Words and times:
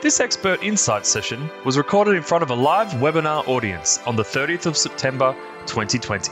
This 0.00 0.20
expert 0.20 0.62
insight 0.62 1.04
session 1.04 1.50
was 1.64 1.76
recorded 1.76 2.14
in 2.14 2.22
front 2.22 2.44
of 2.44 2.50
a 2.50 2.54
live 2.54 2.86
webinar 3.02 3.44
audience 3.48 3.98
on 4.06 4.14
the 4.14 4.22
30th 4.22 4.66
of 4.66 4.76
September 4.76 5.34
2020. 5.66 6.30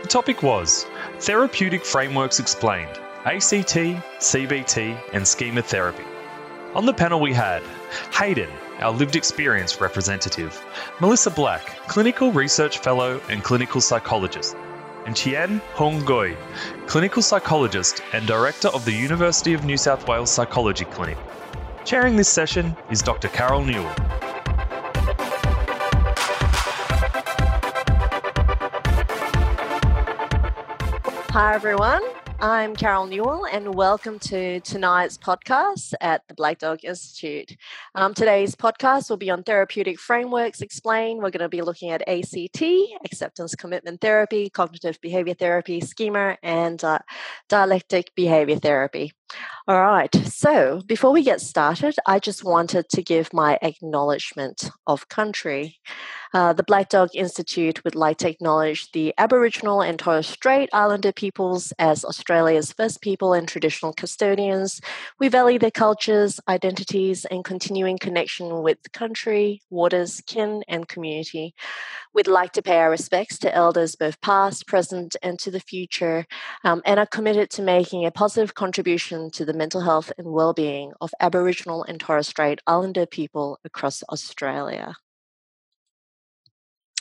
The 0.00 0.08
topic 0.08 0.42
was 0.42 0.86
Therapeutic 1.18 1.84
Frameworks 1.84 2.40
Explained 2.40 2.98
ACT, 3.26 3.76
CBT, 4.20 4.98
and 5.12 5.28
Schema 5.28 5.60
Therapy. 5.60 6.04
On 6.74 6.86
the 6.86 6.94
panel, 6.94 7.20
we 7.20 7.34
had 7.34 7.62
Hayden, 8.12 8.48
our 8.80 8.90
lived 8.90 9.16
experience 9.16 9.82
representative, 9.82 10.64
Melissa 10.98 11.30
Black, 11.30 11.76
clinical 11.86 12.32
research 12.32 12.78
fellow 12.78 13.20
and 13.28 13.44
clinical 13.44 13.82
psychologist, 13.82 14.56
and 15.04 15.14
Chien 15.14 15.60
Hoong 15.74 16.00
Gooi, 16.04 16.34
clinical 16.86 17.20
psychologist 17.20 18.02
and 18.14 18.26
director 18.26 18.68
of 18.68 18.86
the 18.86 18.92
University 18.92 19.52
of 19.52 19.62
New 19.62 19.76
South 19.76 20.08
Wales 20.08 20.30
Psychology 20.30 20.86
Clinic. 20.86 21.18
Chairing 21.84 22.16
this 22.16 22.30
session 22.30 22.74
is 22.90 23.02
Dr. 23.02 23.28
Carol 23.28 23.62
Newall. 23.62 23.92
Hi, 31.28 31.54
everyone. 31.54 32.00
I'm 32.40 32.74
Carol 32.74 33.06
Newall, 33.06 33.46
and 33.46 33.74
welcome 33.74 34.18
to 34.20 34.60
tonight's 34.60 35.18
podcast 35.18 35.92
at 36.00 36.22
the 36.26 36.34
Black 36.34 36.58
Dog 36.58 36.84
Institute. 36.84 37.54
Um, 37.94 38.14
today's 38.14 38.54
podcast 38.54 39.10
will 39.10 39.16
be 39.18 39.30
on 39.30 39.42
therapeutic 39.42 39.98
frameworks 39.98 40.62
explained. 40.62 41.22
We're 41.22 41.30
going 41.30 41.40
to 41.40 41.48
be 41.48 41.62
looking 41.62 41.90
at 41.90 42.08
ACT, 42.08 42.62
acceptance 43.04 43.54
commitment 43.54 44.00
therapy, 44.00 44.48
cognitive 44.48 44.98
behavior 45.02 45.34
therapy, 45.34 45.80
schema, 45.80 46.38
and 46.42 46.82
uh, 46.82 46.98
dialectic 47.48 48.14
behavior 48.14 48.58
therapy. 48.58 49.12
All 49.66 49.80
right, 49.80 50.14
so 50.26 50.82
before 50.86 51.10
we 51.10 51.22
get 51.22 51.40
started, 51.40 51.94
I 52.06 52.18
just 52.18 52.44
wanted 52.44 52.86
to 52.90 53.02
give 53.02 53.32
my 53.32 53.58
acknowledgement 53.62 54.70
of 54.86 55.08
country. 55.08 55.78
Uh, 56.34 56.52
the 56.52 56.62
Black 56.62 56.90
Dog 56.90 57.08
Institute 57.14 57.82
would 57.82 57.94
like 57.94 58.18
to 58.18 58.28
acknowledge 58.28 58.92
the 58.92 59.14
Aboriginal 59.16 59.80
and 59.80 59.98
Torres 59.98 60.26
Strait 60.26 60.68
Islander 60.74 61.12
peoples 61.12 61.72
as 61.78 62.04
Australia's 62.04 62.72
first 62.72 63.00
people 63.00 63.32
and 63.32 63.48
traditional 63.48 63.94
custodians. 63.94 64.82
We 65.18 65.28
value 65.28 65.58
their 65.58 65.70
cultures, 65.70 66.40
identities, 66.46 67.24
and 67.24 67.42
continuing 67.42 67.98
connection 67.98 68.62
with 68.62 68.78
country, 68.92 69.62
waters, 69.70 70.20
kin, 70.26 70.62
and 70.68 70.86
community. 70.86 71.54
We'd 72.14 72.28
like 72.28 72.52
to 72.52 72.62
pay 72.62 72.78
our 72.78 72.90
respects 72.90 73.38
to 73.38 73.52
elders 73.52 73.96
both 73.96 74.20
past, 74.20 74.68
present, 74.68 75.16
and 75.20 75.36
to 75.40 75.50
the 75.50 75.58
future, 75.58 76.26
um, 76.62 76.80
and 76.84 77.00
are 77.00 77.06
committed 77.06 77.50
to 77.50 77.62
making 77.62 78.06
a 78.06 78.12
positive 78.12 78.54
contribution 78.54 79.32
to 79.32 79.44
the 79.44 79.52
mental 79.52 79.80
health 79.80 80.12
and 80.16 80.28
well-being 80.28 80.92
of 81.00 81.10
Aboriginal 81.18 81.82
and 81.82 81.98
Torres 81.98 82.28
Strait 82.28 82.60
Islander 82.68 83.04
people 83.04 83.58
across 83.64 84.04
Australia. 84.10 84.94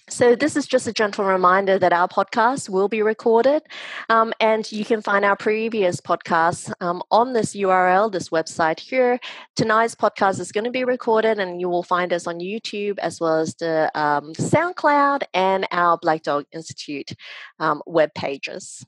So, 0.10 0.36
this 0.36 0.58
is 0.58 0.68
just 0.68 0.86
a 0.86 0.92
gentle 0.92 1.24
reminder 1.24 1.80
that 1.80 1.94
our 1.94 2.10
podcast 2.10 2.68
will 2.68 2.90
be 2.90 3.02
recorded, 3.02 3.64
um, 4.10 4.34
and 4.42 4.70
you 4.70 4.84
can 4.84 5.02
find 5.02 5.24
our 5.24 5.38
previous 5.38 6.02
podcasts 6.02 6.72
um, 6.82 7.02
on 7.10 7.32
this 7.32 7.56
URL, 7.56 8.12
this 8.12 8.28
website 8.28 8.82
here. 8.82 9.18
Tonight's 9.56 9.96
podcast 9.96 10.42
is 10.42 10.52
going 10.52 10.66
to 10.66 10.72
be 10.72 10.84
recorded, 10.84 11.40
and 11.40 11.62
you 11.62 11.70
will 11.70 11.84
find 11.84 12.12
us 12.12 12.28
on 12.28 12.40
YouTube 12.40 13.00
as 13.00 13.22
well 13.22 13.40
as 13.40 13.56
the 13.56 13.90
um, 13.96 14.34
SoundCloud 14.34 15.24
and 15.34 15.66
our 15.72 15.98
Black 15.98 16.24
Dog 16.24 16.46
Institute 16.52 17.14
um, 17.60 17.82
web 17.88 18.14
pages. 18.14 18.86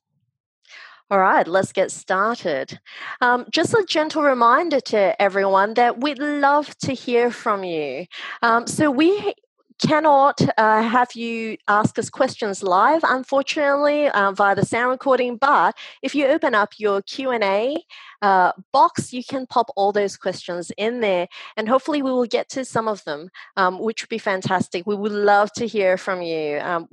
All 1.10 1.20
right, 1.20 1.48
let's 1.48 1.72
get 1.72 1.92
started. 1.92 2.80
Um, 3.22 3.46
just 3.52 3.74
a 3.74 3.86
gentle 3.88 4.24
reminder 4.24 4.82
to 4.82 5.22
everyone 5.22 5.76
that 5.76 6.02
we'd 6.02 6.20
love 6.20 6.76
to 6.80 6.94
hear 6.94 7.32
from 7.32 7.64
you. 7.64 8.08
Um, 8.42 8.68
so 8.68 8.92
we 8.92 9.36
cannot 9.80 10.42
uh, 10.58 10.82
have 10.82 11.14
you 11.14 11.58
ask 11.68 11.98
us 12.00 12.10
questions 12.10 12.64
live 12.64 13.02
unfortunately 13.04 14.08
uh, 14.10 14.32
via 14.32 14.56
the 14.56 14.66
sound 14.66 14.90
recording 14.90 15.38
but 15.38 15.76
if 16.02 16.16
you 16.16 16.26
open 16.26 16.56
up 16.56 16.74
your 16.78 17.02
q&a 17.02 17.76
uh, 18.22 18.52
box 18.72 19.12
you 19.12 19.24
can 19.24 19.46
pop 19.46 19.70
all 19.76 19.92
those 19.92 20.18
questions 20.18 20.72
in 20.78 21.02
there 21.02 21.28
and 21.58 21.68
hopefully 21.68 22.02
we 22.02 22.12
will 22.12 22.26
get 22.26 22.50
to 22.50 22.64
some 22.64 22.88
of 22.88 23.04
them 23.04 23.30
um, 23.58 23.80
which 23.80 24.02
would 24.02 24.10
be 24.10 24.18
fantastic. 24.18 24.86
We 24.86 24.96
would 24.96 25.12
love 25.12 25.52
to 25.54 25.68
hear 25.68 25.98
from 25.98 26.22
you. 26.22 26.60
Um, 26.60 26.88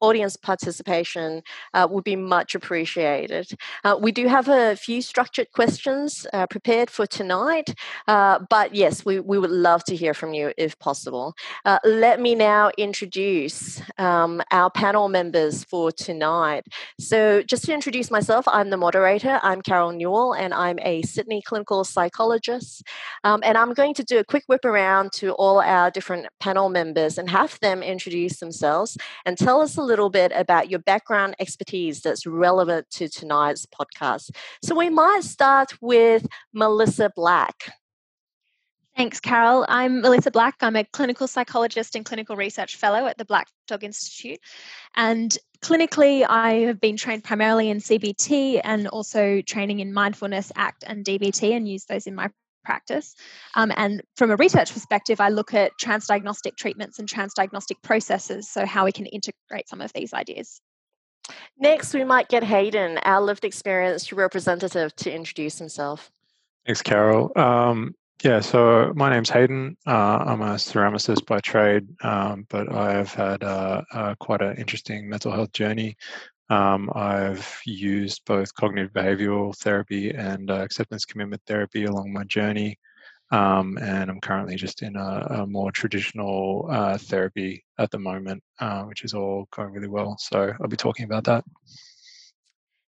audience 0.00 0.36
participation 0.36 1.42
uh, 1.74 1.86
would 1.90 2.04
be 2.04 2.16
much 2.16 2.54
appreciated. 2.54 3.50
Uh, 3.84 3.96
we 4.00 4.12
do 4.12 4.26
have 4.26 4.48
a 4.48 4.76
few 4.76 5.00
structured 5.02 5.50
questions 5.52 6.26
uh, 6.32 6.46
prepared 6.46 6.90
for 6.90 7.06
tonight, 7.06 7.74
uh, 8.08 8.38
but 8.50 8.74
yes, 8.74 9.04
we, 9.04 9.20
we 9.20 9.38
would 9.38 9.50
love 9.50 9.84
to 9.84 9.96
hear 9.96 10.14
from 10.14 10.34
you 10.34 10.52
if 10.56 10.78
possible. 10.78 11.34
Uh, 11.64 11.78
let 11.84 12.20
me 12.20 12.34
now 12.34 12.70
introduce 12.76 13.80
um, 13.98 14.42
our 14.50 14.70
panel 14.70 15.08
members 15.08 15.64
for 15.64 15.90
tonight. 15.92 16.64
So, 17.00 17.42
just 17.42 17.64
to 17.64 17.74
introduce 17.74 18.10
myself, 18.10 18.46
I'm 18.48 18.70
the 18.70 18.76
moderator. 18.76 19.40
I'm 19.42 19.62
Carol 19.62 19.92
Newall, 19.92 20.34
and 20.34 20.52
I'm 20.52 20.78
a 20.80 21.02
Sydney 21.02 21.42
clinical 21.42 21.84
psychologist. 21.84 22.82
Um, 23.24 23.40
and 23.44 23.56
I'm 23.56 23.72
going 23.72 23.94
to 23.94 24.04
do 24.04 24.18
a 24.18 24.24
quick 24.24 24.44
whip 24.46 24.64
around 24.64 25.12
to 25.12 25.32
all 25.32 25.60
our 25.60 25.90
different 25.90 26.26
panel 26.40 26.68
members 26.68 27.18
and 27.18 27.30
have 27.30 27.58
them 27.60 27.82
introduce 27.82 28.38
themselves 28.38 28.96
and 29.24 29.38
tell 29.38 29.60
us 29.60 29.76
a 29.76 29.82
little 29.86 30.10
bit 30.10 30.32
about 30.34 30.70
your 30.70 30.80
background 30.80 31.36
expertise 31.38 32.02
that's 32.02 32.26
relevant 32.26 32.90
to 32.90 33.08
tonight's 33.08 33.66
podcast. 33.66 34.30
So 34.62 34.74
we 34.74 34.90
might 34.90 35.24
start 35.24 35.74
with 35.80 36.26
Melissa 36.52 37.10
Black. 37.14 37.72
Thanks, 38.96 39.20
Carol. 39.20 39.66
I'm 39.68 40.00
Melissa 40.00 40.30
Black. 40.30 40.54
I'm 40.62 40.74
a 40.74 40.84
clinical 40.84 41.28
psychologist 41.28 41.94
and 41.94 42.04
clinical 42.04 42.34
research 42.34 42.76
fellow 42.76 43.06
at 43.06 43.18
the 43.18 43.26
Black 43.26 43.46
Dog 43.68 43.84
Institute. 43.84 44.38
And 44.94 45.36
clinically, 45.60 46.24
I 46.26 46.52
have 46.66 46.80
been 46.80 46.96
trained 46.96 47.22
primarily 47.22 47.68
in 47.68 47.78
CBT 47.78 48.62
and 48.64 48.88
also 48.88 49.42
training 49.42 49.80
in 49.80 49.92
mindfulness, 49.92 50.50
ACT, 50.56 50.84
and 50.86 51.04
DBT, 51.04 51.54
and 51.54 51.68
use 51.68 51.84
those 51.84 52.06
in 52.06 52.14
my 52.14 52.30
practice. 52.66 53.14
Um, 53.54 53.72
and 53.76 54.02
from 54.16 54.30
a 54.30 54.36
research 54.36 54.72
perspective, 54.72 55.20
I 55.20 55.30
look 55.30 55.54
at 55.54 55.72
transdiagnostic 55.80 56.56
treatments 56.56 56.98
and 56.98 57.08
transdiagnostic 57.08 57.80
processes, 57.82 58.50
so 58.50 58.66
how 58.66 58.84
we 58.84 58.92
can 58.92 59.06
integrate 59.06 59.68
some 59.68 59.80
of 59.80 59.92
these 59.94 60.12
ideas. 60.12 60.60
Next, 61.58 61.94
we 61.94 62.04
might 62.04 62.28
get 62.28 62.44
Hayden, 62.44 62.98
our 62.98 63.22
lived 63.22 63.44
experience 63.44 64.12
representative, 64.12 64.94
to 64.96 65.12
introduce 65.12 65.58
himself. 65.58 66.10
Thanks, 66.66 66.82
Carol. 66.82 67.32
Um, 67.36 67.94
yeah, 68.22 68.40
so 68.40 68.92
my 68.96 69.10
name's 69.10 69.30
Hayden. 69.30 69.76
Uh, 69.86 70.24
I'm 70.26 70.42
a 70.42 70.54
ceramicist 70.54 71.26
by 71.26 71.40
trade, 71.40 71.86
um, 72.02 72.46
but 72.48 72.72
I've 72.72 73.12
had 73.12 73.42
uh, 73.42 73.82
uh, 73.92 74.14
quite 74.18 74.40
an 74.40 74.56
interesting 74.56 75.08
mental 75.08 75.32
health 75.32 75.52
journey. 75.52 75.96
Um, 76.48 76.90
I've 76.94 77.60
used 77.64 78.24
both 78.24 78.54
cognitive 78.54 78.92
behavioral 78.92 79.56
therapy 79.56 80.10
and 80.10 80.50
uh, 80.50 80.54
acceptance 80.54 81.04
commitment 81.04 81.42
therapy 81.46 81.84
along 81.84 82.12
my 82.12 82.24
journey. 82.24 82.78
Um, 83.32 83.76
and 83.78 84.08
I'm 84.08 84.20
currently 84.20 84.54
just 84.54 84.82
in 84.82 84.94
a, 84.94 85.26
a 85.30 85.46
more 85.46 85.72
traditional 85.72 86.68
uh, 86.70 86.96
therapy 86.96 87.64
at 87.78 87.90
the 87.90 87.98
moment, 87.98 88.42
uh, 88.60 88.84
which 88.84 89.02
is 89.02 89.14
all 89.14 89.48
going 89.50 89.72
really 89.72 89.88
well. 89.88 90.16
So 90.20 90.52
I'll 90.60 90.68
be 90.68 90.76
talking 90.76 91.04
about 91.04 91.24
that. 91.24 91.44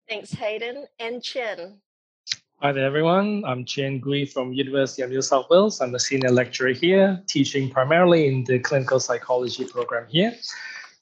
Thanks, 0.10 0.34
Hayden. 0.34 0.86
And 1.00 1.24
Chen. 1.24 1.80
Hi 2.62 2.74
there, 2.74 2.86
everyone. 2.86 3.44
I'm 3.46 3.64
Chen 3.64 4.02
Gooi 4.02 4.30
from 4.32 4.52
University 4.52 5.02
of 5.02 5.10
New 5.10 5.22
South 5.22 5.50
Wales. 5.50 5.80
I'm 5.80 5.96
a 5.96 6.00
senior 6.00 6.32
lecturer 6.32 6.72
here, 6.72 7.22
teaching 7.28 7.70
primarily 7.70 8.28
in 8.28 8.44
the 8.44 8.60
clinical 8.60 9.00
psychology 9.00 9.66
program 9.66 10.06
here 10.10 10.36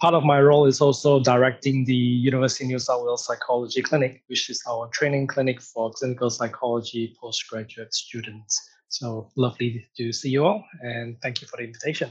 part 0.04 0.14
of 0.14 0.26
my 0.26 0.42
role 0.42 0.66
is 0.66 0.82
also 0.82 1.22
directing 1.22 1.86
the 1.86 1.96
University 1.96 2.66
of 2.66 2.72
New 2.72 2.80
South 2.80 3.06
Wales 3.06 3.26
Psychology 3.26 3.82
Clinic, 3.82 4.22
which 4.28 4.50
is 4.50 4.62
our 4.70 4.90
training 4.90 5.28
clinic 5.28 5.62
for 5.62 5.94
clinical 5.94 6.30
psychology 6.30 7.16
postgraduate 7.22 7.94
students. 7.94 8.60
So 8.90 9.32
lovely 9.38 9.88
to 9.96 10.12
see 10.12 10.28
you 10.28 10.44
all, 10.44 10.66
and 10.82 11.16
thank 11.22 11.40
you 11.40 11.48
for 11.48 11.56
the 11.56 11.64
invitation. 11.64 12.10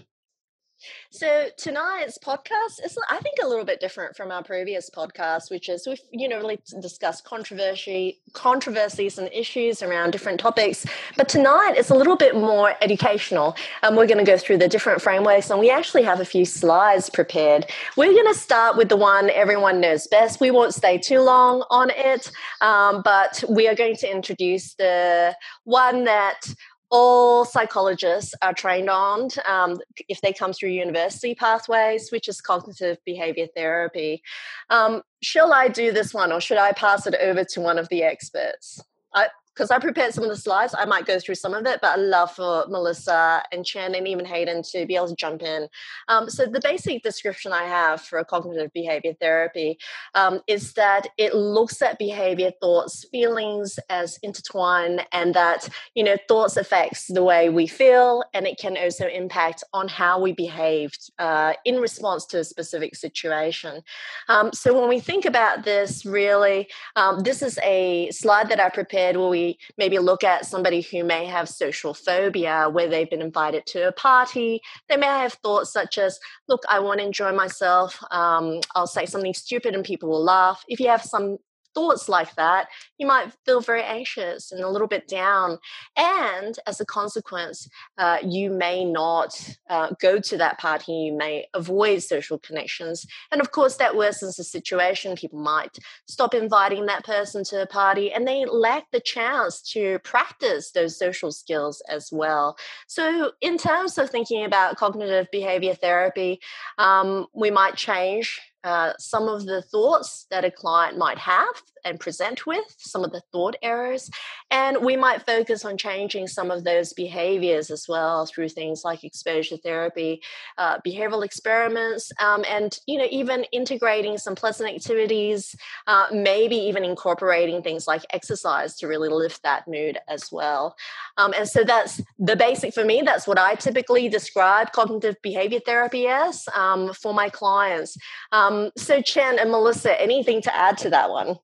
So 1.11 1.49
tonight's 1.57 2.19
podcast 2.19 2.85
is, 2.85 2.99
I 3.11 3.19
think, 3.19 3.37
a 3.43 3.47
little 3.47 3.65
bit 3.65 3.81
different 3.81 4.17
from 4.17 4.31
our 4.31 4.43
previous 4.43 4.91
podcast, 4.91 5.51
which 5.51 5.69
is 5.69 5.87
we've 5.87 6.01
you 6.11 6.29
know 6.29 6.39
really 6.39 6.61
discussed 6.81 7.25
controversy, 7.25 8.21
controversies 8.33 9.19
and 9.19 9.29
issues 9.33 9.83
around 9.83 10.11
different 10.11 10.41
topics. 10.41 10.87
But 11.17 11.29
tonight 11.29 11.75
it's 11.77 11.91
a 11.91 11.95
little 11.95 12.17
bit 12.17 12.35
more 12.35 12.75
educational, 12.81 13.57
and 13.83 13.97
we're 13.97 14.07
going 14.07 14.25
to 14.25 14.31
go 14.31 14.39
through 14.39 14.59
the 14.59 14.69
different 14.69 15.01
frameworks, 15.01 15.51
and 15.51 15.61
we 15.61 15.71
actually 15.71 16.03
have 16.03 16.21
a 16.21 16.25
few 16.25 16.45
slides 16.45 17.11
prepared. 17.11 17.67
We're 17.97 18.13
going 18.13 18.33
to 18.33 18.39
start 18.39 18.77
with 18.77 18.89
the 18.89 18.97
one 18.97 19.31
everyone 19.31 19.81
knows 19.81 20.07
best. 20.07 20.41
We 20.41 20.51
won't 20.51 20.75
stay 20.75 20.99
too 20.99 21.21
long 21.21 21.65
on 21.71 21.91
it, 21.91 22.31
um, 22.61 23.03
but 23.03 23.43
we 23.49 23.69
are 23.69 23.75
going 23.75 23.97
to 23.97 24.11
introduce 24.11 24.75
the 24.75 25.37
one 25.65 26.05
that 26.05 26.55
all 26.93 27.47
psychologists 27.47 28.35
are 28.43 28.53
trained 28.53 28.91
on 28.91 29.29
um, 29.49 29.79
if 30.11 30.21
they 30.21 30.33
come 30.33 30.53
through 30.53 30.69
university 30.69 31.35
pathways, 31.35 32.13
which 32.13 32.29
is 32.29 32.43
cognitive 32.43 32.99
behavior 33.07 33.47
therapy. 33.57 34.23
Um, 34.69 35.03
shall 35.23 35.55
I 35.55 35.69
do 35.69 35.91
this 35.91 36.13
one 36.13 36.33
or 36.33 36.41
should 36.41 36.59
I 36.59 36.73
pass 36.73 37.07
it 37.07 37.15
over 37.15 37.45
to 37.45 37.61
one 37.63 37.79
of 37.79 37.89
the 37.89 38.03
experts? 38.03 38.79
I, 39.15 39.29
because 39.55 39.71
I 39.71 39.79
prepared 39.79 40.15
some 40.15 40.25
of 40.25 40.31
the 40.31 40.37
slides, 40.37 40.75
I 40.77 40.87
might 40.87 41.07
go 41.07 41.19
through 41.19 41.35
some 41.35 41.53
of 41.53 41.67
it, 41.67 41.81
but 41.83 41.91
I 41.91 41.97
love 41.97 42.33
for 42.33 42.65
Melissa 42.69 43.43
and 43.53 43.65
Chen 43.65 43.95
and 43.95 44.09
even 44.09 44.25
Hayden 44.25 44.63
to 44.71 44.87
be 44.87 44.97
able 44.97 45.09
to 45.09 45.15
jump 45.15 45.43
in. 45.43 45.69
Um, 46.09 46.31
so 46.31 46.47
the 46.47 46.61
basic 46.61 47.03
description 47.03 47.53
I 47.53 47.65
have 47.65 48.01
for 48.01 48.19
a 48.19 48.25
cognitive 48.25 48.73
behavior 48.73 49.13
therapy 49.21 49.79
um, 50.15 50.41
is 50.47 50.73
that 50.75 51.09
it 51.19 51.35
looks 51.35 51.83
at 51.83 51.99
behavior, 51.99 52.51
thoughts, 52.61 53.05
feelings 53.11 53.79
as 53.91 54.19
intertwined, 54.23 55.07
and 55.13 55.35
that 55.35 55.69
you 55.95 56.05
know 56.05 56.17
thoughts 56.29 56.57
affects 56.57 57.07
the 57.09 57.23
way 57.23 57.49
we 57.51 57.67
feel, 57.67 58.25
and 58.33 58.47
it 58.47 58.59
can 58.59 58.77
also 58.77 59.07
impact 59.07 59.65
on 59.75 59.89
how 59.89 60.21
we 60.21 60.33
behaved 60.33 61.11
uh, 61.19 61.53
in 61.65 61.77
response 61.77 62.25
to 62.27 62.39
a 62.39 62.45
specific 62.45 62.95
situation. 62.97 63.83
Um, 64.29 64.53
so 64.53 64.79
when 64.79 64.89
we 64.89 65.01
think 65.01 65.25
about 65.25 65.65
this, 65.65 66.07
really, 66.07 66.69
um, 66.97 67.21
this 67.21 67.43
is 67.43 67.59
a 67.63 68.11
slide 68.11 68.49
that 68.49 68.61
I 68.61 68.71
prepared 68.71 69.17
where 69.17 69.29
we 69.29 69.42
maybe 69.79 69.99
look 69.99 70.25
at 70.25 70.47
somebody 70.47 70.81
who 70.81 71.05
may 71.05 71.25
have 71.27 71.49
social 71.49 71.95
phobia, 71.95 72.69
where 72.71 72.89
they've 72.89 73.11
been 73.11 73.23
invited 73.23 73.67
to 73.67 73.89
a 73.89 73.93
party. 73.93 74.61
They 74.89 74.97
may 74.97 75.07
have 75.07 75.35
thoughts 75.35 75.73
such 75.73 75.99
as, 75.99 76.19
look, 76.49 76.63
I 76.69 76.79
want 76.81 77.01
to 77.01 77.07
enjoy 77.07 77.33
myself. 77.33 77.99
Um, 78.11 78.61
I'll 78.75 78.87
say 78.87 79.07
something 79.07 79.35
stupid 79.35 79.75
and 79.75 79.85
people 79.85 80.09
will 80.09 80.25
laugh. 80.25 80.65
If 80.69 80.81
you 80.81 80.89
have 80.89 81.03
some 81.03 81.39
thoughts 81.75 82.09
like 82.09 82.35
that, 82.37 82.69
you 82.99 83.07
might 83.07 83.33
feel 83.45 83.61
very 83.61 83.83
anxious 83.83 84.53
and 84.53 84.63
a 84.63 84.69
little 84.69 84.89
bit 84.89 85.09
down. 85.09 85.59
And 85.97 86.59
as 86.67 86.81
a 86.81 86.87
consequence, 86.87 87.69
uh, 87.99 88.19
you 88.23 88.51
may 88.51 88.85
not 88.85 89.57
uh, 89.69 89.91
go 90.01 90.19
to 90.19 90.37
that 90.39 90.59
party, 90.59 90.93
you 90.93 91.13
may 91.17 91.47
avoid 91.55 92.03
social 92.03 92.39
connections. 92.39 93.07
And 93.31 93.41
of 93.41 93.51
course, 93.51 93.77
that 93.77 93.95
worsens 93.95 94.37
the 94.37 94.45
situation. 94.45 95.17
People 95.17 95.41
might 95.41 95.79
stop 96.07 96.35
inviting 96.35 96.87
that 96.87 97.05
person 97.05 97.45
to 97.45 97.63
a 97.63 97.67
party 97.67 98.13
and 98.13 98.27
they 98.27 98.45
lack 98.45 98.91
the 98.93 99.01
chance 99.01 99.61
to 99.73 99.99
practice 100.01 100.73
those 100.73 100.99
social 100.99 101.33
skills 101.33 101.83
as 101.89 102.11
well. 102.13 102.57
So, 102.87 103.33
in 103.41 103.59
terms 103.59 103.99
of 103.99 104.11
thinking 104.11 104.45
about 104.45 104.77
cognitive 104.77 105.27
behavior 105.31 105.75
therapy, 105.75 106.41
um, 106.79 107.27
we 107.35 107.51
might 107.51 107.77
change 107.77 108.41
uh, 108.65 108.93
some 108.99 109.29
of 109.29 109.45
the 109.47 109.63
thoughts 109.63 110.27
that 110.31 110.45
a 110.45 110.51
client 110.51 110.97
might 110.99 111.19
have 111.19 111.63
and 111.85 112.01
present 112.01 112.47
with, 112.47 112.65
some 112.79 113.05
of 113.05 113.13
the 113.13 113.23
thought 113.33 113.57
errors. 113.63 114.11
And 114.51 114.79
we 114.85 114.97
might 114.97 115.27
focus 115.27 115.65
on 115.65 115.77
changing 115.77 116.27
some 116.27 116.51
of 116.51 116.65
those 116.65 116.93
behaviors 116.93 117.71
as 117.71 117.87
well 117.89 118.27
through 118.27 118.51
things 118.51 118.85
like 118.85 119.05
exposure 119.05 119.57
therapy, 119.57 120.23
uh, 120.59 120.79
behavioral 120.87 121.25
experiments, 121.25 122.13
um, 122.21 122.45
and 122.49 122.79
you 122.87 122.99
know 122.99 123.07
even 123.11 123.45
integrating 123.53 124.19
some 124.19 124.35
pleasant 124.35 124.69
activities, 124.69 125.55
uh, 125.87 126.07
maybe 126.13 126.57
even 126.57 126.85
incorporating 126.85 127.63
things 127.63 127.87
like 127.87 128.05
exercise 128.13 128.77
to 128.77 128.87
really 128.87 129.09
lift 129.09 129.43
that 129.43 129.67
mood 129.67 129.99
as 130.09 130.31
well. 130.31 130.77
Um, 131.17 131.33
and 131.37 131.49
so 131.49 131.65
that's 131.65 132.01
the 132.19 132.37
basic 132.37 132.75
for 132.75 132.85
me. 132.85 133.03
That's 133.05 133.27
what 133.27 133.39
I 133.39 133.55
typically 133.55 134.09
describe 134.09 134.73
cognitive 134.73 135.17
behavior 135.23 135.61
therapy 135.65 136.07
as 136.07 136.49
um, 136.55 136.93
for 136.95 137.15
my 137.15 137.29
clients. 137.29 137.97
Um, 138.33 138.71
so, 138.77 139.01
Chen 139.01 139.39
and 139.39 139.51
Melissa, 139.51 140.01
anything 140.01 140.43
to 140.43 140.57
add 140.57 140.79
to 140.79 140.91
that 140.91 141.11
one? 141.11 141.37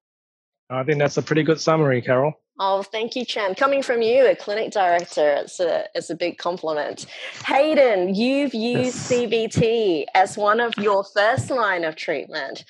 I 0.71 0.85
think 0.85 0.99
that's 0.99 1.17
a 1.17 1.23
pretty 1.23 1.43
good 1.43 1.61
summary, 1.61 2.03
Carol. 2.03 2.35
Oh, 2.61 2.83
thank 2.83 3.15
you, 3.15 3.25
Chen. 3.25 3.55
Coming 3.55 3.83
from 3.83 4.03
you, 4.03 4.27
a 4.27 4.35
clinic 4.35 4.73
director, 4.73 5.31
it's 5.31 5.61
a 5.61 5.87
it's 5.95 6.11
a 6.11 6.17
big 6.17 6.39
compliment. 6.39 7.07
Hayden, 7.47 8.15
you've 8.15 8.53
used 8.53 9.11
yes. 9.11 9.13
CBT 9.13 10.07
as 10.15 10.37
one 10.37 10.61
of 10.61 10.77
your 10.77 11.05
first 11.05 11.51
line 11.51 11.85
of 11.85 11.95
treatment. 11.95 12.65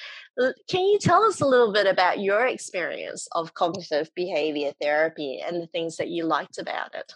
Can 0.69 0.85
you 0.85 0.99
tell 1.01 1.25
us 1.25 1.41
a 1.41 1.47
little 1.47 1.73
bit 1.73 1.87
about 1.87 2.21
your 2.21 2.47
experience 2.47 3.27
of 3.33 3.55
cognitive 3.55 4.09
behavior 4.15 4.73
therapy 4.81 5.43
and 5.45 5.61
the 5.61 5.67
things 5.67 5.97
that 5.97 6.09
you 6.09 6.25
liked 6.25 6.59
about 6.59 6.95
it? 6.95 7.13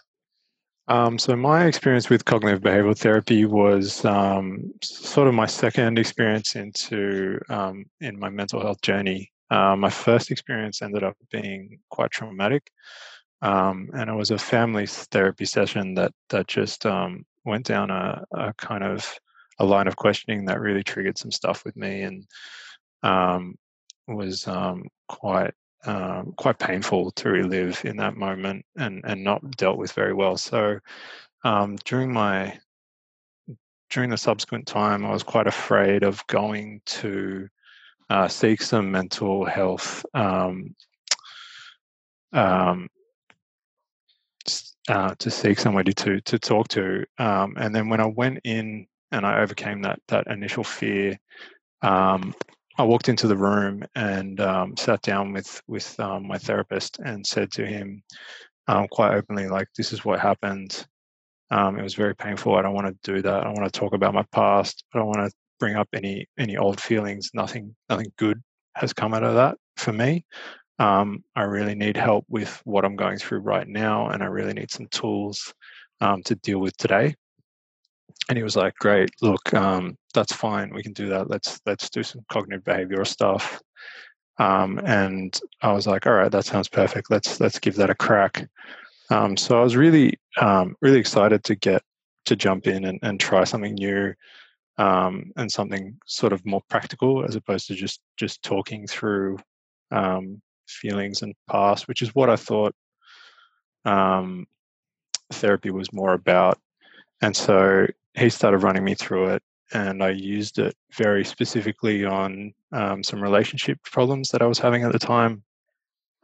Um, 0.89 1.17
so 1.17 1.35
my 1.35 1.65
experience 1.65 2.09
with 2.09 2.25
cognitive 2.25 2.61
behavioral 2.61 2.97
therapy 2.97 3.45
was 3.45 4.03
um, 4.03 4.73
sort 4.83 5.29
of 5.29 5.33
my 5.33 5.45
second 5.45 5.97
experience 5.97 6.55
into 6.57 7.39
um, 7.47 7.85
in 8.01 8.19
my 8.19 8.29
mental 8.29 8.59
health 8.61 8.81
journey. 8.81 9.31
Uh, 9.53 9.75
my 9.75 9.89
first 9.89 10.31
experience 10.31 10.81
ended 10.81 11.03
up 11.03 11.15
being 11.29 11.79
quite 11.91 12.09
traumatic, 12.09 12.71
um, 13.43 13.87
and 13.93 14.09
it 14.09 14.13
was 14.13 14.31
a 14.31 14.37
family 14.37 14.87
therapy 14.87 15.45
session 15.45 15.93
that 15.93 16.11
that 16.29 16.47
just 16.47 16.87
um, 16.87 17.23
went 17.45 17.65
down 17.65 17.91
a, 17.91 18.23
a, 18.33 18.53
kind 18.53 18.83
of 18.83 19.13
a 19.59 19.65
line 19.65 19.87
of 19.87 19.95
questioning 19.95 20.45
that 20.45 20.59
really 20.59 20.83
triggered 20.83 21.19
some 21.19 21.29
stuff 21.31 21.63
with 21.65 21.75
me 21.75 22.01
and 22.01 22.25
was 24.07 24.47
quite 25.07 25.53
um, 25.85 26.33
quite 26.37 26.57
painful 26.57 27.11
to 27.11 27.29
relive 27.29 27.85
in 27.85 27.97
that 27.97 28.15
moment 28.15 28.65
and 28.77 29.01
and 29.05 29.23
not 29.23 29.41
dealt 29.57 29.77
with 29.77 29.91
very 29.91 30.13
well. 30.13 30.35
So 30.35 30.79
um, 31.43 31.75
during 31.85 32.11
my 32.11 32.57
during 33.91 34.09
the 34.09 34.17
subsequent 34.17 34.65
time, 34.65 35.05
I 35.05 35.11
was 35.11 35.21
quite 35.21 35.45
afraid 35.45 36.01
of 36.01 36.25
going 36.25 36.81
to 36.85 37.47
uh, 38.13 38.27
seek 38.27 38.61
some 38.61 38.91
mental 38.91 39.43
health 39.43 40.05
um, 40.13 40.75
um, 42.31 42.87
uh, 44.87 45.15
to 45.17 45.31
seek 45.31 45.57
somebody 45.57 45.93
to 45.93 46.21
to 46.21 46.37
talk 46.37 46.67
to. 46.67 47.03
Um, 47.17 47.55
and 47.57 47.73
then 47.73 47.89
when 47.89 47.99
I 47.99 48.05
went 48.05 48.41
in 48.43 48.85
and 49.11 49.25
I 49.25 49.41
overcame 49.41 49.81
that 49.81 49.99
that 50.09 50.27
initial 50.27 50.63
fear, 50.63 51.17
um, 51.81 52.35
I 52.77 52.83
walked 52.83 53.09
into 53.09 53.25
the 53.27 53.35
room 53.35 53.83
and 53.95 54.39
um, 54.39 54.77
sat 54.77 55.01
down 55.01 55.33
with 55.33 55.59
with 55.67 55.99
um, 55.99 56.27
my 56.27 56.37
therapist 56.37 56.99
and 57.03 57.25
said 57.25 57.51
to 57.53 57.65
him 57.65 58.03
quite 58.91 59.15
openly, 59.15 59.47
like, 59.47 59.69
"This 59.75 59.91
is 59.91 60.05
what 60.05 60.19
happened. 60.19 60.85
It 61.51 61.83
was 61.83 61.95
very 61.95 62.15
painful. 62.15 62.55
I 62.55 62.61
don't 62.61 62.75
want 62.75 62.87
to 62.87 63.11
do 63.11 63.23
that. 63.23 63.43
I 63.43 63.47
want 63.47 63.65
to 63.65 63.79
talk 63.79 63.93
about 63.93 64.13
my 64.13 64.25
past. 64.31 64.83
I 64.93 64.99
don't 64.99 65.07
want 65.07 65.31
to 65.31 65.35
bring 65.59 65.75
up 65.75 65.87
any 65.93 66.27
any 66.37 66.57
old 66.57 66.81
feelings. 66.81 67.31
Nothing 67.33 67.75
nothing 67.89 68.11
good 68.17 68.41
has 68.75 68.93
come 68.93 69.13
out 69.13 69.23
of 69.23 69.35
that 69.35 69.57
for 69.77 69.93
me. 69.93 70.25
Um, 70.79 71.23
I 71.35 71.43
really 71.43 71.75
need 71.75 71.97
help 71.97 72.25
with 72.29 72.61
what 72.65 72.85
I'm 72.85 72.95
going 72.95 73.17
through 73.17 73.39
right 73.39 73.67
now, 73.67 74.07
and 74.07 74.23
I 74.23 74.27
really 74.27 74.53
need 74.53 74.71
some 74.71 74.87
tools 74.87 75.53
um, 76.01 76.23
to 76.23 76.35
deal 76.35 76.59
with 76.59 76.75
today." 76.77 77.15
and 78.29 78.37
he 78.37 78.43
was 78.43 78.55
like, 78.55 78.75
"Great, 78.75 79.09
look, 79.21 79.53
um, 79.53 79.97
that's 80.13 80.33
fine. 80.33 80.73
We 80.73 80.83
can 80.83 80.93
do 80.93 81.09
that. 81.09 81.29
Let's 81.29 81.59
let's 81.65 81.89
do 81.89 82.03
some 82.03 82.21
cognitive 82.29 82.63
behavioral 82.63 83.07
stuff." 83.07 83.61
Um, 84.39 84.79
and 84.85 85.39
I 85.61 85.73
was 85.73 85.87
like, 85.87 86.07
"All 86.07 86.13
right, 86.13 86.31
that 86.31 86.45
sounds 86.45 86.69
perfect. 86.69 87.11
Let's 87.11 87.39
let's 87.39 87.59
give 87.59 87.75
that 87.75 87.89
a 87.89 87.95
crack." 87.95 88.47
Um, 89.09 89.37
so 89.37 89.59
I 89.59 89.63
was 89.63 89.75
really 89.75 90.19
um, 90.39 90.75
really 90.81 90.99
excited 90.99 91.43
to 91.45 91.55
get 91.55 91.81
to 92.25 92.35
jump 92.35 92.67
in 92.67 92.85
and, 92.85 92.99
and 93.03 93.19
try 93.19 93.43
something 93.43 93.73
new 93.75 94.13
um, 94.77 95.31
and 95.35 95.51
something 95.51 95.97
sort 96.05 96.33
of 96.33 96.45
more 96.45 96.61
practical 96.69 97.23
as 97.25 97.35
opposed 97.35 97.67
to 97.67 97.75
just 97.75 98.01
just 98.17 98.41
talking 98.43 98.87
through 98.87 99.37
um, 99.91 100.41
feelings 100.67 101.21
and 101.21 101.35
past, 101.49 101.87
which 101.87 102.01
is 102.01 102.15
what 102.15 102.29
I 102.29 102.35
thought 102.35 102.75
therapy 105.33 105.71
was 105.71 105.91
more 105.91 106.13
about. 106.13 106.59
And 107.21 107.35
so 107.35 107.87
he 108.13 108.29
started 108.29 108.59
running 108.59 108.83
me 108.83 108.95
through 108.95 109.29
it 109.29 109.43
and 109.73 110.03
I 110.03 110.09
used 110.09 110.59
it 110.59 110.75
very 110.93 111.25
specifically 111.25 112.05
on 112.05 112.53
um, 112.71 113.03
some 113.03 113.21
relationship 113.21 113.81
problems 113.83 114.29
that 114.29 114.41
I 114.41 114.45
was 114.45 114.59
having 114.59 114.83
at 114.83 114.91
the 114.91 114.99
time. 114.99 115.43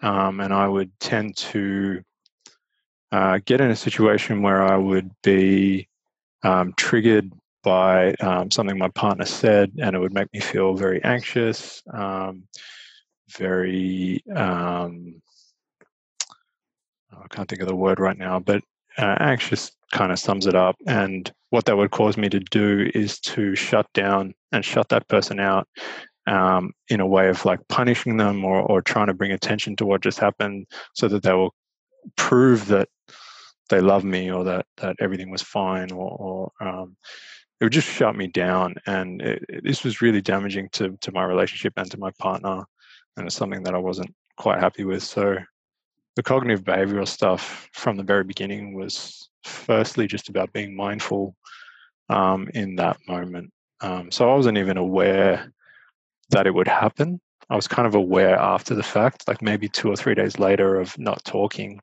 Um, 0.01 0.39
and 0.39 0.53
I 0.53 0.67
would 0.67 0.97
tend 0.99 1.35
to 1.37 2.01
uh, 3.11 3.39
get 3.43 3.59
in 3.59 3.71
a 3.71 3.75
situation 3.75 4.41
where 4.41 4.63
I 4.63 4.77
would 4.77 5.11
be 5.23 5.87
um, 6.43 6.73
triggered 6.77 7.31
by 7.69 8.15
um, 8.15 8.49
something 8.49 8.79
my 8.79 8.89
partner 8.89 9.25
said, 9.25 9.71
and 9.79 9.95
it 9.95 9.99
would 9.99 10.11
make 10.11 10.33
me 10.33 10.39
feel 10.39 10.73
very 10.73 10.99
anxious, 11.03 11.83
um, 11.93 12.41
very 13.37 14.23
um, 14.35 15.21
I 17.13 17.27
can't 17.29 17.47
think 17.47 17.61
of 17.61 17.67
the 17.67 17.75
word 17.75 17.99
right 17.99 18.17
now, 18.17 18.39
but 18.39 18.63
uh, 18.97 19.17
anxious 19.19 19.71
kind 19.91 20.11
of 20.11 20.17
sums 20.17 20.47
it 20.47 20.55
up. 20.55 20.77
And 20.87 21.31
what 21.51 21.65
that 21.65 21.77
would 21.77 21.91
cause 21.91 22.17
me 22.17 22.27
to 22.29 22.39
do 22.39 22.89
is 22.95 23.19
to 23.33 23.53
shut 23.53 23.85
down 23.93 24.33
and 24.51 24.65
shut 24.65 24.89
that 24.89 25.07
person 25.07 25.39
out 25.39 25.67
um, 26.25 26.71
in 26.89 27.01
a 27.01 27.07
way 27.07 27.29
of 27.29 27.45
like 27.45 27.59
punishing 27.67 28.17
them 28.17 28.43
or, 28.43 28.61
or 28.61 28.81
trying 28.81 29.07
to 29.07 29.13
bring 29.13 29.31
attention 29.31 29.75
to 29.75 29.85
what 29.85 30.01
just 30.01 30.17
happened 30.17 30.65
so 30.95 31.07
that 31.07 31.21
they 31.21 31.33
will 31.33 31.53
prove 32.17 32.65
that 32.67 32.89
they 33.69 33.79
love 33.79 34.03
me 34.03 34.31
or 34.31 34.43
that, 34.43 34.65
that 34.77 34.95
everything 34.99 35.29
was 35.29 35.43
fine 35.43 35.91
or, 35.91 36.51
or 36.59 36.67
um, 36.67 36.95
it 37.59 37.65
would 37.65 37.73
just 37.73 37.87
shut 37.87 38.15
me 38.15 38.27
down. 38.27 38.75
And 38.85 39.21
it, 39.21 39.45
it, 39.49 39.63
this 39.63 39.83
was 39.83 40.01
really 40.01 40.21
damaging 40.21 40.69
to, 40.73 40.97
to 41.01 41.11
my 41.11 41.23
relationship 41.23 41.73
and 41.77 41.89
to 41.91 41.99
my 41.99 42.11
partner. 42.19 42.63
And 43.17 43.27
it's 43.27 43.35
something 43.35 43.63
that 43.63 43.75
I 43.75 43.79
wasn't 43.79 44.13
quite 44.37 44.59
happy 44.59 44.85
with. 44.85 45.03
So 45.03 45.37
the 46.15 46.23
cognitive 46.23 46.63
behavioral 46.63 47.07
stuff 47.07 47.69
from 47.73 47.97
the 47.97 48.03
very 48.03 48.23
beginning 48.23 48.73
was 48.73 49.29
firstly 49.43 50.07
just 50.07 50.29
about 50.29 50.53
being 50.53 50.75
mindful 50.75 51.35
um, 52.09 52.49
in 52.53 52.75
that 52.77 52.97
moment. 53.07 53.51
Um, 53.81 54.11
so 54.11 54.29
I 54.29 54.35
wasn't 54.35 54.57
even 54.57 54.77
aware 54.77 55.51
that 56.29 56.47
it 56.47 56.53
would 56.53 56.67
happen 56.67 57.19
I 57.49 57.55
was 57.55 57.67
kind 57.67 57.87
of 57.87 57.95
aware 57.95 58.35
after 58.35 58.75
the 58.75 58.83
fact, 58.83 59.27
like 59.27 59.41
maybe 59.41 59.67
two 59.67 59.89
or 59.89 59.95
three 59.95 60.13
days 60.13 60.37
later 60.37 60.79
of 60.79 60.97
not 60.99 61.23
talking. 61.25 61.79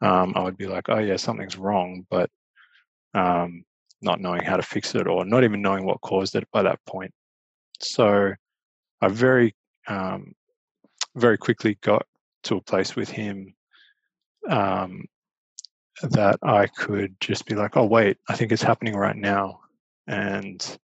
Um, 0.00 0.32
I 0.36 0.42
would 0.42 0.56
be 0.56 0.66
like, 0.66 0.88
oh 0.88 0.98
yeah, 0.98 1.16
something's 1.16 1.58
wrong, 1.58 2.06
but 2.08 2.30
um, 3.14 3.64
not 4.00 4.20
knowing 4.20 4.42
how 4.42 4.56
to 4.56 4.62
fix 4.62 4.94
it 4.94 5.06
or 5.06 5.24
not 5.24 5.44
even 5.44 5.62
knowing 5.62 5.84
what 5.84 6.00
caused 6.00 6.34
it 6.34 6.48
by 6.52 6.62
that 6.62 6.78
point. 6.86 7.12
So 7.80 8.32
I 9.00 9.08
very, 9.08 9.54
um, 9.86 10.32
very 11.16 11.38
quickly 11.38 11.76
got 11.80 12.06
to 12.44 12.56
a 12.56 12.62
place 12.62 12.96
with 12.96 13.08
him 13.08 13.54
um, 14.48 15.04
that 16.02 16.38
I 16.42 16.66
could 16.66 17.16
just 17.20 17.46
be 17.46 17.54
like, 17.54 17.76
oh, 17.76 17.86
wait, 17.86 18.18
I 18.28 18.36
think 18.36 18.52
it's 18.52 18.62
happening 18.62 18.94
right 18.94 19.16
now. 19.16 19.60
And 20.06 20.78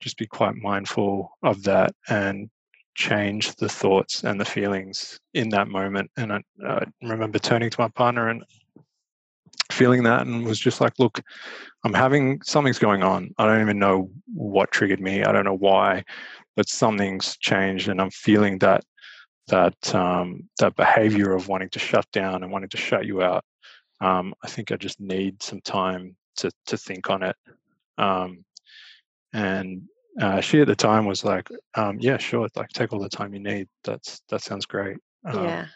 just 0.00 0.18
be 0.18 0.26
quite 0.26 0.56
mindful 0.56 1.30
of 1.42 1.62
that 1.62 1.94
and 2.08 2.50
change 2.94 3.54
the 3.56 3.68
thoughts 3.68 4.24
and 4.24 4.40
the 4.40 4.44
feelings 4.44 5.18
in 5.34 5.48
that 5.50 5.68
moment. 5.68 6.10
And 6.16 6.32
I, 6.32 6.40
I 6.66 6.84
remember 7.02 7.38
turning 7.38 7.70
to 7.70 7.80
my 7.80 7.88
partner 7.88 8.28
and 8.28 8.44
feeling 9.72 10.02
that 10.04 10.26
and 10.26 10.44
was 10.44 10.58
just 10.58 10.80
like, 10.80 10.98
look, 10.98 11.20
I'm 11.84 11.94
having 11.94 12.40
something's 12.42 12.78
going 12.78 13.02
on. 13.02 13.34
I 13.38 13.46
don't 13.46 13.60
even 13.60 13.78
know 13.78 14.10
what 14.32 14.70
triggered 14.70 15.00
me. 15.00 15.24
I 15.24 15.32
don't 15.32 15.44
know 15.44 15.56
why, 15.56 16.04
but 16.56 16.68
something's 16.68 17.36
changed 17.38 17.88
and 17.88 18.00
I'm 18.00 18.10
feeling 18.10 18.58
that 18.58 18.84
that 19.48 19.94
um, 19.94 20.48
that 20.58 20.76
behavior 20.76 21.34
of 21.34 21.48
wanting 21.48 21.70
to 21.70 21.78
shut 21.78 22.06
down 22.12 22.42
and 22.42 22.52
wanting 22.52 22.68
to 22.70 22.76
shut 22.76 23.06
you 23.06 23.22
out. 23.22 23.44
Um, 24.00 24.34
I 24.42 24.48
think 24.48 24.72
I 24.72 24.76
just 24.76 25.00
need 25.00 25.42
some 25.42 25.60
time 25.60 26.16
to 26.36 26.50
to 26.66 26.76
think 26.76 27.10
on 27.10 27.22
it. 27.22 27.36
Um, 27.98 28.44
and 29.32 29.82
uh, 30.20 30.40
she 30.40 30.60
at 30.60 30.66
the 30.66 30.76
time 30.76 31.06
was 31.06 31.24
like, 31.24 31.48
um, 31.74 31.98
"Yeah, 32.00 32.18
sure. 32.18 32.48
Like, 32.54 32.68
take 32.68 32.92
all 32.92 33.00
the 33.00 33.08
time 33.08 33.34
you 33.34 33.40
need. 33.40 33.68
That's 33.84 34.20
that 34.28 34.42
sounds 34.42 34.66
great." 34.66 34.98
Um, 35.24 35.44
yeah. 35.44 35.66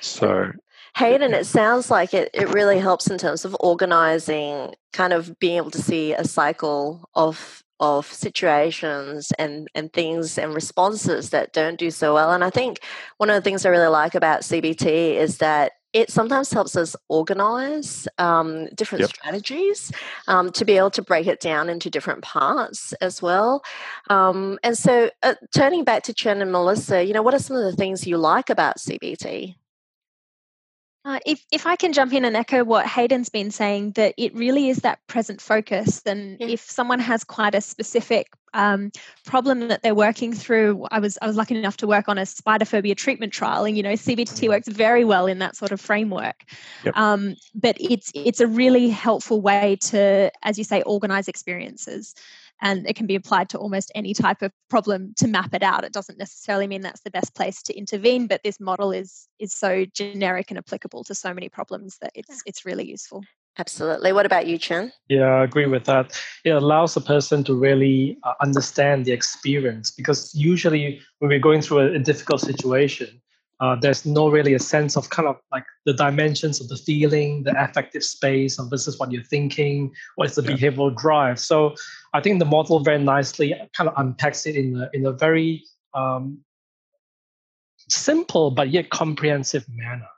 So 0.00 0.50
Hayden, 0.96 1.34
it 1.34 1.46
sounds 1.46 1.90
like 1.90 2.14
it, 2.14 2.30
it 2.34 2.52
really 2.52 2.78
helps 2.78 3.08
in 3.08 3.18
terms 3.18 3.44
of 3.44 3.56
organizing, 3.60 4.74
kind 4.92 5.12
of 5.12 5.38
being 5.38 5.56
able 5.56 5.70
to 5.70 5.82
see 5.82 6.12
a 6.12 6.24
cycle 6.24 7.08
of 7.14 7.62
of 7.80 8.06
situations 8.06 9.32
and, 9.38 9.66
and 9.74 9.90
things 9.94 10.36
and 10.36 10.54
responses 10.54 11.30
that 11.30 11.54
don't 11.54 11.78
do 11.78 11.90
so 11.90 12.12
well. 12.12 12.30
And 12.30 12.44
I 12.44 12.50
think 12.50 12.80
one 13.16 13.30
of 13.30 13.34
the 13.34 13.40
things 13.40 13.64
I 13.64 13.70
really 13.70 13.88
like 13.88 14.14
about 14.14 14.42
CBT 14.42 15.14
is 15.14 15.38
that 15.38 15.72
it 15.92 16.10
sometimes 16.10 16.52
helps 16.52 16.76
us 16.76 16.94
organize 17.08 18.06
um, 18.18 18.66
different 18.76 19.00
yep. 19.00 19.10
strategies 19.10 19.90
um, 20.28 20.52
to 20.52 20.64
be 20.64 20.76
able 20.76 20.90
to 20.90 21.02
break 21.02 21.26
it 21.26 21.40
down 21.40 21.68
into 21.68 21.90
different 21.90 22.22
parts 22.22 22.92
as 23.00 23.20
well. 23.20 23.64
Um, 24.08 24.58
and 24.62 24.78
so, 24.78 25.10
uh, 25.22 25.34
turning 25.52 25.82
back 25.82 26.04
to 26.04 26.14
Chen 26.14 26.42
and 26.42 26.52
Melissa, 26.52 27.02
you 27.02 27.12
know, 27.12 27.22
what 27.22 27.34
are 27.34 27.40
some 27.40 27.56
of 27.56 27.64
the 27.64 27.76
things 27.76 28.06
you 28.06 28.18
like 28.18 28.50
about 28.50 28.78
CBT? 28.78 29.56
Uh, 31.02 31.18
if 31.24 31.46
if 31.50 31.66
I 31.66 31.76
can 31.76 31.94
jump 31.94 32.12
in 32.12 32.26
and 32.26 32.36
echo 32.36 32.62
what 32.62 32.86
Hayden's 32.86 33.30
been 33.30 33.50
saying, 33.50 33.92
that 33.92 34.12
it 34.18 34.34
really 34.34 34.68
is 34.68 34.78
that 34.78 34.98
present 35.06 35.40
focus. 35.40 36.02
Then, 36.02 36.36
yeah. 36.38 36.48
if 36.48 36.60
someone 36.60 36.98
has 36.98 37.24
quite 37.24 37.54
a 37.54 37.62
specific 37.62 38.28
um, 38.52 38.92
problem 39.24 39.68
that 39.68 39.82
they're 39.82 39.94
working 39.94 40.34
through, 40.34 40.86
I 40.90 40.98
was 40.98 41.16
I 41.22 41.26
was 41.26 41.36
lucky 41.36 41.56
enough 41.56 41.78
to 41.78 41.86
work 41.86 42.10
on 42.10 42.18
a 42.18 42.26
spider 42.26 42.66
phobia 42.66 42.94
treatment 42.94 43.32
trial, 43.32 43.64
and 43.64 43.78
you 43.78 43.82
know 43.82 43.92
CBT 43.92 44.44
mm. 44.44 44.48
works 44.48 44.68
very 44.68 45.06
well 45.06 45.26
in 45.26 45.38
that 45.38 45.56
sort 45.56 45.72
of 45.72 45.80
framework. 45.80 46.44
Yep. 46.84 46.94
Um, 46.98 47.36
but 47.54 47.78
it's 47.80 48.12
it's 48.14 48.40
a 48.40 48.46
really 48.46 48.90
helpful 48.90 49.40
way 49.40 49.78
to, 49.82 50.30
as 50.42 50.58
you 50.58 50.64
say, 50.64 50.82
organize 50.82 51.28
experiences 51.28 52.14
and 52.60 52.86
it 52.88 52.96
can 52.96 53.06
be 53.06 53.14
applied 53.14 53.48
to 53.48 53.58
almost 53.58 53.90
any 53.94 54.14
type 54.14 54.42
of 54.42 54.52
problem 54.68 55.12
to 55.16 55.26
map 55.26 55.54
it 55.54 55.62
out 55.62 55.84
it 55.84 55.92
doesn't 55.92 56.18
necessarily 56.18 56.66
mean 56.66 56.80
that's 56.80 57.02
the 57.02 57.10
best 57.10 57.34
place 57.34 57.62
to 57.62 57.76
intervene 57.76 58.26
but 58.26 58.42
this 58.42 58.60
model 58.60 58.92
is 58.92 59.28
is 59.38 59.52
so 59.52 59.84
generic 59.94 60.50
and 60.50 60.58
applicable 60.58 61.04
to 61.04 61.14
so 61.14 61.32
many 61.34 61.48
problems 61.48 61.98
that 62.00 62.12
it's 62.14 62.42
it's 62.46 62.64
really 62.64 62.88
useful 62.88 63.22
Absolutely. 63.58 64.12
What 64.12 64.26
about 64.26 64.46
you, 64.46 64.56
Chen? 64.56 64.92
Yeah, 65.08 65.24
I 65.24 65.44
agree 65.44 65.66
with 65.66 65.84
that. 65.84 66.18
It 66.44 66.50
allows 66.50 66.96
a 66.96 67.00
person 67.00 67.44
to 67.44 67.54
really 67.54 68.16
uh, 68.22 68.32
understand 68.40 69.04
the 69.04 69.12
experience 69.12 69.90
because 69.90 70.34
usually 70.34 71.00
when 71.18 71.28
we're 71.28 71.40
going 71.40 71.60
through 71.60 71.80
a, 71.80 71.94
a 71.94 71.98
difficult 71.98 72.40
situation, 72.40 73.20
uh, 73.60 73.76
there's 73.76 74.06
no 74.06 74.30
really 74.30 74.54
a 74.54 74.58
sense 74.58 74.96
of 74.96 75.10
kind 75.10 75.28
of 75.28 75.36
like 75.52 75.64
the 75.84 75.92
dimensions 75.92 76.60
of 76.60 76.68
the 76.68 76.76
feeling, 76.76 77.42
the 77.42 77.62
affective 77.62 78.02
space 78.02 78.58
of 78.58 78.70
this 78.70 78.88
is 78.88 78.98
what 78.98 79.12
you're 79.12 79.22
thinking, 79.22 79.92
what's 80.16 80.34
the 80.34 80.42
yeah. 80.42 80.56
behavioral 80.56 80.94
drive. 80.96 81.38
So 81.38 81.74
I 82.14 82.20
think 82.20 82.38
the 82.38 82.46
model 82.46 82.80
very 82.80 83.02
nicely 83.02 83.54
kind 83.76 83.88
of 83.88 83.94
unpacks 83.98 84.46
it 84.46 84.56
in 84.56 84.76
a, 84.76 84.88
in 84.94 85.04
a 85.04 85.12
very 85.12 85.62
um, 85.92 86.38
simple 87.88 88.50
but 88.50 88.70
yet 88.70 88.88
comprehensive 88.90 89.66
manner 89.68 90.08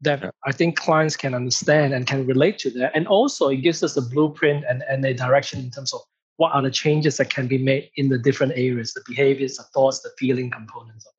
that 0.00 0.22
yeah. 0.22 0.30
I 0.44 0.52
think 0.52 0.76
clients 0.76 1.16
can 1.16 1.34
understand 1.34 1.94
and 1.94 2.04
can 2.06 2.26
relate 2.26 2.58
to 2.60 2.70
that. 2.70 2.92
And 2.96 3.06
also 3.06 3.48
it 3.48 3.58
gives 3.58 3.82
us 3.84 3.96
a 3.96 4.02
blueprint 4.02 4.64
and, 4.68 4.82
and 4.88 5.04
a 5.04 5.14
direction 5.14 5.60
in 5.60 5.70
terms 5.70 5.92
of 5.92 6.00
what 6.36 6.52
are 6.52 6.62
the 6.62 6.70
changes 6.70 7.16
that 7.18 7.30
can 7.30 7.46
be 7.46 7.58
made 7.58 7.90
in 7.96 8.08
the 8.08 8.18
different 8.18 8.52
areas, 8.56 8.92
the 8.92 9.02
behaviors, 9.06 9.56
the 9.56 9.64
thoughts, 9.74 10.00
the 10.00 10.10
feeling 10.18 10.50
components 10.50 11.06
of 11.06 11.12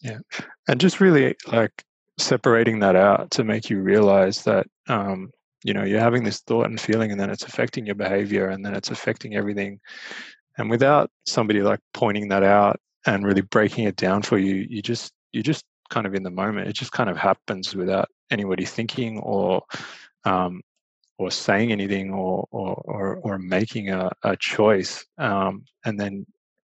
yeah. 0.00 0.18
And 0.68 0.80
just 0.80 1.00
really 1.00 1.36
like 1.46 1.84
separating 2.18 2.78
that 2.80 2.96
out 2.96 3.30
to 3.32 3.44
make 3.44 3.70
you 3.70 3.80
realize 3.80 4.44
that, 4.44 4.66
um, 4.88 5.30
you 5.64 5.74
know, 5.74 5.84
you're 5.84 6.00
having 6.00 6.24
this 6.24 6.40
thought 6.40 6.66
and 6.66 6.80
feeling, 6.80 7.10
and 7.10 7.20
then 7.20 7.30
it's 7.30 7.44
affecting 7.44 7.86
your 7.86 7.94
behavior, 7.94 8.48
and 8.48 8.64
then 8.64 8.74
it's 8.74 8.90
affecting 8.90 9.36
everything. 9.36 9.78
And 10.58 10.70
without 10.70 11.10
somebody 11.26 11.62
like 11.62 11.80
pointing 11.92 12.28
that 12.28 12.42
out 12.42 12.80
and 13.06 13.24
really 13.24 13.42
breaking 13.42 13.84
it 13.84 13.96
down 13.96 14.22
for 14.22 14.38
you, 14.38 14.66
you 14.68 14.82
just, 14.82 15.12
you 15.32 15.42
just 15.42 15.64
kind 15.90 16.06
of 16.06 16.14
in 16.14 16.22
the 16.22 16.30
moment. 16.30 16.68
It 16.68 16.74
just 16.74 16.92
kind 16.92 17.10
of 17.10 17.16
happens 17.16 17.74
without 17.74 18.08
anybody 18.30 18.64
thinking 18.64 19.18
or, 19.20 19.62
um, 20.24 20.62
or 21.18 21.30
saying 21.30 21.72
anything 21.72 22.12
or, 22.12 22.46
or, 22.50 22.74
or, 22.84 23.16
or 23.16 23.38
making 23.38 23.90
a, 23.90 24.10
a 24.22 24.36
choice. 24.36 25.04
Um, 25.18 25.64
and 25.84 25.98
then 26.00 26.26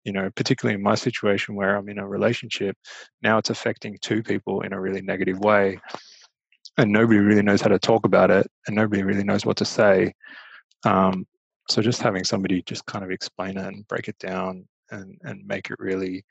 you 0.09 0.13
know, 0.13 0.31
particularly 0.35 0.73
in 0.73 0.81
my 0.81 0.95
situation 0.95 1.53
where 1.53 1.75
I'm 1.75 1.87
in 1.87 1.99
a 1.99 2.07
relationship, 2.07 2.75
now 3.21 3.37
it's 3.37 3.51
affecting 3.51 3.95
two 4.01 4.23
people 4.23 4.61
in 4.61 4.73
a 4.73 4.81
really 4.81 5.03
negative 5.03 5.37
way. 5.37 5.79
And 6.79 6.91
nobody 6.91 7.19
really 7.19 7.43
knows 7.43 7.61
how 7.61 7.67
to 7.67 7.77
talk 7.77 8.07
about 8.07 8.31
it, 8.31 8.47
and 8.65 8.75
nobody 8.75 9.03
really 9.03 9.23
knows 9.23 9.45
what 9.45 9.57
to 9.57 9.65
say. 9.65 10.11
Um, 10.83 11.27
so 11.69 11.83
just 11.83 12.01
having 12.01 12.23
somebody 12.23 12.63
just 12.63 12.87
kind 12.87 13.05
of 13.05 13.11
explain 13.11 13.55
it 13.57 13.67
and 13.67 13.87
break 13.87 14.07
it 14.07 14.17
down 14.17 14.67
and 14.89 15.15
and 15.21 15.45
make 15.45 15.69
it 15.69 15.75
really 15.77 16.25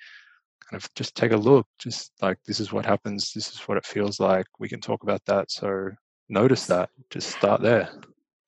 kind 0.69 0.83
of 0.83 0.93
just 0.97 1.15
take 1.15 1.31
a 1.31 1.37
look, 1.37 1.65
just 1.79 2.11
like 2.21 2.39
this 2.47 2.59
is 2.59 2.73
what 2.73 2.85
happens, 2.85 3.33
this 3.33 3.49
is 3.53 3.61
what 3.69 3.79
it 3.79 3.87
feels 3.87 4.19
like. 4.19 4.47
We 4.59 4.69
can 4.69 4.81
talk 4.81 5.05
about 5.05 5.25
that. 5.27 5.53
So 5.53 5.91
notice 6.29 6.67
that. 6.67 6.91
Just 7.11 7.31
start 7.31 7.63
there. 7.63 7.89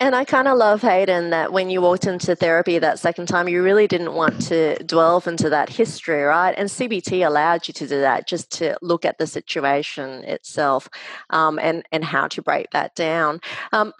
And 0.00 0.16
I 0.16 0.24
kind 0.24 0.48
of 0.48 0.56
love 0.56 0.80
Hayden 0.80 1.28
that 1.28 1.52
when 1.52 1.68
you 1.68 1.82
walked 1.82 2.06
into 2.06 2.34
therapy 2.34 2.78
that 2.78 2.98
second 2.98 3.26
time, 3.26 3.48
you 3.48 3.62
really 3.62 3.86
didn't 3.86 4.14
want 4.14 4.40
to 4.46 4.82
delve 4.84 5.26
into 5.26 5.50
that 5.50 5.68
history, 5.68 6.22
right? 6.22 6.54
And 6.56 6.70
CBT 6.70 7.26
allowed 7.26 7.68
you 7.68 7.74
to 7.74 7.86
do 7.86 8.00
that, 8.00 8.26
just 8.26 8.50
to 8.52 8.78
look 8.80 9.04
at 9.04 9.18
the 9.18 9.26
situation 9.26 10.24
itself 10.24 10.88
um, 11.28 11.58
and 11.58 11.84
and 11.92 12.02
how 12.02 12.28
to 12.28 12.40
break 12.40 12.70
that 12.70 12.94
down. 12.94 13.40
Um, 13.74 13.92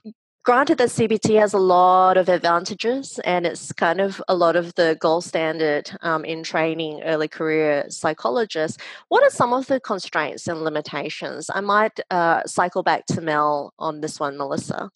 granted 0.42 0.78
that 0.78 0.88
CBT 0.88 1.38
has 1.38 1.52
a 1.52 1.58
lot 1.58 2.16
of 2.16 2.30
advantages 2.30 3.20
and 3.24 3.44
it's 3.44 3.70
kind 3.72 4.00
of 4.00 4.22
a 4.26 4.34
lot 4.34 4.56
of 4.56 4.74
the 4.76 4.96
gold 5.00 5.24
standard 5.24 5.90
um, 6.00 6.24
in 6.24 6.42
training 6.42 7.02
early 7.02 7.28
career 7.28 7.84
psychologists. 7.90 8.78
What 9.08 9.22
are 9.22 9.28
some 9.28 9.52
of 9.52 9.66
the 9.66 9.80
constraints 9.80 10.48
and 10.48 10.62
limitations? 10.62 11.50
I 11.54 11.60
might 11.60 12.00
uh, 12.10 12.42
cycle 12.46 12.82
back 12.82 13.04
to 13.08 13.20
Mel 13.20 13.74
on 13.78 14.00
this 14.00 14.18
one, 14.18 14.38
Melissa. 14.38 14.90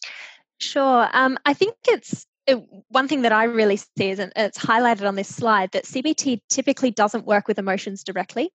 Sure. 0.59 1.09
Um, 1.13 1.39
I 1.45 1.55
think 1.55 1.75
it's 1.89 2.27
it, 2.47 2.63
one 2.89 3.09
thing 3.09 3.23
that 3.23 3.33
I 3.33 3.45
really 3.45 3.77
see 3.77 4.11
is, 4.11 4.19
and 4.19 4.33
it's 4.37 4.59
highlighted 4.59 5.07
on 5.09 5.15
this 5.15 5.35
slide, 5.35 5.71
that 5.73 5.85
CBT 5.85 6.41
typically 6.51 6.91
doesn't 6.91 7.27
work 7.27 7.49
with 7.49 7.59
emotions 7.59 8.05
directly. 8.05 8.51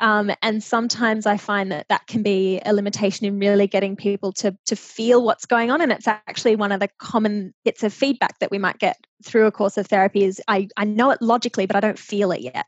Um, 0.00 0.32
and 0.42 0.62
sometimes 0.62 1.24
I 1.24 1.36
find 1.36 1.70
that 1.70 1.86
that 1.88 2.06
can 2.06 2.22
be 2.22 2.60
a 2.64 2.72
limitation 2.72 3.26
in 3.26 3.38
really 3.38 3.66
getting 3.66 3.94
people 3.94 4.32
to, 4.34 4.56
to 4.66 4.76
feel 4.76 5.22
what's 5.22 5.46
going 5.46 5.70
on. 5.70 5.80
And 5.80 5.92
it's 5.92 6.08
actually 6.08 6.56
one 6.56 6.72
of 6.72 6.80
the 6.80 6.88
common 6.98 7.54
bits 7.64 7.82
of 7.84 7.92
feedback 7.92 8.38
that 8.40 8.50
we 8.50 8.58
might 8.58 8.78
get 8.78 8.96
through 9.24 9.46
a 9.46 9.52
course 9.52 9.76
of 9.76 9.86
therapy 9.86 10.24
is 10.24 10.40
I, 10.48 10.68
I 10.76 10.84
know 10.84 11.10
it 11.10 11.22
logically, 11.22 11.66
but 11.66 11.76
I 11.76 11.80
don't 11.80 11.98
feel 11.98 12.32
it 12.32 12.40
yet. 12.40 12.66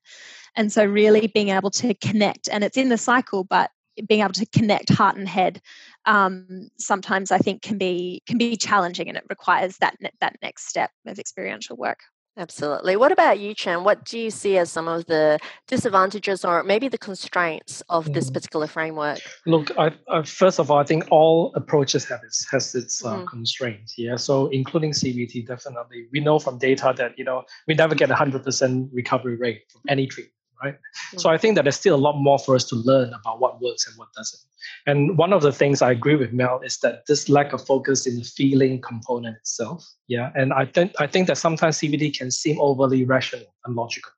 And 0.55 0.73
so, 0.73 0.85
really 0.85 1.27
being 1.27 1.51
able 1.51 1.71
to 1.73 1.93
connect, 1.95 2.49
and 2.51 2.65
it's 2.65 2.79
in 2.79 2.89
the 2.89 2.97
cycle, 2.97 3.45
but 3.45 3.71
being 4.09 4.21
able 4.21 4.33
to 4.33 4.47
connect 4.47 4.91
heart 4.91 5.17
and 5.17 5.29
head 5.29 5.61
um, 6.07 6.69
sometimes 6.79 7.31
I 7.31 7.39
think 7.39 7.63
can 7.63 7.79
be 7.79 8.23
can 8.27 8.39
be 8.39 8.57
challenging, 8.57 9.09
and 9.09 9.17
it 9.17 9.25
requires 9.29 9.77
that 9.79 9.97
that 10.21 10.37
next 10.43 10.69
step 10.69 10.91
of 11.07 11.19
experiential 11.19 11.77
work. 11.77 11.99
Absolutely. 12.39 12.97
What 12.97 13.13
about 13.13 13.41
you, 13.41 13.55
Chen? 13.55 13.83
What 13.83 14.05
do 14.05 14.19
you 14.19 14.31
see 14.31 14.59
as 14.59 14.71
some 14.71 14.89
of 14.89 15.07
the 15.07 15.39
disadvantages 15.69 16.45
or 16.45 16.63
maybe 16.63 16.87
the 16.87 16.99
constraints 16.99 17.83
of 17.89 18.13
this 18.13 18.29
mm. 18.29 18.35
particular 18.35 18.67
framework? 18.67 19.21
Look, 19.47 19.71
I, 19.79 19.93
I, 20.11 20.23
first 20.23 20.59
of 20.59 20.71
all, 20.71 20.77
I 20.77 20.85
think 20.85 21.07
all 21.11 21.51
approaches 21.55 22.05
have 22.05 22.21
its 22.23 22.47
has 22.51 22.75
its 22.75 23.03
uh, 23.03 23.17
mm. 23.17 23.27
constraints. 23.27 23.95
Yeah, 23.97 24.17
so 24.17 24.49
including 24.49 24.93
CBT, 24.93 25.47
definitely, 25.47 26.09
we 26.13 26.21
know 26.21 26.39
from 26.39 26.59
data 26.59 26.93
that 26.99 27.19
you 27.19 27.25
know 27.25 27.45
we 27.67 27.75
never 27.75 27.95
get 27.95 28.11
a 28.11 28.15
hundred 28.15 28.45
percent 28.45 28.91
recovery 28.93 29.37
rate 29.37 29.63
from 29.73 29.81
any 29.89 30.07
treatment 30.07 30.36
right? 30.63 30.75
Mm-hmm. 30.75 31.19
So 31.19 31.31
I 31.31 31.39
think 31.39 31.55
that 31.57 31.63
there's 31.63 31.77
still 31.77 31.95
a 31.95 31.99
lot 31.99 32.17
more 32.17 32.39
for 32.39 32.55
us 32.55 32.65
to 32.65 32.77
learn 32.77 33.13
about 33.13 33.41
what 33.41 33.61
works 33.61 33.87
and 33.87 33.97
what 33.97 34.13
doesn't. 34.15 34.41
And 34.87 35.17
one 35.17 35.33
of 35.33 35.43
the 35.43 35.53
things 35.53 35.83
I 35.83 35.93
agree 35.93 36.17
with 36.17 36.33
Mel 36.33 36.61
is 36.65 36.79
that 36.79 37.07
this 37.07 37.29
lack 37.29 37.53
of 37.53 37.65
focus 37.65 38.07
in 38.07 38.17
the 38.17 38.25
feeling 38.25 38.81
component 38.81 39.37
itself. 39.37 39.87
Yeah. 40.09 40.31
And 40.35 40.53
I 40.53 40.67
think 40.67 40.93
I 40.99 41.07
think 41.07 41.29
that 41.29 41.39
sometimes 41.39 41.79
CBT 41.79 42.17
can 42.17 42.31
seem 42.31 42.61
overly 42.61 43.05
rational 43.05 43.47
and 43.65 43.77
logical 43.77 44.13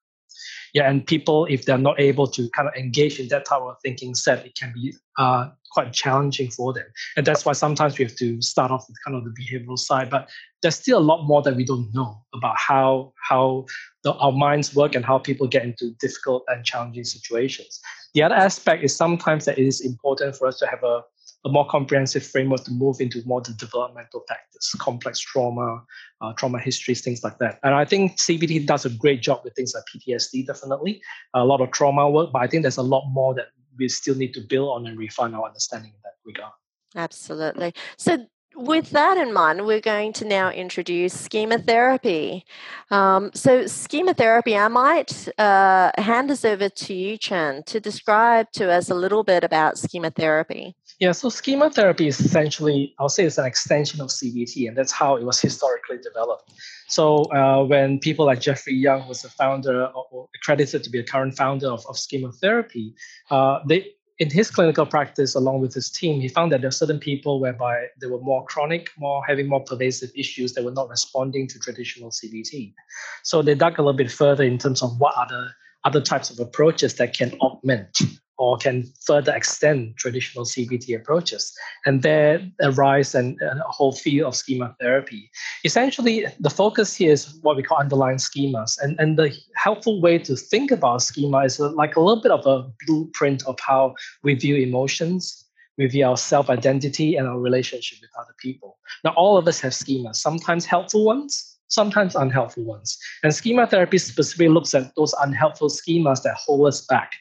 yeah, 0.75 0.89
and 0.89 1.07
people, 1.07 1.47
if 1.47 1.65
they're 1.65 1.79
not 1.79 1.99
able 1.99 2.27
to 2.29 2.49
kind 2.51 2.69
of 2.69 2.75
engage 2.75 3.19
in 3.19 3.29
that 3.29 3.45
type 3.47 3.61
of 3.61 3.77
thinking 3.83 4.15
set, 4.15 4.45
it 4.45 4.55
can 4.55 4.73
be 4.75 4.95
uh, 5.19 5.49
quite 5.71 5.93
challenging 5.93 6.51
for 6.51 6.73
them. 6.73 6.87
And 7.17 7.27
that's 7.27 7.45
why 7.45 7.53
sometimes 7.53 7.99
we 7.99 8.05
have 8.05 8.17
to 8.17 8.41
start 8.43 8.71
off 8.71 8.87
with 8.89 8.97
kind 9.05 9.17
of 9.17 9.25
the 9.25 9.31
behavioral 9.31 9.79
side. 9.79 10.11
But 10.11 10.29
there's 10.63 10.77
still 10.77 10.99
a 10.99 11.01
lot 11.01 11.25
more 11.25 11.43
that 11.43 11.57
we 11.57 11.65
don't 11.65 11.93
know 11.95 12.23
about 12.35 12.57
how 12.59 13.13
how 13.29 13.67
the, 14.05 14.13
our 14.15 14.33
minds 14.33 14.75
work 14.75 14.95
and 14.95 15.05
how 15.05 15.19
people 15.19 15.47
get 15.47 15.65
into 15.65 15.91
difficult 16.01 16.45
and 16.49 16.65
challenging 16.65 17.05
situations. 17.05 17.81
The 18.15 18.23
other 18.23 18.35
aspect 18.35 18.83
is 18.83 18.95
sometimes 18.97 19.45
that 19.45 19.59
it 19.59 19.67
is 19.67 19.81
important 19.81 20.37
for 20.37 20.49
us 20.49 20.59
to 20.59 20.67
have 20.67 20.83
a 20.83 21.03
a 21.49 21.53
more 21.53 21.67
comprehensive 21.67 22.25
framework 22.25 22.65
to 22.65 22.71
move 22.71 23.01
into 23.01 23.23
more 23.27 23.41
the 23.41 23.53
developmental 23.55 24.25
factors, 24.29 24.75
complex 24.79 25.19
trauma, 25.19 25.83
uh, 26.21 26.33
trauma 26.35 26.59
histories, 26.59 27.01
things 27.01 27.25
like 27.25 27.39
that. 27.39 27.59
And 27.63 27.75
I 27.75 27.85
think 27.85 28.19
CBT 28.19 28.67
does 28.67 28.85
a 28.85 28.91
great 28.91 29.23
job 29.23 29.41
with 29.45 29.55
things 29.55 29.75
like 29.75 29.85
PTSD, 29.93 30.47
definitely, 30.47 31.01
a 31.35 31.45
lot 31.45 31.61
of 31.61 31.71
trauma 31.71 32.09
work, 32.11 32.31
but 32.33 32.43
I 32.43 32.47
think 32.47 32.63
there's 32.63 32.77
a 32.77 32.83
lot 32.83 33.09
more 33.09 33.35
that 33.35 33.47
we 33.79 33.89
still 33.89 34.15
need 34.15 34.35
to 34.35 34.41
build 34.41 34.69
on 34.69 34.87
and 34.87 34.99
refine 34.99 35.35
our 35.35 35.47
understanding 35.47 35.93
in 35.93 36.01
that 36.05 36.15
regard. 36.25 36.53
Absolutely. 36.97 37.75
So 37.97 38.27
with 38.59 38.91
that 38.91 39.17
in 39.17 39.33
mind, 39.33 39.65
we're 39.65 39.81
going 39.81 40.13
to 40.15 40.25
now 40.25 40.51
introduce 40.51 41.19
schema 41.19 41.59
therapy. 41.59 42.45
Um, 42.91 43.31
so, 43.33 43.67
schema 43.67 44.15
therapy, 44.15 44.57
I 44.57 44.69
might 44.69 45.29
uh, 45.39 45.93
hand 45.97 46.29
this 46.29 46.45
over 46.45 46.69
to 46.69 46.95
you, 46.95 47.17
Chen, 47.17 47.63
to 47.65 47.79
describe 47.79 48.51
to 48.53 48.71
us 48.71 48.91
a 48.91 48.95
little 48.95 49.23
bit 49.23 49.45
about 49.45 49.79
schema 49.79 50.11
therapy. 50.11 50.75
Yeah, 50.99 51.13
so 51.13 51.29
schema 51.29 51.71
therapy 51.71 52.09
is 52.09 52.19
essentially, 52.19 52.95
I'll 52.99 53.09
say 53.09 53.25
it's 53.25 53.39
an 53.39 53.47
extension 53.47 54.01
of 54.01 54.09
CBT, 54.09 54.67
and 54.67 54.77
that's 54.77 54.91
how 54.91 55.17
it 55.17 55.23
was 55.23 55.41
historically 55.41 55.99
developed. 55.99 56.53
So 56.89 57.23
uh, 57.33 57.65
when 57.65 58.01
people 58.01 58.27
like 58.27 58.41
Jeffrey 58.41 58.75
Young 58.75 59.07
was 59.07 59.23
the 59.23 59.29
founder 59.29 59.87
or 59.87 60.29
accredited 60.35 60.83
to 60.83 60.91
be 60.91 60.99
a 60.99 61.05
current 61.05 61.37
founder 61.37 61.69
of, 61.69 61.87
of 61.87 61.97
schema 61.97 62.33
therapy, 62.33 62.95
uh, 63.31 63.61
they 63.69 63.93
in 64.19 64.31
his 64.31 64.51
clinical 64.51 64.85
practice, 64.85 65.35
along 65.35 65.61
with 65.61 65.73
his 65.73 65.91
team, 65.91 66.21
he 66.21 66.29
found 66.29 66.51
that 66.51 66.61
there 66.61 66.69
are 66.69 66.73
certain 66.73 66.99
people 66.99 67.41
whereby 67.41 67.87
they 68.01 68.09
were 68.09 68.21
more 68.21 68.45
chronic, 68.47 68.91
more 68.99 69.25
having 69.25 69.47
more 69.47 69.63
pervasive 69.63 70.11
issues 70.17 70.55
that 70.55 70.65
were 70.65 70.73
not 70.73 70.89
responding 70.89 71.47
to 71.47 71.59
traditional 71.59 72.11
CBT. 72.11 72.75
So 73.23 73.43
they 73.43 73.55
dug 73.55 73.79
a 73.79 73.83
little 73.83 73.97
bit 73.97 74.11
further 74.11 74.43
in 74.43 74.59
terms 74.59 74.83
of 74.83 74.99
what 74.99 75.15
other 75.17 75.51
other 75.85 76.01
types 76.01 76.29
of 76.29 76.41
approaches 76.41 76.97
that 76.97 77.17
can 77.17 77.33
augment 77.41 78.01
or 78.39 78.57
can 78.57 78.85
further 79.05 79.35
extend 79.35 79.97
traditional 79.97 80.45
CBT 80.45 80.97
approaches. 80.97 81.53
And 81.85 82.03
there 82.03 82.41
arise 82.63 83.15
an, 83.15 83.37
a 83.43 83.59
whole 83.69 83.93
field 83.93 84.29
of 84.29 84.37
schema 84.37 84.75
therapy. 84.81 85.31
Essentially, 85.65 86.27
the 86.39 86.51
focus 86.51 86.95
here 86.95 87.13
is 87.13 87.39
what 87.43 87.57
we 87.57 87.65
call 87.65 87.79
underlying 87.79 88.19
schemas. 88.19 88.81
And, 88.81 88.99
and 89.01 89.19
the 89.19 89.37
helpful 89.57 90.01
way 90.01 90.19
to 90.19 90.37
think 90.37 90.71
about 90.71 91.03
schema 91.03 91.39
is 91.41 91.61
uh, 91.61 91.73
like 91.73 91.97
a 91.97 92.01
little 92.01 92.23
bit 92.23 92.31
of 92.31 92.47
a 92.47 92.71
blueprint 92.87 93.45
of 93.47 93.59
how 93.61 93.95
we 94.23 94.35
view 94.35 94.55
emotions, 94.55 95.45
we 95.77 95.87
view 95.87 96.07
our 96.07 96.17
self 96.17 96.49
identity, 96.49 97.17
and 97.17 97.27
our 97.27 97.41
relationship 97.41 97.99
with 98.01 98.11
other 98.19 98.35
people. 98.39 98.79
Now, 99.05 99.15
all 99.17 99.37
of 99.37 99.49
us 99.49 99.61
have 99.61 99.73
schemas, 99.73 100.17
sometimes 100.17 100.65
helpful 100.65 101.05
ones, 101.05 101.59
sometimes 101.67 102.15
unhelpful 102.15 102.65
ones. 102.65 102.99
And 103.25 103.35
schema 103.35 103.67
therapy 103.67 103.99
specifically 103.99 104.49
looks 104.49 104.75
at 104.75 104.95
those 104.95 105.13
unhelpful 105.21 105.71
schemas 105.71 106.23
that 106.23 106.37
hold 106.37 106.69
us 106.69 106.87
back 106.87 107.13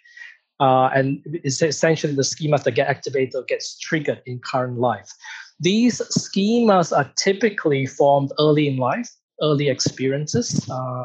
uh, 0.59 0.89
and 0.93 1.21
it's 1.25 1.61
essentially 1.61 2.13
the 2.13 2.21
schemas 2.21 2.63
that 2.63 2.71
get 2.71 2.87
activated 2.87 3.35
or 3.35 3.43
gets 3.43 3.77
triggered 3.79 4.21
in 4.25 4.39
current 4.39 4.79
life. 4.79 5.11
These 5.59 6.01
schemas 6.17 6.95
are 6.95 7.11
typically 7.15 7.85
formed 7.85 8.31
early 8.39 8.67
in 8.67 8.77
life, 8.77 9.09
early 9.41 9.69
experiences, 9.69 10.67
uh, 10.69 11.03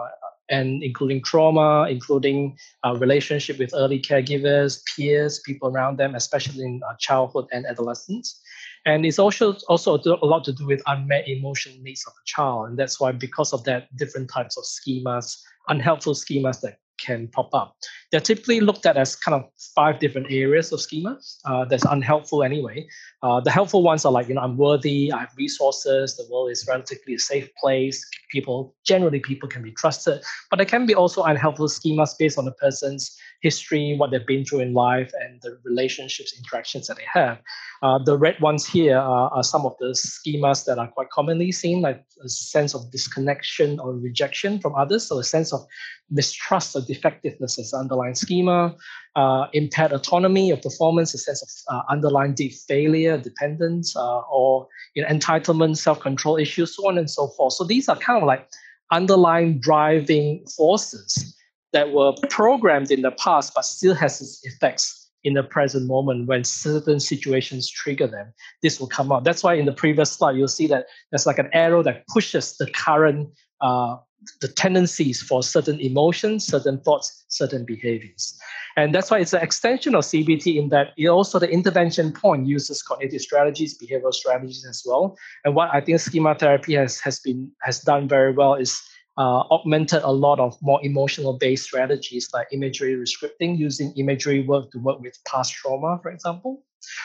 and 0.51 0.83
including 0.83 1.23
trauma, 1.23 1.87
including 1.89 2.57
uh, 2.85 2.95
relationship 2.97 3.59
with 3.59 3.71
early 3.75 4.01
caregivers, 4.01 4.83
peers, 4.95 5.41
people 5.41 5.69
around 5.69 5.99
them, 5.99 6.15
especially 6.15 6.65
in 6.65 6.81
uh, 6.87 6.95
childhood 6.99 7.47
and 7.53 7.65
adolescence. 7.67 8.41
And 8.85 9.07
it's 9.07 9.19
also 9.19 9.57
also 9.69 9.97
a 9.97 10.27
lot 10.27 10.45
to 10.45 10.53
do 10.53 10.67
with 10.67 10.83
unmet 10.87 11.29
emotional 11.29 11.77
needs 11.83 12.05
of 12.07 12.13
a 12.13 12.25
child, 12.27 12.69
and 12.69 12.79
that's 12.79 13.01
why 13.01 13.13
because 13.13 13.53
of 13.53 13.65
that, 13.65 13.95
different 13.97 14.29
types 14.29 14.59
of 14.59 14.65
schemas, 14.65 15.41
unhelpful 15.69 16.15
schemas 16.15 16.61
that 16.63 16.79
can 17.05 17.29
pop 17.29 17.51
up. 17.53 17.77
They're 18.11 18.21
typically 18.21 18.61
looked 18.61 18.87
at 18.87 18.97
as 18.97 19.17
kind 19.17 19.35
of 19.35 19.51
five 19.75 19.99
different 19.99 20.29
areas 20.31 20.73
of 20.73 20.81
schemas 20.81 21.39
uh, 21.45 21.65
that's 21.65 21.85
unhelpful 21.85 22.43
anyway. 22.43 22.87
Uh, 23.23 23.41
the 23.41 23.51
helpful 23.51 23.83
ones 23.83 24.05
are 24.05 24.13
like, 24.13 24.29
you 24.29 24.35
know, 24.35 24.41
I'm 24.41 24.57
worthy, 24.57 25.13
I 25.13 25.21
have 25.21 25.33
resources, 25.37 26.17
the 26.17 26.27
world 26.31 26.51
is 26.51 26.67
relatively 26.69 27.15
a 27.15 27.19
safe 27.19 27.49
place, 27.61 28.05
people, 28.31 28.75
generally 28.85 29.21
people 29.21 29.49
can 29.49 29.63
be 29.63 29.73
trusted, 29.73 30.23
but 30.51 30.57
there 30.57 30.67
can 30.67 30.87
be 30.87 30.95
also 30.95 31.23
unhelpful 31.23 31.69
schemas 31.69 32.11
based 32.19 32.39
on 32.39 32.45
the 32.45 32.53
person's 32.53 33.17
history, 33.43 33.97
what 33.99 34.11
they've 34.11 34.27
been 34.27 34.45
through 34.45 34.61
in 34.61 34.73
life, 34.73 35.11
and 35.21 35.43
the 35.43 35.59
relationships, 35.65 36.33
interactions 36.39 36.87
that 36.87 36.97
they 36.97 37.07
have. 37.13 37.39
Uh, 37.83 37.99
the 37.99 38.17
red 38.17 38.41
ones 38.41 38.65
here 38.65 38.97
are, 38.97 39.29
are, 39.33 39.43
some 39.43 39.67
of 39.67 39.75
the 39.81 39.87
schemas 39.87 40.65
that 40.65 40.79
are 40.79 40.87
quite 40.87 41.11
commonly 41.11 41.51
seen, 41.51 41.83
like 41.83 42.05
a 42.25 42.29
sense 42.29 42.75
of 42.75 42.91
disconnection 42.93 43.81
or 43.81 43.93
rejection 43.95 44.61
from 44.61 44.75
others, 44.77 45.09
so 45.09 45.19
a 45.19 45.25
sense 45.25 45.53
of 45.53 45.67
mistrust 46.11 46.77
or 46.77 46.83
defectiveness 46.83 47.59
as 47.59 47.75
underlying 47.75 48.15
schema, 48.15 48.75
uh, 49.17 49.47
impaired 49.53 49.93
autonomy 49.93 50.53
or 50.53 50.57
performance, 50.57 51.13
a 51.13 51.19
sense 51.19 51.43
of 51.43 51.75
uh, 51.75 51.83
underlying 51.91 52.35
deep 52.35 52.53
failure, 52.69 53.19
dependence, 53.19 53.97
uh, 53.97 54.21
or 54.31 54.69
you 54.95 55.03
know, 55.03 55.09
entitlement, 55.09 55.77
self-control 55.77 56.37
issues, 56.37 56.77
so 56.77 56.87
on 56.87 56.97
and 56.97 57.11
so 57.11 57.27
forth. 57.29 57.55
So 57.55 57.65
these 57.65 57.89
are 57.89 57.97
kind 57.97 58.23
of 58.23 58.27
like 58.27 58.49
underlying 58.93 59.59
driving 59.59 60.45
forces 60.57 61.35
that 61.73 61.93
were 61.93 62.13
programmed 62.29 62.91
in 62.91 63.03
the 63.03 63.13
past 63.13 63.53
but 63.55 63.65
still 63.65 63.95
has 63.95 64.21
its 64.21 64.41
effects 64.45 65.11
in 65.25 65.35
the 65.35 65.43
present 65.43 65.87
moment 65.87 66.27
when 66.27 66.45
certain 66.45 66.99
situations 66.99 67.71
trigger 67.71 68.07
them. 68.07 68.33
This 68.63 68.81
will 68.81 68.89
come 68.89 69.13
out 69.13 69.25
that's 69.25 69.43
why 69.43 69.55
in 69.55 69.67
the 69.67 69.73
previous 69.73 70.13
slide 70.13 70.37
you'll 70.37 70.49
see 70.49 70.67
that 70.69 70.87
there's 71.11 71.27
like 71.27 71.39
an 71.39 71.51
arrow 71.53 71.83
that 71.83 72.07
pushes 72.09 72.57
the 72.57 72.67
current 72.71 73.31
uh, 73.61 73.97
the 74.41 74.49
tendencies 74.49 75.21
for 75.21 75.43
certain 75.43 75.81
emotions 75.81 76.47
certain 76.47 76.79
thoughts 76.81 77.25
certain 77.29 77.65
behaviors. 77.65 78.39
And 78.77 78.95
that's 78.95 79.11
why 79.11 79.19
it's 79.19 79.33
an 79.33 79.43
extension 79.43 79.95
of 79.95 80.05
cbt 80.05 80.57
in 80.57 80.69
that 80.71 80.89
it 80.97 81.09
also 81.09 81.39
the 81.39 81.51
intervention 81.51 82.13
point 82.13 82.47
uses 82.47 82.83
cognitive 82.83 83.21
strategies 83.21 83.79
behavioral 83.79 84.15
strategies 84.15 84.65
as 84.69 84.83
well. 84.85 85.17
And 85.45 85.55
what 85.55 85.71
i 85.73 85.81
think 85.81 86.01
schema 86.01 86.35
therapy 86.35 86.75
has 86.75 87.01
has 87.01 87.21
been 87.21 87.51
has 87.63 87.81
done 87.81 88.09
very 88.09 88.33
well 88.33 88.55
is 88.55 88.83
uh, 89.19 89.41
augmented 89.51 90.03
a 90.03 90.11
lot 90.11 90.41
of 90.41 90.57
more 90.63 90.81
emotional 90.85 91.39
based 91.39 91.65
strategies 91.65 92.29
like 92.33 92.49
imagery 92.53 92.95
rescripting, 92.95 93.59
using 93.59 93.93
imagery 93.97 94.43
work 94.43 94.71
to 94.73 94.79
work 94.79 95.01
with 95.01 95.19
past 95.27 95.53
trauma, 95.53 95.99
for 96.03 96.11
example. 96.11 96.63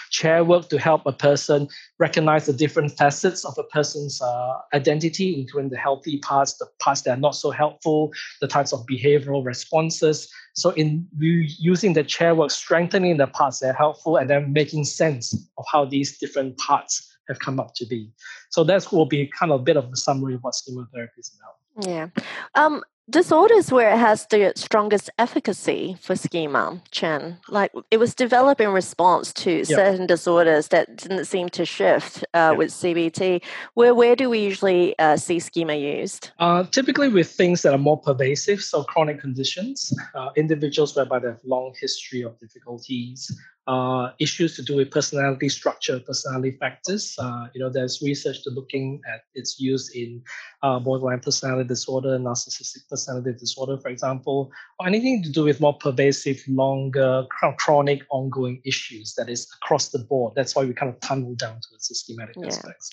Chair 0.10 0.44
work 0.44 0.70
to 0.70 0.80
help 0.80 1.06
a 1.06 1.12
person 1.12 1.68
recognize 2.00 2.48
the 2.48 2.54
different 2.54 2.98
facets 2.98 3.46
of 3.46 3.56
a 3.60 3.64
person's 3.66 4.20
uh, 4.22 4.54
identity, 4.74 5.40
including 5.40 5.70
the 5.70 5.78
healthy 5.78 6.18
parts, 6.20 6.58
the 6.58 6.66
parts 6.80 7.02
that 7.02 7.12
are 7.12 7.22
not 7.22 7.36
so 7.36 7.52
helpful, 7.52 8.12
the 8.42 8.48
types 8.48 8.74
of 8.74 8.84
behavioral 8.88 9.46
responses. 9.46 10.28
So, 10.56 10.72
in 10.72 11.08
using 11.14 11.94
the 11.94 12.04
chair 12.04 12.34
work, 12.34 12.50
strengthening 12.50 13.18
the 13.18 13.28
parts 13.28 13.60
that 13.60 13.70
are 13.70 13.78
helpful, 13.78 14.18
and 14.18 14.28
then 14.28 14.52
making 14.52 14.86
sense 14.86 15.32
of 15.60 15.66
how 15.72 15.86
these 15.86 16.18
different 16.18 16.58
parts 16.58 17.16
have 17.28 17.40
come 17.40 17.60
up 17.60 17.74
to 17.76 17.86
be. 17.86 18.12
So 18.50 18.64
that 18.64 18.92
will 18.92 19.06
be 19.06 19.30
kind 19.38 19.52
of 19.52 19.62
a 19.62 19.64
bit 19.64 19.78
of 19.78 19.86
a 19.92 19.96
summary 19.96 20.36
of 20.36 20.44
what 20.44 20.56
schema 20.56 20.88
therapy 20.94 21.20
is 21.20 21.38
about. 21.38 21.57
Yeah. 21.80 22.10
Um, 22.56 22.84
disorders 23.10 23.72
where 23.72 23.90
it 23.94 23.98
has 23.98 24.26
the 24.28 24.52
strongest 24.56 25.10
efficacy 25.18 25.98
for 26.02 26.16
schema, 26.16 26.82
Chen. 26.92 27.38
Like 27.50 27.72
it 27.92 27.98
was 27.98 28.14
developed 28.14 28.62
in 28.62 28.70
response 28.70 29.32
to 29.34 29.64
certain 29.64 30.08
disorders 30.08 30.70
that 30.70 30.96
didn't 30.96 31.26
seem 31.26 31.50
to 31.50 31.66
shift 31.66 32.26
uh, 32.34 32.54
with 32.58 32.70
CBT. 32.70 33.42
Where 33.76 33.96
where 33.96 34.16
do 34.16 34.30
we 34.30 34.40
usually 34.40 34.98
uh, 35.00 35.18
see 35.18 35.40
schema 35.40 35.76
used? 35.76 36.32
Uh, 36.40 36.64
typically 36.64 37.08
with 37.08 37.30
things 37.30 37.62
that 37.62 37.74
are 37.74 37.78
more 37.78 38.00
pervasive, 38.00 38.62
so 38.62 38.84
chronic 38.84 39.20
conditions, 39.20 39.94
uh, 40.16 40.30
individuals 40.36 40.96
whereby 40.96 41.20
they 41.20 41.28
have 41.28 41.40
long 41.46 41.74
history 41.80 42.22
of 42.24 42.38
difficulties, 42.40 43.32
uh, 43.68 44.12
issues 44.20 44.56
to 44.56 44.64
do 44.64 44.78
with 44.78 44.90
personality 44.92 45.50
structure, 45.50 46.00
personality 46.00 46.58
factors. 46.58 47.16
Uh, 47.20 47.48
you 47.54 47.60
know, 47.60 47.70
there's 47.70 48.02
research 48.02 48.42
to 48.44 48.50
looking 48.52 49.02
at 49.14 49.22
its 49.36 49.60
use 49.60 49.90
in 49.94 50.22
uh, 50.64 50.80
borderline 50.80 51.20
personality 51.20 51.68
disorder, 51.68 52.18
narcissistic 52.18 52.88
personality 52.90 53.34
disorder, 53.38 53.78
for 53.78 53.90
example, 53.90 54.50
or 54.80 54.88
anything 54.88 55.22
to 55.22 55.32
do 55.32 55.44
with 55.44 55.60
more 55.60 55.78
pervasive, 55.78 56.42
longer, 56.48 57.26
chronic, 57.58 58.04
ongoing 58.10 58.62
issues 58.64 59.14
that 59.16 59.28
is 59.28 59.48
across 59.62 59.90
the 59.90 60.00
board. 60.00 60.34
That's 60.36 60.56
why 60.56 60.64
we 60.64 60.74
kind 60.74 60.92
of 60.92 61.00
tunnel 61.02 61.36
down 61.36 61.60
towards 61.70 61.90
the 61.90 61.96
schematic 61.96 62.36
yeah. 62.38 62.48
aspects. 62.48 62.92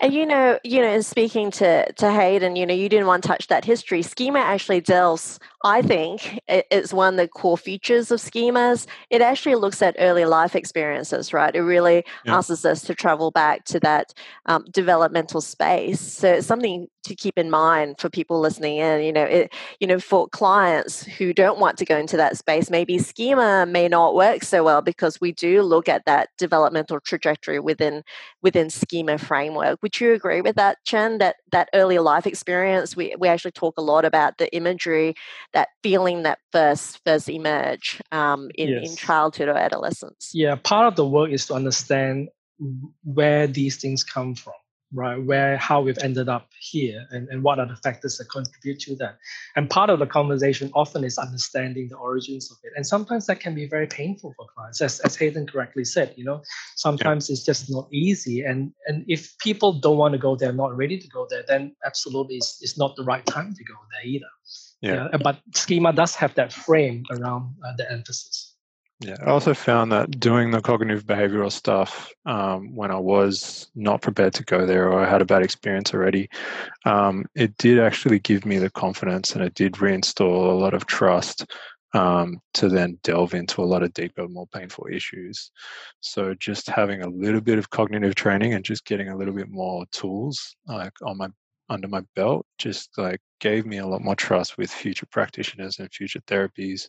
And 0.00 0.14
you 0.14 0.24
know, 0.24 0.58
you 0.62 0.80
know, 0.80 0.92
in 0.92 1.02
speaking 1.02 1.50
to 1.52 1.92
to 1.92 2.12
Hayden, 2.12 2.54
you 2.54 2.64
know, 2.64 2.74
you 2.74 2.88
didn't 2.88 3.06
want 3.06 3.24
to 3.24 3.28
touch 3.28 3.48
that 3.48 3.64
history. 3.64 4.02
Schema 4.02 4.38
actually 4.38 4.80
delves, 4.80 5.40
I 5.64 5.82
think, 5.82 6.38
it's 6.46 6.92
one 6.92 7.14
of 7.14 7.18
the 7.18 7.26
core 7.26 7.58
features 7.58 8.10
of 8.12 8.20
schemas. 8.20 8.86
It 9.10 9.20
actually 9.20 9.56
looks 9.56 9.82
at 9.82 9.96
early 9.98 10.11
life 10.14 10.54
experiences, 10.54 11.32
right? 11.32 11.54
It 11.54 11.62
really 11.62 12.04
yeah. 12.24 12.36
asks 12.36 12.64
us 12.64 12.82
to 12.82 12.94
travel 12.94 13.30
back 13.30 13.64
to 13.66 13.80
that 13.80 14.14
um, 14.46 14.64
developmental 14.70 15.40
space. 15.40 16.00
So 16.00 16.34
it's 16.34 16.46
something 16.46 16.88
to 17.04 17.14
keep 17.14 17.38
in 17.38 17.50
mind 17.50 17.96
for 17.98 18.08
people 18.08 18.40
listening 18.40 18.78
in. 18.78 19.02
You 19.02 19.12
know, 19.12 19.24
it, 19.24 19.52
you 19.80 19.86
know, 19.86 19.98
for 19.98 20.28
clients 20.28 21.04
who 21.04 21.32
don't 21.32 21.58
want 21.58 21.78
to 21.78 21.84
go 21.84 21.96
into 21.96 22.16
that 22.16 22.36
space, 22.36 22.70
maybe 22.70 22.98
schema 22.98 23.66
may 23.66 23.88
not 23.88 24.14
work 24.14 24.42
so 24.44 24.64
well 24.64 24.82
because 24.82 25.20
we 25.20 25.32
do 25.32 25.62
look 25.62 25.88
at 25.88 26.04
that 26.06 26.30
developmental 26.38 27.00
trajectory 27.00 27.58
within 27.58 28.02
within 28.42 28.70
schema 28.70 29.18
framework. 29.18 29.82
Would 29.82 30.00
you 30.00 30.12
agree 30.12 30.40
with 30.40 30.56
that, 30.56 30.78
Chen? 30.84 31.18
That 31.18 31.36
that 31.50 31.68
early 31.74 31.98
life 31.98 32.26
experience, 32.26 32.96
we 32.96 33.14
we 33.18 33.28
actually 33.28 33.52
talk 33.52 33.74
a 33.78 33.82
lot 33.82 34.04
about 34.04 34.38
the 34.38 34.54
imagery, 34.54 35.14
that 35.52 35.68
feeling 35.82 36.22
that 36.22 36.38
first 36.52 37.00
first 37.04 37.28
emerge 37.28 38.00
um, 38.12 38.50
in 38.54 38.68
yes. 38.68 38.90
in 38.90 38.96
childhood 38.96 39.48
or 39.48 39.56
adolescence. 39.56 40.30
Yeah, 40.32 40.54
part 40.56 40.86
of 40.86 40.96
the 40.96 41.06
work 41.06 41.30
is 41.30 41.46
to 41.46 41.54
understand 41.54 42.28
where 43.04 43.46
these 43.46 43.76
things 43.76 44.04
come 44.04 44.34
from 44.34 44.54
right 44.92 45.22
where 45.24 45.56
how 45.56 45.80
we've 45.80 45.98
ended 45.98 46.28
up 46.28 46.48
here 46.60 47.06
and, 47.10 47.28
and 47.28 47.42
what 47.42 47.58
are 47.58 47.66
the 47.66 47.76
factors 47.76 48.18
that 48.18 48.28
contribute 48.30 48.78
to 48.78 48.94
that 48.96 49.18
and 49.56 49.70
part 49.70 49.90
of 49.90 49.98
the 49.98 50.06
conversation 50.06 50.70
often 50.74 51.02
is 51.04 51.18
understanding 51.18 51.88
the 51.88 51.96
origins 51.96 52.50
of 52.50 52.58
it 52.62 52.72
and 52.76 52.86
sometimes 52.86 53.26
that 53.26 53.40
can 53.40 53.54
be 53.54 53.66
very 53.66 53.86
painful 53.86 54.34
for 54.36 54.46
clients 54.54 54.80
as, 54.80 55.00
as 55.00 55.16
hayden 55.16 55.46
correctly 55.46 55.84
said 55.84 56.12
you 56.16 56.24
know 56.24 56.42
sometimes 56.76 57.28
yeah. 57.28 57.34
it's 57.34 57.44
just 57.44 57.70
not 57.70 57.88
easy 57.92 58.42
and 58.42 58.72
and 58.86 59.04
if 59.08 59.36
people 59.38 59.72
don't 59.72 59.96
want 59.96 60.12
to 60.12 60.18
go 60.18 60.36
there 60.36 60.52
not 60.52 60.76
ready 60.76 60.98
to 60.98 61.08
go 61.08 61.26
there 61.30 61.44
then 61.48 61.74
absolutely 61.86 62.36
it's, 62.36 62.62
it's 62.62 62.76
not 62.76 62.94
the 62.96 63.04
right 63.04 63.24
time 63.26 63.54
to 63.54 63.64
go 63.64 63.74
there 63.92 64.06
either 64.06 64.26
yeah. 64.80 65.08
yeah 65.10 65.18
but 65.22 65.38
schema 65.54 65.92
does 65.92 66.14
have 66.14 66.34
that 66.34 66.52
frame 66.52 67.02
around 67.10 67.54
uh, 67.66 67.72
the 67.76 67.90
emphasis 67.90 68.51
yeah, 69.02 69.16
I 69.20 69.30
also 69.30 69.54
found 69.54 69.90
that 69.92 70.18
doing 70.18 70.50
the 70.50 70.60
cognitive 70.60 71.04
behavioral 71.04 71.50
stuff 71.50 72.12
um, 72.24 72.74
when 72.74 72.90
I 72.90 72.98
was 72.98 73.70
not 73.74 74.00
prepared 74.00 74.34
to 74.34 74.44
go 74.44 74.64
there 74.64 74.90
or 74.90 75.04
I 75.04 75.10
had 75.10 75.22
a 75.22 75.26
bad 75.26 75.42
experience 75.42 75.92
already, 75.92 76.28
um, 76.84 77.24
it 77.34 77.56
did 77.58 77.78
actually 77.78 78.20
give 78.20 78.46
me 78.46 78.58
the 78.58 78.70
confidence 78.70 79.32
and 79.32 79.44
it 79.44 79.54
did 79.54 79.74
reinstall 79.74 80.50
a 80.50 80.54
lot 80.54 80.74
of 80.74 80.86
trust 80.86 81.46
um, 81.94 82.40
to 82.54 82.68
then 82.68 82.98
delve 83.02 83.34
into 83.34 83.62
a 83.62 83.66
lot 83.66 83.82
of 83.82 83.92
deeper, 83.92 84.26
more 84.28 84.46
painful 84.54 84.86
issues. 84.90 85.50
So 86.00 86.34
just 86.34 86.68
having 86.68 87.02
a 87.02 87.08
little 87.08 87.40
bit 87.40 87.58
of 87.58 87.70
cognitive 87.70 88.14
training 88.14 88.54
and 88.54 88.64
just 88.64 88.84
getting 88.84 89.08
a 89.08 89.16
little 89.16 89.34
bit 89.34 89.50
more 89.50 89.84
tools 89.92 90.56
like 90.66 90.92
on 91.04 91.18
my 91.18 91.28
under 91.68 91.88
my 91.88 92.02
belt 92.14 92.44
just 92.58 92.90
like 92.98 93.20
gave 93.40 93.64
me 93.64 93.78
a 93.78 93.86
lot 93.86 94.02
more 94.02 94.16
trust 94.16 94.58
with 94.58 94.70
future 94.70 95.06
practitioners 95.10 95.78
and 95.78 95.90
future 95.92 96.20
therapies 96.26 96.86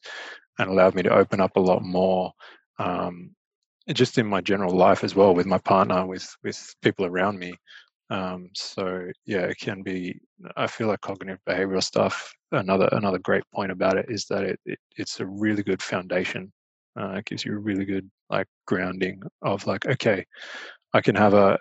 and 0.60 0.70
allowed 0.70 0.96
me 0.96 1.04
to 1.04 1.14
open 1.14 1.40
up 1.40 1.56
a 1.56 1.60
lot 1.60 1.84
more 1.84 2.32
um, 2.80 3.32
just 3.94 4.18
in 4.18 4.26
my 4.26 4.42
general 4.42 4.76
life 4.76 5.04
as 5.04 5.16
well 5.16 5.36
with 5.36 5.46
my 5.46 5.58
partner 5.58 6.06
with 6.06 6.28
with 6.44 6.74
people 6.82 7.06
around 7.06 7.40
me. 7.40 7.54
Um, 8.10 8.50
so 8.54 9.10
yeah 9.26 9.44
it 9.44 9.58
can 9.58 9.82
be 9.82 10.20
i 10.58 10.68
feel 10.68 10.88
like 10.88 11.02
cognitive 11.02 11.40
behavioral 11.48 11.82
stuff 11.82 12.34
another 12.52 12.88
another 12.92 13.18
great 13.18 13.44
point 13.54 13.72
about 13.72 13.98
it 13.98 14.06
is 14.10 14.26
that 14.26 14.44
it, 14.44 14.60
it 14.66 14.80
it's 14.98 15.20
a 15.20 15.26
really 15.26 15.64
good 15.64 15.82
foundation. 15.82 16.52
Uh, 17.00 17.14
it 17.14 17.26
gives 17.26 17.44
you 17.44 17.54
a 17.54 17.60
really 17.60 17.86
good 17.86 18.10
like 18.30 18.46
grounding 18.68 19.22
of 19.42 19.66
like 19.66 19.86
okay 19.88 20.24
i 20.94 21.02
can 21.02 21.16
have 21.16 21.34
a 21.34 21.58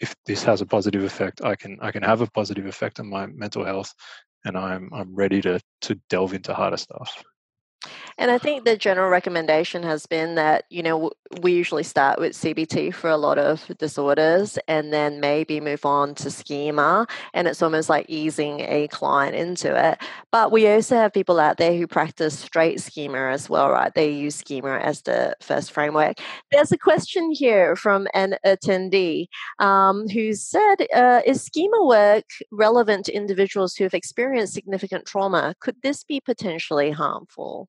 if 0.00 0.14
this 0.26 0.42
has 0.42 0.60
a 0.60 0.66
positive 0.66 1.04
effect 1.04 1.40
i 1.44 1.54
can 1.54 1.78
i 1.80 1.92
can 1.92 2.02
have 2.02 2.20
a 2.20 2.26
positive 2.28 2.66
effect 2.66 2.98
on 2.98 3.08
my 3.08 3.26
mental 3.26 3.64
health 3.64 3.92
and 4.44 4.56
i'm 4.56 4.90
i'm 4.92 5.14
ready 5.14 5.40
to 5.40 5.60
to 5.80 5.94
delve 6.08 6.34
into 6.34 6.52
harder 6.52 6.76
stuff 6.76 7.22
and 8.18 8.30
I 8.30 8.38
think 8.38 8.64
the 8.64 8.76
general 8.76 9.10
recommendation 9.10 9.82
has 9.82 10.06
been 10.06 10.34
that, 10.34 10.64
you 10.70 10.82
know, 10.82 11.12
we 11.40 11.52
usually 11.52 11.82
start 11.82 12.20
with 12.20 12.32
CBT 12.32 12.94
for 12.94 13.08
a 13.08 13.16
lot 13.16 13.38
of 13.38 13.66
disorders 13.78 14.58
and 14.68 14.92
then 14.92 15.20
maybe 15.20 15.60
move 15.60 15.84
on 15.86 16.14
to 16.16 16.30
schema. 16.30 17.06
And 17.32 17.48
it's 17.48 17.62
almost 17.62 17.88
like 17.88 18.06
easing 18.08 18.60
a 18.60 18.88
client 18.88 19.34
into 19.34 19.74
it. 19.74 19.98
But 20.30 20.52
we 20.52 20.68
also 20.68 20.96
have 20.96 21.12
people 21.12 21.40
out 21.40 21.56
there 21.56 21.74
who 21.74 21.86
practice 21.86 22.38
straight 22.38 22.80
schema 22.80 23.30
as 23.30 23.48
well, 23.48 23.70
right? 23.70 23.92
They 23.94 24.10
use 24.10 24.36
schema 24.36 24.78
as 24.78 25.02
the 25.02 25.34
first 25.40 25.72
framework. 25.72 26.18
There's 26.50 26.72
a 26.72 26.78
question 26.78 27.32
here 27.32 27.76
from 27.76 28.06
an 28.14 28.36
attendee 28.44 29.26
um, 29.58 30.08
who 30.08 30.34
said, 30.34 30.76
uh, 30.94 31.22
Is 31.24 31.42
schema 31.42 31.84
work 31.84 32.24
relevant 32.50 33.06
to 33.06 33.12
individuals 33.12 33.74
who 33.74 33.84
have 33.84 33.94
experienced 33.94 34.54
significant 34.54 35.06
trauma? 35.06 35.54
Could 35.60 35.76
this 35.82 36.04
be 36.04 36.20
potentially 36.20 36.90
harmful? 36.90 37.68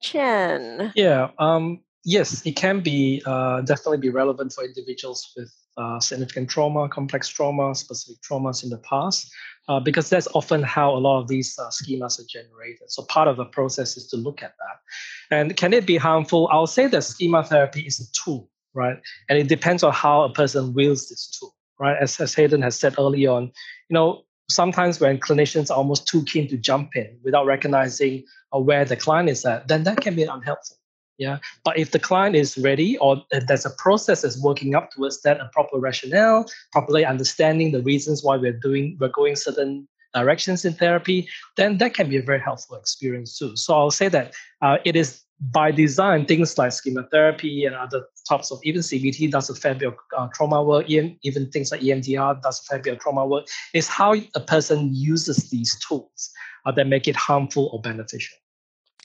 Chen. 0.00 0.92
Yeah. 0.94 1.30
Um, 1.38 1.80
yes, 2.04 2.44
it 2.46 2.56
can 2.56 2.80
be 2.80 3.22
uh, 3.26 3.62
definitely 3.62 3.98
be 3.98 4.10
relevant 4.10 4.52
for 4.52 4.64
individuals 4.64 5.32
with 5.36 5.52
uh, 5.76 5.98
significant 5.98 6.48
trauma, 6.48 6.88
complex 6.88 7.28
trauma, 7.28 7.74
specific 7.74 8.20
traumas 8.22 8.62
in 8.62 8.70
the 8.70 8.78
past, 8.78 9.32
uh, 9.68 9.80
because 9.80 10.08
that's 10.08 10.28
often 10.34 10.62
how 10.62 10.94
a 10.94 10.98
lot 10.98 11.20
of 11.20 11.28
these 11.28 11.58
uh, 11.58 11.68
schemas 11.68 12.20
are 12.20 12.26
generated. 12.28 12.90
So 12.90 13.02
part 13.04 13.28
of 13.28 13.36
the 13.36 13.44
process 13.46 13.96
is 13.96 14.06
to 14.08 14.16
look 14.16 14.42
at 14.42 14.54
that. 14.58 15.36
And 15.36 15.56
can 15.56 15.72
it 15.72 15.86
be 15.86 15.96
harmful? 15.96 16.48
I'll 16.52 16.66
say 16.66 16.86
that 16.86 17.02
schema 17.02 17.42
therapy 17.42 17.80
is 17.80 18.00
a 18.00 18.12
tool, 18.12 18.50
right? 18.74 18.98
And 19.28 19.38
it 19.38 19.48
depends 19.48 19.82
on 19.82 19.92
how 19.92 20.22
a 20.22 20.32
person 20.32 20.74
wields 20.74 21.08
this 21.08 21.28
tool, 21.28 21.54
right? 21.80 21.96
As, 22.00 22.20
as 22.20 22.34
Hayden 22.34 22.62
has 22.62 22.78
said 22.78 22.94
early 22.98 23.26
on, 23.26 23.44
you 23.44 23.94
know, 23.94 24.22
sometimes 24.48 25.00
when 25.00 25.18
clinicians 25.18 25.70
are 25.70 25.76
almost 25.76 26.06
too 26.06 26.22
keen 26.24 26.48
to 26.48 26.56
jump 26.56 26.96
in 26.96 27.18
without 27.24 27.46
recognizing 27.46 28.24
uh, 28.54 28.58
where 28.58 28.84
the 28.84 28.96
client 28.96 29.28
is 29.28 29.44
at, 29.44 29.68
then 29.68 29.84
that 29.84 30.00
can 30.00 30.14
be 30.14 30.22
unhelpful. 30.22 30.76
Yeah, 31.16 31.38
but 31.62 31.78
if 31.78 31.92
the 31.92 32.00
client 32.00 32.34
is 32.34 32.58
ready 32.58 32.98
or 32.98 33.22
there's 33.30 33.64
a 33.64 33.70
process 33.78 34.22
that's 34.22 34.42
working 34.42 34.74
up 34.74 34.90
towards 34.90 35.22
that, 35.22 35.40
a 35.40 35.48
proper 35.52 35.78
rationale, 35.78 36.46
properly 36.72 37.04
understanding 37.04 37.70
the 37.70 37.82
reasons 37.82 38.24
why 38.24 38.36
we're 38.36 38.58
doing, 38.58 38.96
we're 38.98 39.10
going 39.10 39.36
certain 39.36 39.86
directions 40.12 40.64
in 40.64 40.72
therapy, 40.72 41.28
then 41.56 41.78
that 41.78 41.94
can 41.94 42.08
be 42.08 42.16
a 42.16 42.22
very 42.22 42.40
helpful 42.40 42.76
experience 42.76 43.38
too. 43.38 43.54
So 43.56 43.74
I'll 43.74 43.92
say 43.92 44.08
that 44.08 44.34
uh, 44.60 44.78
it 44.84 44.96
is 44.96 45.23
by 45.52 45.70
design, 45.70 46.26
things 46.26 46.56
like 46.56 46.72
schema 46.72 47.06
therapy 47.10 47.64
and 47.64 47.74
other 47.74 48.04
types 48.28 48.50
of 48.50 48.58
even 48.62 48.80
CBT 48.80 49.30
does 49.30 49.50
a 49.50 49.54
fair 49.54 49.74
bit 49.74 49.88
of 49.88 49.94
uh, 50.16 50.28
trauma 50.34 50.62
work, 50.62 50.88
even, 50.88 51.18
even 51.22 51.50
things 51.50 51.70
like 51.70 51.80
EMDR 51.80 52.40
does 52.42 52.60
a 52.60 52.62
fair 52.64 52.78
bit 52.78 52.94
of 52.94 53.00
trauma 53.00 53.26
work, 53.26 53.46
is 53.74 53.88
how 53.88 54.14
a 54.34 54.40
person 54.40 54.90
uses 54.92 55.50
these 55.50 55.78
tools 55.86 56.30
uh, 56.66 56.72
that 56.72 56.86
make 56.86 57.06
it 57.08 57.16
harmful 57.16 57.70
or 57.72 57.80
beneficial. 57.80 58.36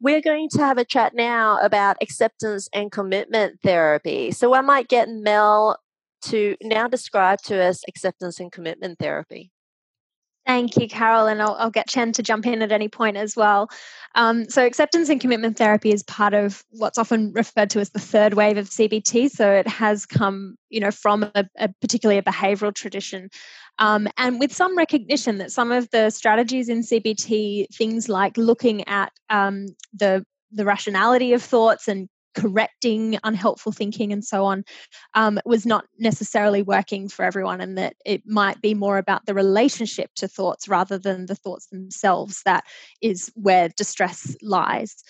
We're 0.02 0.22
going 0.22 0.48
to 0.52 0.60
have 0.60 0.78
a 0.78 0.86
chat 0.86 1.14
now 1.14 1.60
about 1.62 1.98
acceptance 2.02 2.70
and 2.74 2.92
commitment 2.92 3.60
therapy. 3.62 4.32
So 4.32 4.54
I 4.54 4.62
might 4.62 4.88
get 4.88 5.10
Mel 5.10 5.78
to 6.24 6.56
now 6.62 6.88
describe 6.88 7.42
to 7.44 7.62
us 7.62 7.84
acceptance 7.88 8.40
and 8.40 8.52
commitment 8.52 9.00
therapy. 9.00 9.52
Thank 10.50 10.78
you, 10.78 10.88
Carol, 10.88 11.28
and 11.28 11.44
I'll, 11.44 11.56
I'll, 11.60 11.70
get 11.70 11.88
Chen 11.88 12.12
to 12.14 12.24
jump 12.24 12.48
in 12.48 12.64
at 12.64 12.72
any 12.72 12.88
point 12.88 13.18
as 13.18 13.36
well. 13.36 13.70
Um, 14.16 14.50
so, 14.50 14.66
acceptance 14.66 15.08
and 15.08 15.22
commitment 15.22 15.60
therapy 15.60 15.92
is 15.92 16.02
part 16.02 16.34
of 16.34 16.64
what's 16.72 16.98
often 16.98 17.32
referred 17.34 17.70
to 17.70 17.80
as 17.80 17.92
the 17.92 18.00
third 18.00 18.34
wave 18.34 18.58
of 18.58 18.68
CBT. 18.68 19.30
So, 19.30 19.52
it 19.52 19.68
has 19.68 20.08
come, 20.08 20.56
you 20.72 20.80
know, 20.80 20.90
from 20.90 21.22
a, 21.22 21.46
a 21.60 21.70
particularly 21.82 22.18
a 22.18 22.24
behavioural 22.24 22.74
tradition, 22.74 23.30
um, 23.78 24.08
and 24.18 24.40
with 24.40 24.52
some 24.52 24.76
recognition 24.76 25.38
that 25.38 25.52
some 25.52 25.72
of 25.72 25.88
the 25.92 26.10
strategies 26.10 26.68
in 26.68 26.80
CBT, 26.80 27.68
things 27.72 28.10
like 28.10 28.36
looking 28.36 28.88
at 28.88 29.12
um, 29.30 29.68
the 29.94 30.26
the 30.52 30.66
rationality 30.66 31.34
of 31.34 31.44
thoughts 31.44 31.88
and 31.88 32.10
correcting 32.36 33.18
unhelpful 33.24 33.72
thinking 33.72 34.12
and 34.12 34.24
so 34.24 34.46
on 34.46 34.64
um, 35.14 35.40
was 35.46 35.66
not 35.66 35.86
necessarily 35.98 36.62
working 36.62 37.10
for 37.10 37.24
everyone 37.24 37.62
and 37.62 37.78
that 37.78 37.96
it 38.06 38.22
might 38.26 38.62
be 38.62 38.74
more 38.74 38.98
about 38.98 39.26
the 39.26 39.34
relationship 39.34 40.12
to 40.16 40.28
thoughts 40.28 40.68
rather 40.68 40.98
than 40.98 41.26
the 41.26 41.36
thoughts 41.36 41.68
themselves 41.68 42.42
that 42.46 42.64
is 43.02 43.32
where 43.36 43.70
distress 43.70 44.36
lies 44.42 45.04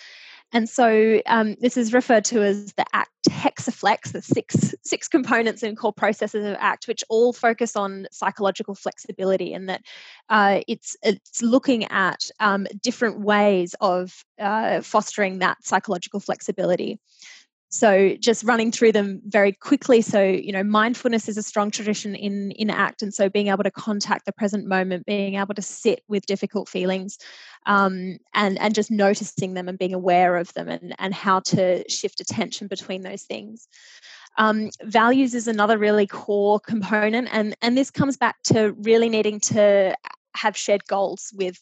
and 0.52 0.68
so 0.68 1.22
um, 1.28 1.56
this 1.60 1.78
is 1.78 1.94
referred 1.94 2.26
to 2.26 2.42
as 2.42 2.74
the 2.74 2.86
ACT 2.94 3.10
hexaflex, 3.30 4.12
the 4.12 4.22
six 4.22 4.74
six 4.84 5.08
components 5.08 5.62
and 5.62 5.78
core 5.78 5.94
processes 5.94 6.46
of 6.46 6.56
ACT, 6.60 6.88
which 6.88 7.04
all 7.10 7.34
focus 7.34 7.76
on 7.76 8.08
psychological 8.12 8.74
flexibility, 8.74 9.54
and 9.54 9.70
that 9.70 9.82
uh, 10.30 10.62
it's 10.68 10.98
it's 11.04 11.44
looking 11.44 11.86
at 11.86 12.30
um, 12.40 12.66
different 12.82 13.20
ways 13.20 13.76
of 13.82 14.24
uh, 14.40 14.82
fostering 14.82 15.40
that 15.40 15.58
psychological 15.64 16.20
flexibility. 16.20 17.00
So 17.70 18.16
just 18.20 18.44
running 18.44 18.72
through 18.72 18.92
them 18.92 19.22
very 19.26 19.52
quickly. 19.52 20.02
So 20.02 20.24
you 20.24 20.52
know 20.52 20.64
mindfulness 20.64 21.30
is 21.30 21.38
a 21.38 21.44
strong 21.44 21.70
tradition 21.70 22.16
in 22.16 22.52
in 22.52 22.70
act 22.70 23.02
and 23.04 23.14
so 23.14 23.30
being 23.30 23.48
able 23.48 23.64
to 23.64 23.72
contact 23.72 24.26
the 24.26 24.32
present 24.32 24.66
moment 24.66 25.06
being 25.06 25.36
able 25.36 25.54
to 25.54 25.62
sit 25.62 26.02
with 26.08 26.26
difficult 26.26 26.68
feelings 26.68 27.20
um, 27.68 28.18
and 28.34 28.60
and 28.60 28.74
just 28.74 28.90
noticing 28.90 29.54
them 29.54 29.70
and 29.70 29.78
being 29.78 29.94
aware 29.94 30.36
of 30.38 30.52
them 30.54 30.68
and 30.68 30.96
and 30.98 31.14
how 31.14 31.40
to 31.42 31.88
shift 31.88 32.20
attention 32.20 32.68
between 32.68 33.04
those 33.04 33.24
things. 33.24 33.68
Um, 34.38 34.70
values 34.84 35.36
is 35.36 35.48
another 35.48 35.78
really 35.78 36.08
core 36.08 36.60
component 36.60 37.30
and 37.32 37.56
and 37.62 37.78
this 37.78 37.92
comes 37.92 38.18
back 38.18 38.42
to 38.46 38.74
really 38.80 39.10
needing 39.10 39.40
to 39.42 39.96
have 40.36 40.58
shared 40.58 40.86
goals 40.88 41.32
with 41.36 41.62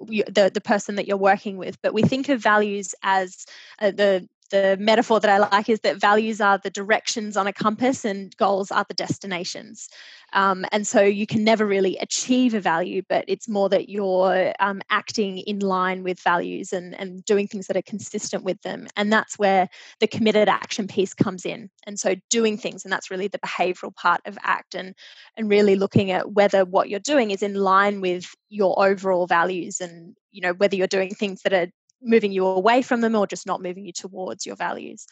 the 0.00 0.50
the 0.52 0.60
person 0.60 0.96
that 0.96 1.08
you're 1.08 1.16
working 1.16 1.56
with. 1.56 1.80
But 1.82 1.94
we 1.94 2.02
think 2.02 2.28
of 2.28 2.40
values 2.40 2.94
as 3.02 3.46
uh, 3.80 3.90
the 3.90 4.28
the 4.50 4.76
metaphor 4.80 5.20
that 5.20 5.30
I 5.30 5.38
like 5.38 5.68
is 5.68 5.80
that 5.80 6.00
values 6.00 6.40
are 6.40 6.58
the 6.58 6.70
directions 6.70 7.36
on 7.36 7.46
a 7.46 7.52
compass 7.52 8.04
and 8.04 8.36
goals 8.36 8.70
are 8.70 8.84
the 8.88 8.94
destinations. 8.94 9.88
Um, 10.32 10.66
and 10.72 10.86
so 10.86 11.00
you 11.00 11.26
can 11.26 11.44
never 11.44 11.66
really 11.66 11.96
achieve 11.98 12.54
a 12.54 12.60
value, 12.60 13.02
but 13.08 13.24
it's 13.28 13.48
more 13.48 13.68
that 13.70 13.88
you're 13.88 14.52
um, 14.60 14.82
acting 14.90 15.38
in 15.38 15.60
line 15.60 16.02
with 16.02 16.20
values 16.20 16.72
and, 16.72 16.98
and 17.00 17.24
doing 17.24 17.46
things 17.46 17.66
that 17.66 17.76
are 17.76 17.82
consistent 17.82 18.44
with 18.44 18.60
them. 18.62 18.88
And 18.96 19.12
that's 19.12 19.38
where 19.38 19.68
the 20.00 20.06
committed 20.06 20.48
action 20.48 20.86
piece 20.86 21.14
comes 21.14 21.46
in. 21.46 21.70
And 21.86 21.98
so 21.98 22.14
doing 22.28 22.58
things, 22.58 22.84
and 22.84 22.92
that's 22.92 23.10
really 23.10 23.28
the 23.28 23.38
behavioral 23.38 23.94
part 23.94 24.20
of 24.26 24.38
ACT 24.42 24.74
and, 24.74 24.94
and 25.36 25.48
really 25.48 25.76
looking 25.76 26.10
at 26.10 26.32
whether 26.32 26.64
what 26.64 26.90
you're 26.90 27.00
doing 27.00 27.30
is 27.30 27.42
in 27.42 27.54
line 27.54 28.00
with 28.00 28.34
your 28.50 28.82
overall 28.82 29.26
values 29.26 29.80
and 29.80 30.14
you 30.30 30.40
know 30.40 30.52
whether 30.52 30.76
you're 30.76 30.86
doing 30.86 31.14
things 31.14 31.42
that 31.42 31.52
are 31.52 31.68
moving 32.02 32.32
you 32.32 32.46
away 32.46 32.82
from 32.82 33.00
them 33.00 33.14
or 33.14 33.26
just 33.26 33.46
not 33.46 33.62
moving 33.62 33.84
you 33.84 33.92
towards 33.92 34.46
your 34.46 34.56
values. 34.56 35.06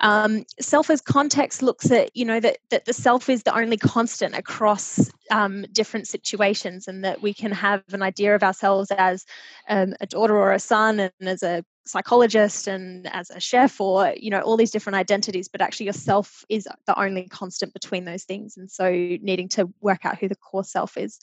Um, 0.00 0.44
self 0.60 0.90
as 0.90 1.00
context 1.00 1.60
looks 1.60 1.90
at 1.90 2.16
you 2.16 2.24
know 2.24 2.38
that 2.38 2.58
that 2.70 2.84
the 2.84 2.92
self 2.92 3.28
is 3.28 3.42
the 3.42 3.56
only 3.56 3.76
constant 3.76 4.36
across 4.36 5.10
um, 5.32 5.64
different 5.72 6.06
situations, 6.06 6.86
and 6.86 7.04
that 7.04 7.20
we 7.20 7.34
can 7.34 7.50
have 7.50 7.82
an 7.92 8.02
idea 8.02 8.34
of 8.34 8.44
ourselves 8.44 8.92
as 8.96 9.24
um, 9.68 9.94
a 10.00 10.06
daughter 10.06 10.36
or 10.36 10.52
a 10.52 10.60
son, 10.60 11.00
and 11.00 11.12
as 11.22 11.42
a 11.42 11.64
psychologist, 11.84 12.68
and 12.68 13.12
as 13.12 13.30
a 13.30 13.40
chef, 13.40 13.80
or 13.80 14.14
you 14.16 14.30
know 14.30 14.40
all 14.40 14.56
these 14.56 14.70
different 14.70 14.96
identities. 14.96 15.48
But 15.48 15.62
actually, 15.62 15.86
yourself 15.86 16.44
is 16.48 16.68
the 16.86 16.98
only 16.98 17.26
constant 17.26 17.72
between 17.72 18.04
those 18.04 18.22
things, 18.22 18.56
and 18.56 18.70
so 18.70 18.88
needing 18.92 19.48
to 19.50 19.68
work 19.80 20.04
out 20.04 20.18
who 20.18 20.28
the 20.28 20.36
core 20.36 20.64
self 20.64 20.96
is. 20.96 21.18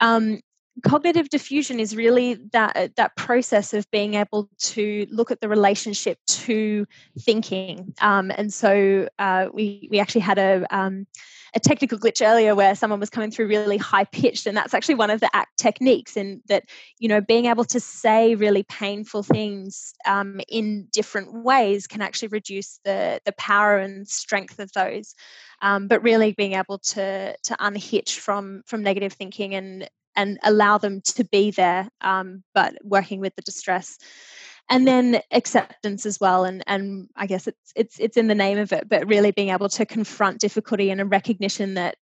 Um, 0.00 0.40
cognitive 0.84 1.28
defusion 1.28 1.78
is 1.78 1.96
really 1.96 2.34
that 2.52 2.76
uh, 2.76 2.88
that 2.96 3.16
process 3.16 3.74
of 3.74 3.90
being 3.90 4.14
able 4.14 4.48
to 4.58 5.06
look 5.10 5.30
at 5.30 5.40
the 5.40 5.48
relationship 5.48 6.18
to 6.26 6.86
thinking. 7.18 7.92
Um, 8.00 8.30
and 8.30 8.52
so 8.52 9.08
uh, 9.18 9.46
we 9.52 9.88
we 9.90 10.00
actually 10.00 10.22
had 10.22 10.38
a 10.38 10.64
um, 10.70 11.06
a 11.54 11.60
technical 11.60 11.98
glitch 11.98 12.24
earlier 12.24 12.54
where 12.54 12.74
someone 12.74 13.00
was 13.00 13.10
coming 13.10 13.30
through 13.30 13.48
really 13.48 13.76
high 13.76 14.04
pitched 14.04 14.46
and 14.46 14.56
that's 14.56 14.72
actually 14.72 14.94
one 14.94 15.10
of 15.10 15.20
the 15.20 15.30
act 15.34 15.58
techniques 15.58 16.16
and 16.16 16.40
that 16.46 16.64
you 16.98 17.08
know 17.08 17.20
being 17.20 17.46
able 17.46 17.64
to 17.64 17.80
say 17.80 18.34
really 18.36 18.62
painful 18.62 19.22
things 19.22 19.92
um, 20.06 20.40
in 20.48 20.86
different 20.92 21.44
ways 21.44 21.86
can 21.86 22.02
actually 22.02 22.28
reduce 22.28 22.78
the 22.84 23.20
the 23.24 23.32
power 23.32 23.78
and 23.78 24.06
strength 24.08 24.58
of 24.58 24.72
those. 24.72 25.14
Um, 25.62 25.88
but 25.88 26.02
really 26.02 26.32
being 26.32 26.54
able 26.54 26.78
to 26.78 27.36
to 27.36 27.56
unhitch 27.58 28.18
from 28.18 28.62
from 28.66 28.82
negative 28.82 29.12
thinking 29.12 29.54
and 29.54 29.88
and 30.20 30.38
allow 30.44 30.76
them 30.76 31.00
to 31.00 31.24
be 31.24 31.50
there, 31.50 31.88
um, 32.02 32.44
but 32.52 32.74
working 32.84 33.20
with 33.20 33.34
the 33.36 33.42
distress. 33.42 33.98
And 34.68 34.86
then 34.86 35.22
acceptance 35.32 36.06
as 36.06 36.20
well, 36.20 36.44
and 36.44 36.62
and 36.66 37.08
I 37.16 37.26
guess 37.26 37.48
it's 37.48 37.72
it's 37.74 37.98
it's 37.98 38.16
in 38.16 38.28
the 38.28 38.36
name 38.36 38.58
of 38.58 38.72
it, 38.72 38.88
but 38.88 39.08
really 39.08 39.32
being 39.32 39.48
able 39.48 39.68
to 39.70 39.84
confront 39.84 40.38
difficulty 40.38 40.90
and 40.90 41.00
a 41.00 41.04
recognition 41.04 41.74
that 41.74 41.96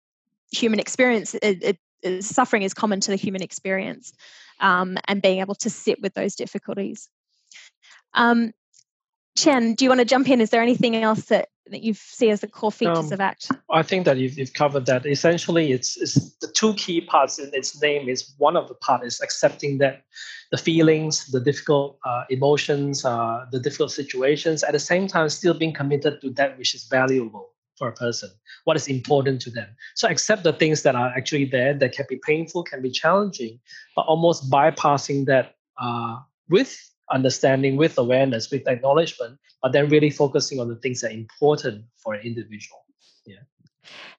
human 0.53 0.79
experience 0.79 1.35
it, 1.35 1.79
it, 2.03 2.25
suffering 2.25 2.63
is 2.63 2.75
common 2.75 3.01
to 3.01 3.11
the 3.11 3.17
human 3.17 3.43
experience, 3.43 4.13
um, 4.61 4.99
and 5.07 5.23
being 5.23 5.41
able 5.41 5.55
to 5.55 5.71
sit 5.71 6.03
with 6.03 6.13
those 6.13 6.35
difficulties. 6.35 7.09
Um, 8.13 8.53
Chen, 9.39 9.75
do 9.75 9.85
you 9.85 9.91
want 9.91 10.01
to 10.01 10.05
jump 10.05 10.29
in? 10.29 10.41
Is 10.41 10.51
there 10.51 10.63
anything 10.63 10.97
else 10.97 11.27
that, 11.27 11.49
that 11.67 11.83
you 11.83 11.95
see 11.95 12.31
as 12.31 12.41
the 12.41 12.49
core 12.49 12.73
features 12.73 13.07
um, 13.07 13.13
of 13.13 13.21
ACT? 13.21 13.51
I 13.71 13.83
think 13.83 14.05
that 14.05 14.17
you've, 14.17 14.39
you've 14.39 14.53
covered 14.53 14.87
that. 14.87 15.07
Essentially, 15.07 15.73
it's, 15.73 15.97
it's, 15.97 16.15
the 16.39 16.49
two 16.49 16.75
key 16.75 17.01
parts 17.01 17.39
in 17.39 17.51
its 17.53 17.81
name 17.81 18.09
is 18.09 18.35
one 18.39 18.57
of 18.57 18.69
the 18.69 18.75
part 18.75 19.05
is 19.05 19.21
accepting 19.21 19.79
that 19.79 20.03
the 20.51 20.57
feelings, 20.57 21.27
the 21.27 21.41
difficult 21.41 21.99
uh, 22.05 22.25
emotions, 22.31 23.05
uh, 23.05 23.47
the 23.53 23.61
difficult 23.61 23.93
situations, 23.93 24.63
at 24.63 24.73
the 24.73 24.79
same 24.79 25.07
time 25.07 25.29
still 25.29 25.55
being 25.55 25.75
committed 25.75 26.21
to 26.23 26.31
that 26.31 26.59
which 26.59 26.75
is 26.75 26.85
valuable 26.89 27.51
for 27.77 27.89
a 27.89 27.93
person, 27.93 28.31
what 28.65 28.77
is 28.77 28.89
important 28.89 29.41
to 29.43 29.51
them. 29.51 29.69
So 29.95 30.09
accept 30.09 30.43
the 30.43 30.53
things 30.53 30.83
that 30.83 30.97
are 30.97 31.13
actually 31.17 31.45
there 31.45 31.75
that 31.75 31.93
can 31.93 32.07
be 32.09 32.21
painful, 32.27 32.65
can 32.65 32.83
be 32.83 32.91
challenging, 32.91 33.61
but 33.95 34.03
almost 34.03 34.51
bypassing 34.51 35.27
that 35.27 35.55
uh, 35.81 36.17
with 36.49 36.88
understanding, 37.11 37.77
with 37.77 37.99
awareness, 37.99 38.51
with 38.51 38.67
acknowledgement, 38.67 39.39
but 39.63 39.73
then 39.73 39.89
really 39.89 40.11
focusing 40.11 40.61
on 40.61 40.69
the 40.69 40.77
things 40.77 41.01
that 41.01 41.11
are 41.11 41.15
important 41.15 41.85
for 41.97 42.15
an 42.15 42.21
individual. 42.25 42.85
Yeah. 43.27 43.37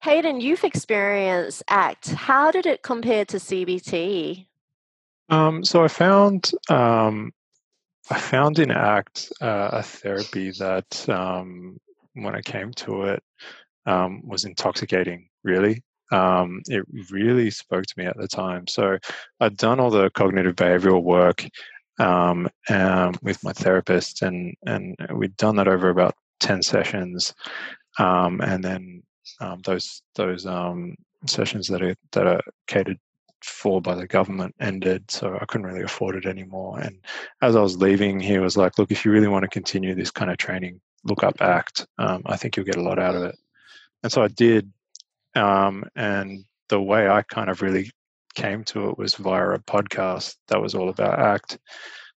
Hayden, 0.02 0.42
you've 0.42 0.64
experienced 0.64 1.64
ACT. 1.68 2.10
How 2.10 2.52
did 2.52 2.66
it 2.66 2.84
compare 2.84 3.26
to 3.26 3.38
CBT? 3.38 4.48
Um, 5.30 5.64
so 5.64 5.84
I 5.84 5.88
found 5.88 6.52
um, 6.70 7.32
I 8.10 8.18
found 8.18 8.58
in 8.60 8.72
ACT 8.72 9.32
uh, 9.40 9.70
a 9.74 9.84
therapy 9.84 10.52
that, 10.52 11.08
um, 11.10 11.78
when 12.14 12.36
I 12.36 12.42
came 12.42 12.72
to 12.74 13.04
it, 13.04 13.24
um, 13.86 14.28
was 14.28 14.46
intoxicating. 14.46 15.30
Really, 15.44 15.84
um, 16.12 16.62
it 16.68 16.84
really 17.12 17.52
spoke 17.52 17.86
to 17.86 17.94
me 17.98 18.06
at 18.06 18.18
the 18.18 18.28
time. 18.28 18.68
So 18.68 18.98
I'd 19.40 19.58
done 19.58 19.80
all 19.80 19.92
the 19.92 20.10
cognitive 20.10 20.56
behavioral 20.56 21.04
work 21.04 21.46
um, 22.00 22.50
um, 22.70 23.14
with 23.22 23.44
my 23.44 23.54
therapist, 23.54 24.22
and 24.22 24.56
and 24.66 24.96
we'd 25.14 25.36
done 25.38 25.56
that 25.58 25.68
over 25.68 25.90
about 25.90 26.16
ten 26.40 26.62
sessions, 26.62 27.34
um, 28.00 28.42
and 28.42 28.64
then 28.64 29.04
um, 29.42 29.62
those 29.66 30.02
those 30.16 30.46
um, 30.46 30.96
sessions 31.26 31.68
that 31.68 31.82
are 31.82 31.96
that 32.14 32.28
are 32.28 32.42
catered 32.68 33.00
for 33.44 33.82
by 33.82 33.96
the 33.96 34.08
government 34.08 34.54
ended, 34.60 35.10
so 35.10 35.38
I 35.40 35.46
couldn't 35.46 35.68
really 35.68 35.84
afford 35.84 36.16
it 36.16 36.26
anymore. 36.26 36.80
And 36.80 36.98
as 37.42 37.56
I 37.56 37.62
was 37.62 37.78
leaving, 37.78 38.20
he 38.20 38.38
was 38.40 38.58
like, 38.58 38.78
"Look, 38.78 38.92
if 38.92 39.06
you 39.06 39.12
really 39.12 39.28
want 39.28 39.44
to 39.44 39.50
continue 39.50 39.96
this 39.96 40.12
kind 40.12 40.32
of 40.32 40.38
training, 40.38 40.82
look 41.04 41.24
up 41.24 41.42
ACT. 41.42 41.86
Um, 41.98 42.24
I 42.26 42.38
think 42.38 42.58
you'll 42.58 42.66
get 42.66 42.78
a 42.78 42.82
lot 42.82 43.00
out 43.00 43.16
of 43.16 43.24
it." 43.24 43.38
And 44.04 44.12
so 44.12 44.24
I 44.24 44.28
did, 44.30 44.72
and 45.36 46.46
the 46.70 46.82
way 46.82 47.10
I 47.10 47.22
kind 47.24 47.50
of 47.50 47.62
really 47.62 47.92
came 48.40 48.64
to 48.64 48.90
it 48.90 48.98
was 48.98 49.16
via 49.16 49.50
a 49.50 49.60
podcast 49.60 50.36
that 50.48 50.62
was 50.62 50.74
all 50.74 50.90
about 50.90 51.20
ACT, 51.20 51.58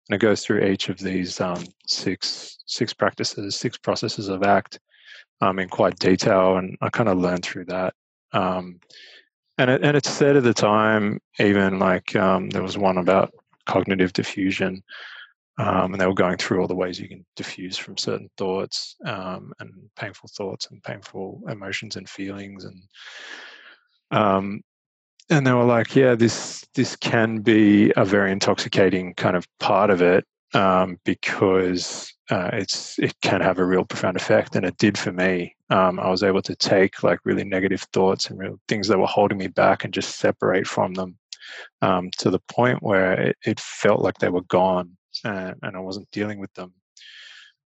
and 0.09 0.15
it 0.15 0.19
goes 0.19 0.45
through 0.45 0.65
each 0.65 0.91
of 0.91 0.99
these 0.99 1.41
um, 1.41 1.65
six 1.87 2.59
six 2.67 2.93
practices, 2.93 3.57
six 3.57 3.79
processes 3.79 4.29
of 4.29 4.43
ACT 4.43 4.79
um, 5.41 5.59
in 5.59 5.69
quite 5.69 5.99
detail, 5.99 6.59
and 6.59 6.77
I 6.83 6.91
kind 6.91 7.09
of 7.09 7.19
learned 7.19 7.45
through 7.45 7.67
that. 7.67 7.95
Um, 8.33 8.81
and 9.57 9.71
it, 9.71 9.83
and 9.83 9.97
it 9.97 10.07
said 10.07 10.37
at 10.37 10.43
the 10.43 10.55
time, 10.55 11.21
even 11.39 11.79
like 11.79 12.15
um, 12.17 12.51
there 12.51 12.63
was 12.63 12.77
one 12.77 12.99
about 12.99 13.33
cognitive 13.67 14.13
defusion, 14.13 14.83
um, 15.59 15.93
and 15.93 16.01
they 16.01 16.07
were 16.07 16.15
going 16.15 16.37
through 16.37 16.61
all 16.61 16.69
the 16.69 16.75
ways 16.75 17.01
you 17.01 17.09
can 17.09 17.25
defuse 17.39 17.77
from 17.77 17.97
certain 17.97 18.29
thoughts 18.37 18.95
um, 19.07 19.53
and 19.59 19.73
painful 19.97 20.29
thoughts 20.35 20.69
and 20.71 20.83
painful 20.83 21.41
emotions 21.49 21.97
and 21.97 22.09
feelings 22.09 22.65
and 22.65 22.83
um, 24.11 24.61
and 25.31 25.47
they 25.47 25.53
were 25.53 25.65
like, 25.65 25.95
"Yeah, 25.95 26.15
this 26.15 26.67
this 26.75 26.97
can 26.97 27.41
be 27.41 27.93
a 27.97 28.05
very 28.05 28.33
intoxicating 28.33 29.15
kind 29.15 29.37
of 29.37 29.47
part 29.59 29.91
of 29.91 30.03
it 30.03 30.25
um, 30.55 30.99
because 31.05 32.13
uh, 32.31 32.51
it's 32.53 32.99
it 32.99 33.15
can 33.23 33.41
have 33.41 33.59
a 33.59 33.65
real 33.65 33.85
profound 33.85 34.17
effect, 34.17 34.57
and 34.57 34.67
it 34.67 34.77
did 34.77 34.99
for 34.99 35.13
me. 35.13 35.55
Um, 35.71 36.01
I 36.01 36.11
was 36.11 36.23
able 36.23 36.43
to 36.43 36.57
take 36.57 37.03
like 37.03 37.21
really 37.25 37.45
negative 37.45 37.83
thoughts 37.93 38.29
and 38.29 38.39
real 38.39 38.59
things 38.69 38.89
that 38.89 38.99
were 38.99 39.07
holding 39.07 39.39
me 39.39 39.49
back, 39.49 39.85
and 39.85 39.95
just 39.95 40.19
separate 40.19 40.67
from 40.67 40.95
them 40.95 41.17
um, 41.83 42.11
to 42.19 42.31
the 42.31 42.41
point 42.51 42.83
where 42.83 43.13
it, 43.21 43.37
it, 43.45 43.61
felt 43.61 44.03
like 44.03 44.19
they 44.19 44.29
were 44.29 44.43
gone, 44.43 44.97
and, 45.25 45.55
and 45.63 45.77
I 45.77 45.81
wasn't 45.81 46.11
dealing 46.11 46.39
with 46.41 46.53
them. 46.55 46.73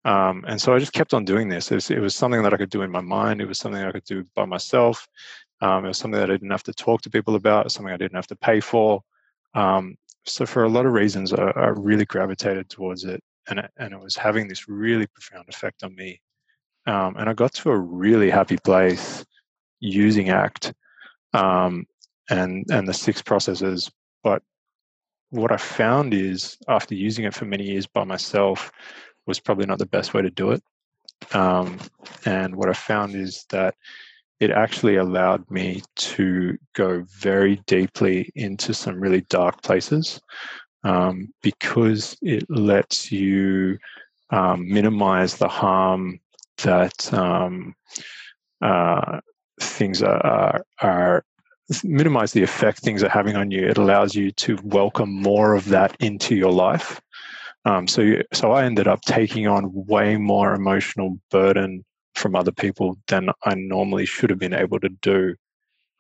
Um, 0.04 0.44
and 0.48 0.60
so 0.60 0.74
I 0.74 0.80
just 0.80 0.92
kept 0.92 1.14
on 1.14 1.24
doing 1.24 1.48
this. 1.48 1.70
It 1.70 1.76
was, 1.76 1.90
it 1.90 2.00
was, 2.00 2.16
something 2.16 2.42
that 2.42 2.52
I 2.52 2.56
could 2.56 2.70
do 2.70 2.82
in 2.82 2.90
my 2.90 3.00
mind. 3.00 3.40
It 3.40 3.46
was 3.46 3.60
something 3.60 3.80
I 3.80 3.92
could 3.92 4.04
do 4.04 4.24
by 4.34 4.44
myself. 4.44 5.06
Um, 5.62 5.84
it 5.84 5.88
was 5.88 5.98
something 5.98 6.20
that 6.20 6.30
I 6.30 6.34
didn't 6.34 6.50
have 6.50 6.64
to 6.64 6.74
talk 6.74 7.02
to 7.02 7.10
people 7.10 7.36
about, 7.36 7.70
something 7.70 7.94
I 7.94 7.96
didn't 7.96 8.16
have 8.16 8.26
to 8.26 8.36
pay 8.36 8.58
for. 8.60 9.02
Um, 9.54 9.96
so 10.26 10.44
for 10.44 10.64
a 10.64 10.68
lot 10.68 10.86
of 10.86 10.92
reasons, 10.92 11.32
I, 11.32 11.52
I, 11.56 11.68
really 11.68 12.04
gravitated 12.04 12.68
towards 12.68 13.04
it, 13.04 13.22
and 13.48 13.60
it, 13.60 13.70
and 13.76 13.92
it 13.92 14.00
was 14.00 14.16
having 14.16 14.48
this 14.48 14.68
really 14.68 15.06
profound 15.06 15.48
effect 15.48 15.84
on 15.84 15.94
me. 15.94 16.20
Um, 16.86 17.16
and 17.16 17.28
I 17.28 17.32
got 17.32 17.52
to 17.54 17.70
a 17.70 17.78
really 17.78 18.28
happy 18.28 18.56
place 18.56 19.24
using 19.78 20.30
ACT 20.30 20.72
um, 21.32 21.86
and 22.28 22.64
and 22.70 22.88
the 22.88 22.94
six 22.94 23.22
processes. 23.22 23.90
But 24.24 24.42
what 25.30 25.52
I 25.52 25.56
found 25.56 26.12
is 26.12 26.56
after 26.68 26.94
using 26.94 27.24
it 27.24 27.34
for 27.34 27.44
many 27.44 27.64
years 27.64 27.86
by 27.86 28.04
myself 28.04 28.72
was 29.26 29.38
probably 29.38 29.66
not 29.66 29.78
the 29.78 29.86
best 29.86 30.12
way 30.12 30.22
to 30.22 30.30
do 30.30 30.50
it. 30.50 30.62
Um, 31.32 31.78
and 32.24 32.56
what 32.56 32.68
I 32.68 32.72
found 32.72 33.14
is 33.14 33.44
that 33.50 33.76
it 34.42 34.50
actually 34.50 34.96
allowed 34.96 35.48
me 35.52 35.80
to 35.94 36.58
go 36.74 37.04
very 37.16 37.62
deeply 37.68 38.28
into 38.34 38.74
some 38.74 39.00
really 39.00 39.20
dark 39.30 39.62
places 39.62 40.20
um, 40.82 41.32
because 41.42 42.16
it 42.22 42.44
lets 42.50 43.12
you 43.12 43.78
um, 44.30 44.68
minimize 44.68 45.36
the 45.36 45.46
harm 45.46 46.18
that 46.64 47.14
um, 47.14 47.72
uh, 48.60 49.20
things 49.60 50.02
are, 50.02 50.26
are, 50.26 50.64
are 50.80 51.24
minimize 51.84 52.32
the 52.32 52.42
effect 52.42 52.80
things 52.80 53.04
are 53.04 53.08
having 53.08 53.36
on 53.36 53.52
you. 53.52 53.64
It 53.64 53.78
allows 53.78 54.16
you 54.16 54.32
to 54.32 54.58
welcome 54.64 55.12
more 55.12 55.54
of 55.54 55.66
that 55.66 55.96
into 56.00 56.34
your 56.34 56.50
life. 56.50 57.00
Um, 57.64 57.86
so, 57.86 58.16
so 58.32 58.50
I 58.50 58.64
ended 58.64 58.88
up 58.88 59.02
taking 59.02 59.46
on 59.46 59.70
way 59.72 60.16
more 60.16 60.52
emotional 60.52 61.20
burden 61.30 61.84
from 62.14 62.34
other 62.34 62.52
people 62.52 62.98
than 63.08 63.30
I 63.44 63.54
normally 63.54 64.06
should 64.06 64.30
have 64.30 64.38
been 64.38 64.54
able 64.54 64.80
to 64.80 64.88
do. 64.88 65.34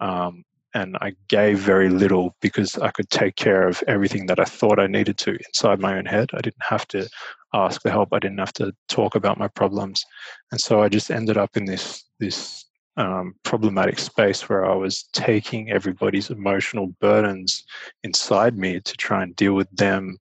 Um, 0.00 0.44
and 0.74 0.96
I 1.00 1.12
gave 1.28 1.58
very 1.58 1.90
little 1.90 2.34
because 2.40 2.78
I 2.78 2.90
could 2.90 3.10
take 3.10 3.36
care 3.36 3.68
of 3.68 3.82
everything 3.86 4.26
that 4.26 4.40
I 4.40 4.44
thought 4.44 4.78
I 4.78 4.86
needed 4.86 5.18
to 5.18 5.32
inside 5.32 5.80
my 5.80 5.98
own 5.98 6.06
head. 6.06 6.30
I 6.32 6.40
didn't 6.40 6.62
have 6.62 6.88
to 6.88 7.08
ask 7.52 7.82
for 7.82 7.90
help. 7.90 8.08
I 8.12 8.18
didn't 8.18 8.38
have 8.38 8.54
to 8.54 8.72
talk 8.88 9.14
about 9.14 9.38
my 9.38 9.48
problems, 9.48 10.04
and 10.50 10.60
so 10.60 10.82
I 10.82 10.88
just 10.88 11.10
ended 11.10 11.36
up 11.36 11.56
in 11.56 11.66
this 11.66 12.04
this 12.20 12.64
um, 12.96 13.34
problematic 13.42 13.98
space 13.98 14.48
where 14.48 14.70
I 14.70 14.74
was 14.74 15.04
taking 15.12 15.70
everybody's 15.70 16.30
emotional 16.30 16.94
burdens 17.00 17.64
inside 18.02 18.56
me 18.56 18.80
to 18.80 18.96
try 18.96 19.22
and 19.22 19.36
deal 19.36 19.54
with 19.54 19.70
them 19.72 20.18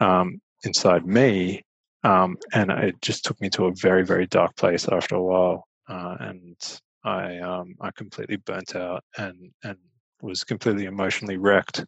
um, 0.00 0.40
inside 0.64 1.06
me. 1.06 1.62
Um, 2.04 2.36
and 2.52 2.70
it 2.70 3.00
just 3.00 3.24
took 3.24 3.40
me 3.40 3.48
to 3.50 3.66
a 3.66 3.74
very, 3.74 4.04
very 4.04 4.26
dark 4.26 4.56
place 4.56 4.88
after 4.88 5.16
a 5.16 5.22
while. 5.22 5.64
Uh, 5.88 6.16
and 6.20 6.56
I, 7.04 7.38
um, 7.38 7.74
I 7.80 7.90
completely 7.92 8.36
burnt 8.36 8.76
out 8.76 9.04
and, 9.18 9.50
and 9.64 9.76
was 10.20 10.44
completely 10.44 10.86
emotionally 10.86 11.36
wrecked 11.36 11.84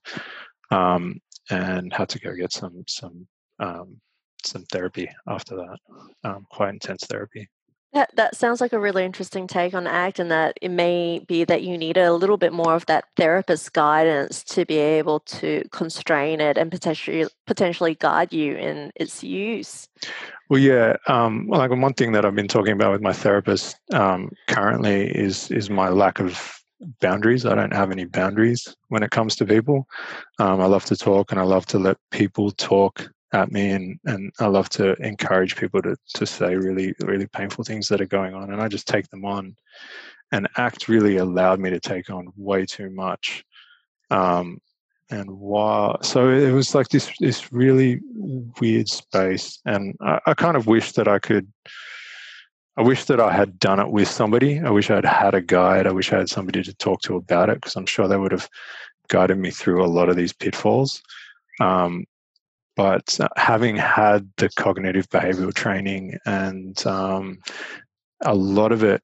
um, 0.71 1.21
and 1.51 1.93
had 1.93 2.09
to 2.11 2.21
go 2.21 2.35
get 2.35 2.53
some, 2.53 2.85
some, 2.89 3.27
um, 3.61 4.01
some 4.45 4.65
therapy 4.73 5.09
after 5.29 5.57
that, 5.57 6.43
quite 6.51 6.75
intense 6.75 7.05
therapy. 7.05 7.49
That 7.95 8.11
that 8.17 8.35
sounds 8.35 8.61
like 8.61 8.73
a 8.73 8.81
really 8.81 9.05
interesting 9.05 9.47
take 9.47 9.73
on 9.73 9.87
ACT, 9.87 10.19
and 10.19 10.31
that 10.33 10.59
it 10.61 10.71
may 10.71 11.21
be 11.29 11.45
that 11.45 11.63
you 11.63 11.79
need 11.79 11.97
a 11.97 12.13
little 12.13 12.37
bit 12.37 12.53
more 12.53 12.75
of 12.75 12.85
that 12.87 13.05
therapist 13.17 13.73
guidance 13.73 14.43
to 14.45 14.67
be 14.67 14.79
able 14.79 15.21
to 15.21 15.63
constrain 15.71 16.41
it 16.41 16.59
and 16.59 16.73
potentially 16.73 17.27
potentially 17.47 17.95
guide 17.95 18.33
you 18.33 18.57
in 18.57 18.91
its 18.97 19.23
use. 19.23 19.89
Well, 20.51 20.61
yeah. 20.61 20.97
Um, 21.07 21.47
well, 21.47 21.61
like 21.61 21.71
one 21.71 21.95
thing 21.95 22.11
that 22.13 22.25
I've 22.25 22.35
been 22.35 22.49
talking 22.49 22.73
about 22.73 22.91
with 22.91 23.01
my 23.01 23.13
therapist 23.13 23.77
um, 23.93 24.33
currently 24.49 25.07
is 25.09 25.53
is 25.53 25.71
my 25.71 25.89
lack 25.89 26.19
of 26.19 26.61
boundaries. 27.01 27.47
I 27.47 27.55
don't 27.55 27.73
have 27.73 27.93
any 27.93 28.07
boundaries 28.07 28.75
when 28.89 29.05
it 29.05 29.13
comes 29.13 29.37
to 29.37 29.47
people. 29.47 29.87
Um, 30.41 30.61
I 30.61 30.67
love 30.67 30.85
to 30.87 30.97
talk, 30.97 31.31
and 31.31 31.41
I 31.41 31.45
love 31.45 31.67
to 31.67 31.79
let 31.79 31.97
people 32.11 32.51
talk 32.51 33.09
at 33.35 33.51
me 33.51 33.71
and 33.71 33.99
and 34.07 34.33
I 34.39 34.47
love 34.47 34.69
to 34.71 34.95
encourage 35.05 35.57
people 35.57 35.83
to 35.83 35.97
to 36.15 36.25
say 36.25 36.55
really 36.55 36.95
really 37.01 37.27
painful 37.27 37.65
things 37.65 37.89
that 37.89 38.01
are 38.01 38.07
going 38.07 38.33
on 38.33 38.53
and 38.53 38.63
I 38.63 38.69
just 38.69 38.87
take 38.87 39.09
them 39.09 39.25
on 39.25 39.57
and 40.33 40.49
act 40.57 40.89
really 40.89 41.17
allowed 41.17 41.61
me 41.61 41.71
to 41.71 41.81
take 41.81 42.09
on 42.11 42.33
way 42.37 42.65
too 42.65 42.91
much 42.91 43.45
um, 44.11 44.59
and 45.11 45.29
while 45.29 46.01
so 46.03 46.31
it 46.31 46.53
was 46.53 46.75
like 46.75 46.89
this 46.89 47.11
this 47.19 47.53
really 47.53 48.01
weird 48.15 48.89
space 48.89 49.61
and 49.67 49.97
I, 50.01 50.21
I 50.27 50.35
kind 50.35 50.57
of 50.57 50.67
wish 50.67 50.93
that 50.93 51.09
I 51.09 51.19
could 51.19 51.53
I 52.77 52.83
wish 52.83 53.05
that 53.05 53.21
I 53.21 53.33
had 53.33 53.61
done 53.61 53.79
it 53.79 53.89
with 53.89 54.09
somebody. 54.09 54.59
I 54.59 54.69
wish 54.69 54.91
I'd 54.91 55.05
had 55.05 55.33
a 55.33 55.41
guide. 55.41 55.87
I 55.87 55.93
wish 55.93 56.13
I 56.13 56.19
had 56.19 56.29
somebody 56.29 56.61
to 56.65 56.75
talk 56.75 57.03
to 57.03 57.15
about 57.15 57.49
it 57.49 57.55
because 57.55 57.77
I'm 57.77 57.87
sure 57.87 58.09
they 58.09 58.17
would 58.17 58.33
have 58.33 58.49
guided 59.07 59.39
me 59.39 59.53
through 59.53 59.85
a 59.85 59.87
lot 59.87 60.09
of 60.09 60.17
these 60.17 60.33
pitfalls. 60.33 61.01
Um, 61.61 62.05
but 62.77 63.19
uh, 63.21 63.29
having 63.37 63.77
had 63.77 64.29
the 64.37 64.49
cognitive 64.51 65.09
behavioral 65.11 65.55
training 65.55 66.19
and 66.27 66.87
um, 66.87 67.39
a 68.25 68.35
lot 68.35 68.73
of 68.73 68.83
it 68.83 69.03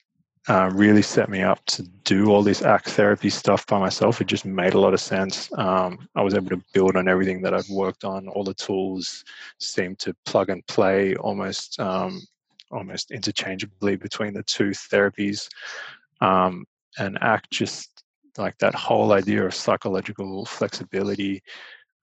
uh, 0.48 0.70
really 0.72 1.02
set 1.02 1.28
me 1.28 1.42
up 1.42 1.64
to 1.66 1.82
do 2.04 2.30
all 2.30 2.42
this 2.42 2.62
ACT 2.62 2.88
therapy 2.88 3.30
stuff 3.30 3.66
by 3.66 3.78
myself. 3.78 4.20
It 4.20 4.26
just 4.26 4.46
made 4.46 4.74
a 4.74 4.80
lot 4.80 4.94
of 4.94 5.00
sense. 5.00 5.50
Um, 5.58 6.08
I 6.16 6.22
was 6.22 6.34
able 6.34 6.48
to 6.50 6.62
build 6.72 6.96
on 6.96 7.08
everything 7.08 7.42
that 7.42 7.54
I've 7.54 7.68
worked 7.68 8.04
on. 8.04 8.26
All 8.28 8.42
the 8.42 8.54
tools 8.54 9.24
seemed 9.58 9.98
to 10.00 10.14
plug 10.24 10.48
and 10.48 10.66
play 10.66 11.14
almost 11.16 11.78
um, 11.78 12.20
almost 12.72 13.10
interchangeably 13.10 13.96
between 13.96 14.32
the 14.32 14.42
two 14.44 14.70
therapies. 14.70 15.48
Um, 16.20 16.64
and 16.98 17.18
ACT 17.20 17.50
just 17.50 18.02
like 18.38 18.56
that 18.58 18.74
whole 18.74 19.12
idea 19.12 19.44
of 19.44 19.54
psychological 19.54 20.46
flexibility 20.46 21.42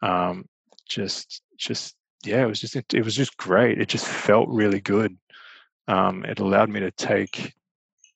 um, 0.01 0.45
just 0.87 1.41
just 1.57 1.95
yeah, 2.25 2.43
it 2.43 2.47
was 2.47 2.59
just 2.59 2.75
it, 2.75 3.03
was 3.05 3.15
just 3.15 3.37
great. 3.37 3.79
It 3.79 3.89
just 3.89 4.07
felt 4.07 4.49
really 4.49 4.81
good. 4.81 5.17
Um, 5.87 6.25
it 6.25 6.39
allowed 6.39 6.69
me 6.69 6.79
to 6.81 6.91
take 6.91 7.53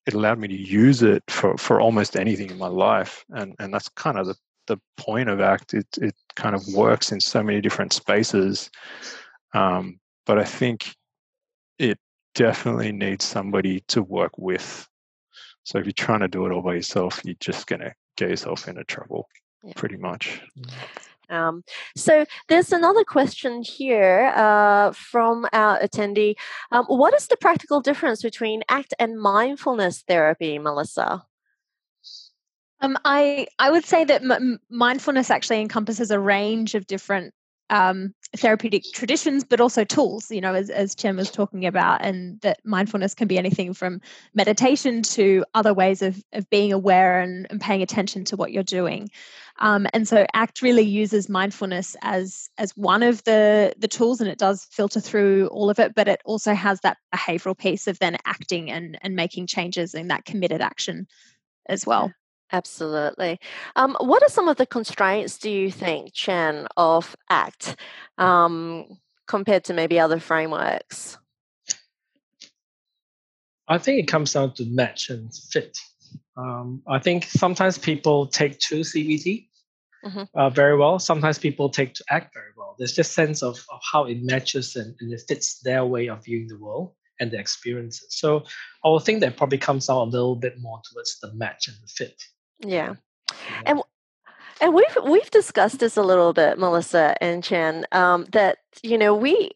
it 0.05 0.13
allowed 0.13 0.39
me 0.39 0.47
to 0.47 0.55
use 0.55 1.03
it 1.03 1.23
for, 1.29 1.57
for 1.57 1.79
almost 1.79 2.15
anything 2.15 2.49
in 2.49 2.57
my 2.57 2.67
life 2.67 3.23
and 3.29 3.55
and 3.59 3.73
that's 3.73 3.89
kind 3.89 4.17
of 4.17 4.25
the, 4.27 4.35
the 4.67 4.77
point 4.97 5.29
of 5.29 5.39
act 5.39 5.73
it 5.73 5.87
it 5.97 6.15
kind 6.35 6.55
of 6.55 6.65
works 6.73 7.11
in 7.11 7.19
so 7.19 7.43
many 7.43 7.61
different 7.61 7.93
spaces 7.93 8.69
um, 9.53 9.99
but 10.25 10.39
i 10.39 10.43
think 10.43 10.95
it 11.77 11.99
definitely 12.35 12.91
needs 12.91 13.25
somebody 13.25 13.81
to 13.87 14.01
work 14.01 14.37
with 14.37 14.87
so 15.63 15.77
if 15.77 15.85
you're 15.85 15.93
trying 15.93 16.21
to 16.21 16.27
do 16.27 16.45
it 16.45 16.51
all 16.51 16.61
by 16.61 16.73
yourself 16.73 17.21
you're 17.23 17.35
just 17.39 17.67
going 17.67 17.81
to 17.81 17.93
get 18.17 18.29
yourself 18.29 18.67
into 18.67 18.83
trouble 18.85 19.27
yeah. 19.63 19.73
pretty 19.75 19.97
much 19.97 20.41
mm. 20.57 20.71
Um, 21.31 21.63
so 21.95 22.25
there's 22.49 22.71
another 22.71 23.03
question 23.03 23.63
here 23.63 24.31
uh, 24.35 24.91
from 24.91 25.47
our 25.53 25.79
attendee. 25.79 26.35
Um, 26.71 26.85
what 26.85 27.13
is 27.13 27.27
the 27.27 27.37
practical 27.37 27.81
difference 27.81 28.21
between 28.21 28.63
ACT 28.69 28.93
and 28.99 29.19
mindfulness 29.19 30.03
therapy, 30.07 30.59
Melissa? 30.59 31.23
Um, 32.81 32.97
I 33.05 33.47
I 33.59 33.69
would 33.69 33.85
say 33.85 34.03
that 34.05 34.23
m- 34.23 34.59
mindfulness 34.69 35.29
actually 35.29 35.61
encompasses 35.61 36.11
a 36.11 36.19
range 36.19 36.75
of 36.75 36.87
different 36.87 37.33
um, 37.71 38.13
therapeutic 38.35 38.83
traditions, 38.93 39.43
but 39.43 39.59
also 39.59 39.83
tools, 39.83 40.29
you 40.29 40.41
know, 40.41 40.53
as, 40.53 40.69
as 40.69 40.93
Chien 40.93 41.15
was 41.15 41.31
talking 41.31 41.65
about, 41.65 42.03
and 42.03 42.39
that 42.41 42.59
mindfulness 42.63 43.15
can 43.15 43.27
be 43.27 43.37
anything 43.37 43.73
from 43.73 44.01
meditation 44.35 45.01
to 45.01 45.43
other 45.53 45.73
ways 45.73 46.01
of, 46.01 46.21
of 46.33 46.49
being 46.49 46.71
aware 46.71 47.19
and, 47.19 47.47
and 47.49 47.59
paying 47.59 47.81
attention 47.81 48.23
to 48.25 48.35
what 48.35 48.51
you're 48.51 48.61
doing. 48.61 49.09
Um, 49.59 49.87
and 49.93 50.07
so 50.07 50.25
ACT 50.33 50.61
really 50.61 50.83
uses 50.83 51.29
mindfulness 51.29 51.95
as 52.01 52.49
as 52.57 52.75
one 52.75 53.03
of 53.03 53.23
the 53.23 53.73
the 53.77 53.87
tools, 53.87 54.21
and 54.21 54.29
it 54.29 54.37
does 54.37 54.65
filter 54.71 54.99
through 54.99 55.47
all 55.47 55.69
of 55.69 55.79
it, 55.79 55.93
but 55.95 56.07
it 56.07 56.21
also 56.25 56.53
has 56.53 56.81
that 56.81 56.97
behavioral 57.13 57.57
piece 57.57 57.87
of 57.87 57.99
then 57.99 58.17
acting 58.25 58.69
and 58.69 58.97
and 59.01 59.15
making 59.15 59.47
changes 59.47 59.93
in 59.93 60.07
that 60.07 60.25
committed 60.25 60.61
action 60.61 61.07
as 61.69 61.85
well. 61.85 62.11
Absolutely. 62.51 63.39
Um, 63.75 63.95
what 63.99 64.23
are 64.23 64.29
some 64.29 64.47
of 64.47 64.57
the 64.57 64.65
constraints, 64.65 65.37
do 65.37 65.49
you 65.49 65.71
think, 65.71 66.13
Chien, 66.13 66.67
of 66.75 67.15
ACT 67.29 67.75
um, 68.17 68.99
compared 69.27 69.63
to 69.65 69.73
maybe 69.73 69.99
other 69.99 70.19
frameworks? 70.19 71.17
I 73.67 73.77
think 73.77 73.99
it 73.99 74.07
comes 74.07 74.33
down 74.33 74.53
to 74.55 74.65
match 74.65 75.09
and 75.09 75.33
fit. 75.33 75.77
Um, 76.35 76.81
I 76.87 76.99
think 76.99 77.25
sometimes 77.25 77.77
people 77.77 78.27
take 78.27 78.59
to 78.59 78.81
CBT 78.81 79.47
mm-hmm. 80.03 80.23
uh, 80.35 80.49
very 80.49 80.77
well. 80.77 80.99
Sometimes 80.99 81.37
people 81.37 81.69
take 81.69 81.93
to 81.93 82.03
ACT 82.09 82.33
very 82.33 82.51
well. 82.57 82.75
There's 82.77 82.93
just 82.93 83.13
sense 83.13 83.41
of, 83.41 83.63
of 83.71 83.79
how 83.89 84.05
it 84.05 84.23
matches 84.23 84.75
and, 84.75 84.95
and 84.99 85.13
it 85.13 85.21
fits 85.27 85.59
their 85.59 85.85
way 85.85 86.07
of 86.07 86.25
viewing 86.25 86.47
the 86.47 86.57
world 86.57 86.93
and 87.19 87.31
the 87.31 87.39
experiences. 87.39 88.07
So 88.09 88.43
I 88.83 88.89
would 88.89 89.03
think 89.03 89.21
that 89.21 89.37
probably 89.37 89.59
comes 89.59 89.89
out 89.89 90.03
a 90.03 90.09
little 90.09 90.35
bit 90.35 90.59
more 90.59 90.81
towards 90.91 91.19
the 91.19 91.33
match 91.33 91.67
and 91.67 91.77
the 91.81 91.87
fit. 91.87 92.21
Yeah. 92.65 92.95
And 93.65 93.81
and 94.61 94.73
we've 94.73 94.97
we've 95.03 95.31
discussed 95.31 95.79
this 95.79 95.97
a 95.97 96.03
little 96.03 96.33
bit, 96.33 96.59
Melissa 96.59 97.15
and 97.21 97.43
Chien, 97.43 97.85
um, 97.91 98.25
that 98.31 98.59
you 98.83 98.97
know 98.97 99.15
we 99.15 99.51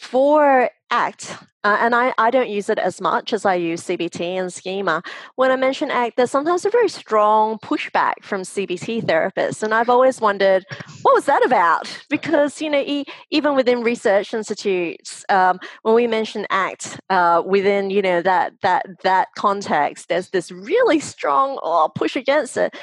for 0.00 0.70
ACT, 0.90 1.36
uh, 1.64 1.78
and 1.80 1.94
I, 1.94 2.12
I 2.18 2.30
don't 2.30 2.50
use 2.50 2.68
it 2.68 2.78
as 2.78 3.00
much 3.00 3.32
as 3.32 3.46
I 3.46 3.54
use 3.54 3.82
CBT 3.82 4.20
and 4.20 4.52
schema. 4.52 5.02
When 5.36 5.50
I 5.50 5.56
mention 5.56 5.90
ACT, 5.90 6.16
there's 6.16 6.30
sometimes 6.30 6.66
a 6.66 6.70
very 6.70 6.90
strong 6.90 7.58
pushback 7.58 8.22
from 8.22 8.42
CBT 8.42 9.02
therapists. 9.04 9.62
And 9.62 9.72
I've 9.72 9.88
always 9.88 10.20
wondered, 10.20 10.66
what 11.00 11.14
was 11.14 11.24
that 11.24 11.44
about? 11.44 11.88
Because, 12.10 12.60
you 12.60 12.68
know, 12.68 12.82
e- 12.84 13.06
even 13.30 13.56
within 13.56 13.82
research 13.82 14.34
institutes, 14.34 15.24
um, 15.30 15.58
when 15.82 15.94
we 15.94 16.06
mention 16.06 16.46
ACT 16.50 17.00
uh, 17.08 17.42
within, 17.46 17.88
you 17.88 18.02
know, 18.02 18.20
that, 18.20 18.52
that, 18.60 18.84
that 19.02 19.28
context, 19.34 20.10
there's 20.10 20.28
this 20.30 20.52
really 20.52 21.00
strong 21.00 21.58
oh, 21.62 21.90
push 21.94 22.14
against 22.14 22.58
it 22.58 22.76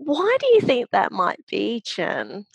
Why 0.00 0.36
do 0.38 0.46
you 0.54 0.60
think 0.60 0.90
that 0.90 1.10
might 1.10 1.44
be, 1.46 1.80
Chien? 1.80 2.46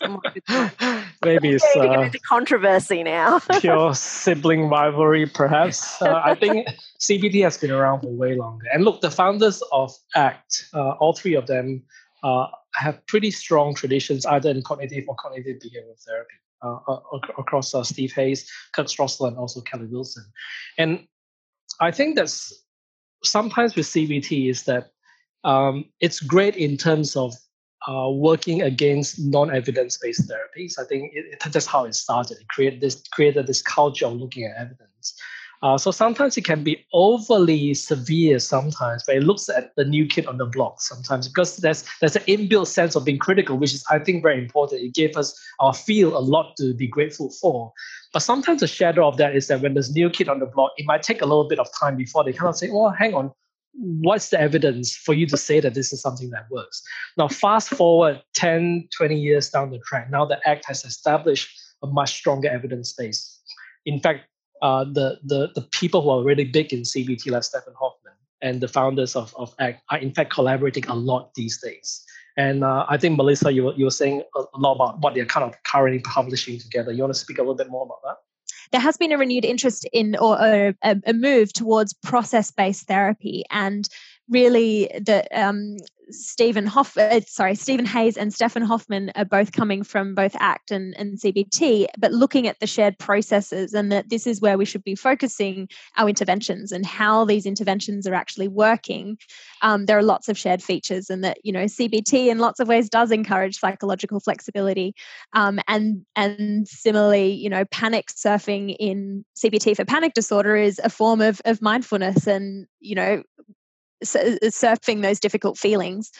Maybe 1.22 1.50
it's 1.50 1.76
uh, 1.76 2.00
into 2.00 2.18
controversy 2.20 3.02
now. 3.02 3.38
pure 3.60 3.94
sibling 3.94 4.70
rivalry, 4.70 5.26
perhaps. 5.26 6.00
Uh, 6.00 6.22
I 6.24 6.34
think 6.34 6.66
CBT 6.98 7.42
has 7.42 7.58
been 7.58 7.70
around 7.70 8.00
for 8.00 8.08
way 8.08 8.34
longer. 8.34 8.64
And 8.72 8.82
look, 8.82 9.02
the 9.02 9.10
founders 9.10 9.62
of 9.72 9.94
ACT, 10.14 10.68
uh, 10.72 10.92
all 10.92 11.12
three 11.12 11.34
of 11.34 11.46
them, 11.46 11.82
uh, 12.22 12.46
have 12.76 13.06
pretty 13.06 13.30
strong 13.30 13.74
traditions 13.74 14.24
either 14.24 14.48
in 14.48 14.62
cognitive 14.62 15.04
or 15.06 15.14
cognitive 15.16 15.56
behavioral 15.56 16.02
therapy. 16.02 16.34
Uh, 16.62 16.78
uh, 16.88 17.18
across 17.36 17.74
Steve 17.86 18.12
Hayes, 18.14 18.50
Kirk 18.72 18.86
Strosahl, 18.86 19.28
and 19.28 19.36
also 19.36 19.60
Kelly 19.60 19.84
Wilson. 19.84 20.24
And 20.78 21.06
I 21.78 21.90
think 21.90 22.16
that's 22.16 22.64
sometimes 23.22 23.76
with 23.76 23.84
CBT 23.84 24.48
is 24.48 24.62
that 24.62 24.93
um, 25.44 25.84
it's 26.00 26.20
great 26.20 26.56
in 26.56 26.76
terms 26.76 27.16
of 27.16 27.34
uh, 27.86 28.10
working 28.10 28.62
against 28.62 29.20
non-evidence-based 29.20 30.28
therapies. 30.28 30.78
I 30.78 30.84
think 30.84 31.12
it, 31.14 31.26
it, 31.32 31.52
that's 31.52 31.66
how 31.66 31.84
it 31.84 31.94
started. 31.94 32.38
It 32.40 32.48
created 32.48 32.80
this 32.80 33.02
created 33.12 33.46
this 33.46 33.60
culture 33.60 34.06
of 34.06 34.14
looking 34.14 34.44
at 34.44 34.56
evidence. 34.56 35.14
Uh, 35.62 35.78
so 35.78 35.90
sometimes 35.90 36.36
it 36.36 36.44
can 36.44 36.62
be 36.62 36.84
overly 36.92 37.72
severe 37.72 38.38
sometimes, 38.38 39.02
but 39.06 39.16
it 39.16 39.22
looks 39.22 39.48
at 39.48 39.74
the 39.76 39.84
new 39.84 40.04
kid 40.06 40.26
on 40.26 40.36
the 40.36 40.44
block 40.44 40.78
sometimes 40.80 41.26
because 41.26 41.56
there's 41.58 41.84
there's 42.00 42.16
an 42.16 42.22
inbuilt 42.24 42.66
sense 42.66 42.94
of 42.94 43.04
being 43.04 43.18
critical, 43.18 43.56
which 43.56 43.72
is 43.72 43.84
I 43.90 43.98
think 43.98 44.22
very 44.22 44.38
important. 44.38 44.82
It 44.82 44.94
gave 44.94 45.16
us 45.16 45.38
our 45.60 45.72
feel 45.72 46.16
a 46.16 46.20
lot 46.20 46.54
to 46.58 46.74
be 46.74 46.86
grateful 46.86 47.30
for. 47.30 47.72
But 48.12 48.20
sometimes 48.20 48.60
the 48.60 48.66
shadow 48.66 49.08
of 49.08 49.16
that 49.16 49.34
is 49.34 49.48
that 49.48 49.60
when 49.62 49.74
there's 49.74 49.94
new 49.94 50.10
kid 50.10 50.28
on 50.28 50.38
the 50.38 50.46
block, 50.46 50.72
it 50.76 50.86
might 50.86 51.02
take 51.02 51.22
a 51.22 51.26
little 51.26 51.48
bit 51.48 51.58
of 51.58 51.68
time 51.78 51.96
before 51.96 52.24
they 52.24 52.32
kind 52.32 52.50
of 52.50 52.56
say, 52.56 52.70
well, 52.70 52.90
hang 52.90 53.14
on, 53.14 53.32
what's 53.76 54.30
the 54.30 54.40
evidence 54.40 54.94
for 54.94 55.14
you 55.14 55.26
to 55.26 55.36
say 55.36 55.60
that 55.60 55.74
this 55.74 55.92
is 55.92 56.00
something 56.00 56.30
that 56.30 56.46
works? 56.50 56.82
Now, 57.16 57.28
fast 57.28 57.70
forward 57.70 58.22
10, 58.34 58.88
20 58.96 59.18
years 59.18 59.50
down 59.50 59.70
the 59.70 59.78
track, 59.80 60.10
now 60.10 60.24
the 60.24 60.38
ACT 60.48 60.66
has 60.66 60.84
established 60.84 61.60
a 61.82 61.86
much 61.86 62.14
stronger 62.14 62.48
evidence 62.48 62.92
base. 62.92 63.40
In 63.86 64.00
fact, 64.00 64.26
uh, 64.62 64.84
the, 64.84 65.18
the, 65.24 65.50
the 65.54 65.62
people 65.72 66.02
who 66.02 66.10
are 66.10 66.22
really 66.22 66.44
big 66.44 66.72
in 66.72 66.82
CBT, 66.82 67.30
like 67.30 67.44
Stephen 67.44 67.74
Hofmann 67.78 68.14
and 68.40 68.60
the 68.60 68.68
founders 68.68 69.16
of, 69.16 69.34
of 69.36 69.54
ACT, 69.58 69.82
are 69.90 69.98
in 69.98 70.12
fact 70.12 70.32
collaborating 70.32 70.86
a 70.86 70.94
lot 70.94 71.34
these 71.34 71.60
days. 71.60 72.04
And 72.36 72.64
uh, 72.64 72.86
I 72.88 72.96
think, 72.96 73.16
Melissa, 73.16 73.52
you 73.52 73.64
were, 73.64 73.74
you 73.74 73.84
were 73.84 73.90
saying 73.90 74.22
a, 74.36 74.40
a 74.40 74.58
lot 74.58 74.74
about 74.74 75.00
what 75.00 75.14
they're 75.14 75.26
kind 75.26 75.44
of 75.44 75.54
currently 75.64 76.00
publishing 76.00 76.58
together. 76.58 76.92
You 76.92 77.02
want 77.02 77.14
to 77.14 77.18
speak 77.18 77.38
a 77.38 77.42
little 77.42 77.54
bit 77.54 77.70
more 77.70 77.84
about 77.84 77.98
that? 78.04 78.16
There 78.72 78.80
has 78.80 78.96
been 78.96 79.12
a 79.12 79.18
renewed 79.18 79.44
interest 79.44 79.86
in 79.92 80.16
or 80.16 80.36
a, 80.40 80.74
a 80.82 81.12
move 81.12 81.52
towards 81.52 81.92
process 81.92 82.50
based 82.50 82.86
therapy 82.86 83.44
and 83.50 83.88
really 84.28 84.90
that 85.04 85.28
um, 85.32 85.76
Stephen 86.10 86.66
Hoff, 86.66 86.96
uh, 86.96 87.20
sorry, 87.22 87.54
Stephen 87.54 87.86
Hayes 87.86 88.16
and 88.16 88.32
Stefan 88.32 88.62
Hofmann 88.62 89.10
are 89.16 89.24
both 89.24 89.52
coming 89.52 89.82
from 89.82 90.14
both 90.14 90.34
ACT 90.38 90.70
and, 90.70 90.94
and 90.98 91.18
CBT, 91.18 91.86
but 91.98 92.12
looking 92.12 92.46
at 92.46 92.58
the 92.60 92.66
shared 92.66 92.98
processes 92.98 93.74
and 93.74 93.90
that 93.90 94.08
this 94.10 94.26
is 94.26 94.40
where 94.40 94.58
we 94.58 94.64
should 94.64 94.84
be 94.84 94.94
focusing 94.94 95.68
our 95.96 96.08
interventions 96.08 96.72
and 96.72 96.84
how 96.84 97.24
these 97.24 97.46
interventions 97.46 98.06
are 98.06 98.14
actually 98.14 98.48
working. 98.48 99.18
Um, 99.62 99.86
there 99.86 99.98
are 99.98 100.02
lots 100.02 100.28
of 100.28 100.38
shared 100.38 100.62
features, 100.62 101.10
and 101.10 101.24
that 101.24 101.38
you 101.42 101.52
know 101.52 101.64
CBT 101.64 102.28
in 102.28 102.38
lots 102.38 102.60
of 102.60 102.68
ways 102.68 102.88
does 102.88 103.10
encourage 103.10 103.58
psychological 103.58 104.20
flexibility, 104.20 104.94
um, 105.32 105.58
and 105.68 106.04
and 106.16 106.68
similarly, 106.68 107.32
you 107.32 107.48
know, 107.48 107.64
panic 107.66 108.08
surfing 108.08 108.76
in 108.78 109.24
CBT 109.36 109.76
for 109.76 109.84
panic 109.84 110.14
disorder 110.14 110.56
is 110.56 110.80
a 110.82 110.90
form 110.90 111.20
of 111.20 111.40
of 111.44 111.62
mindfulness, 111.62 112.26
and 112.26 112.66
you 112.80 112.94
know 112.94 113.22
surfing 114.04 115.02
those 115.02 115.20
difficult 115.20 115.58
feelings. 115.58 116.12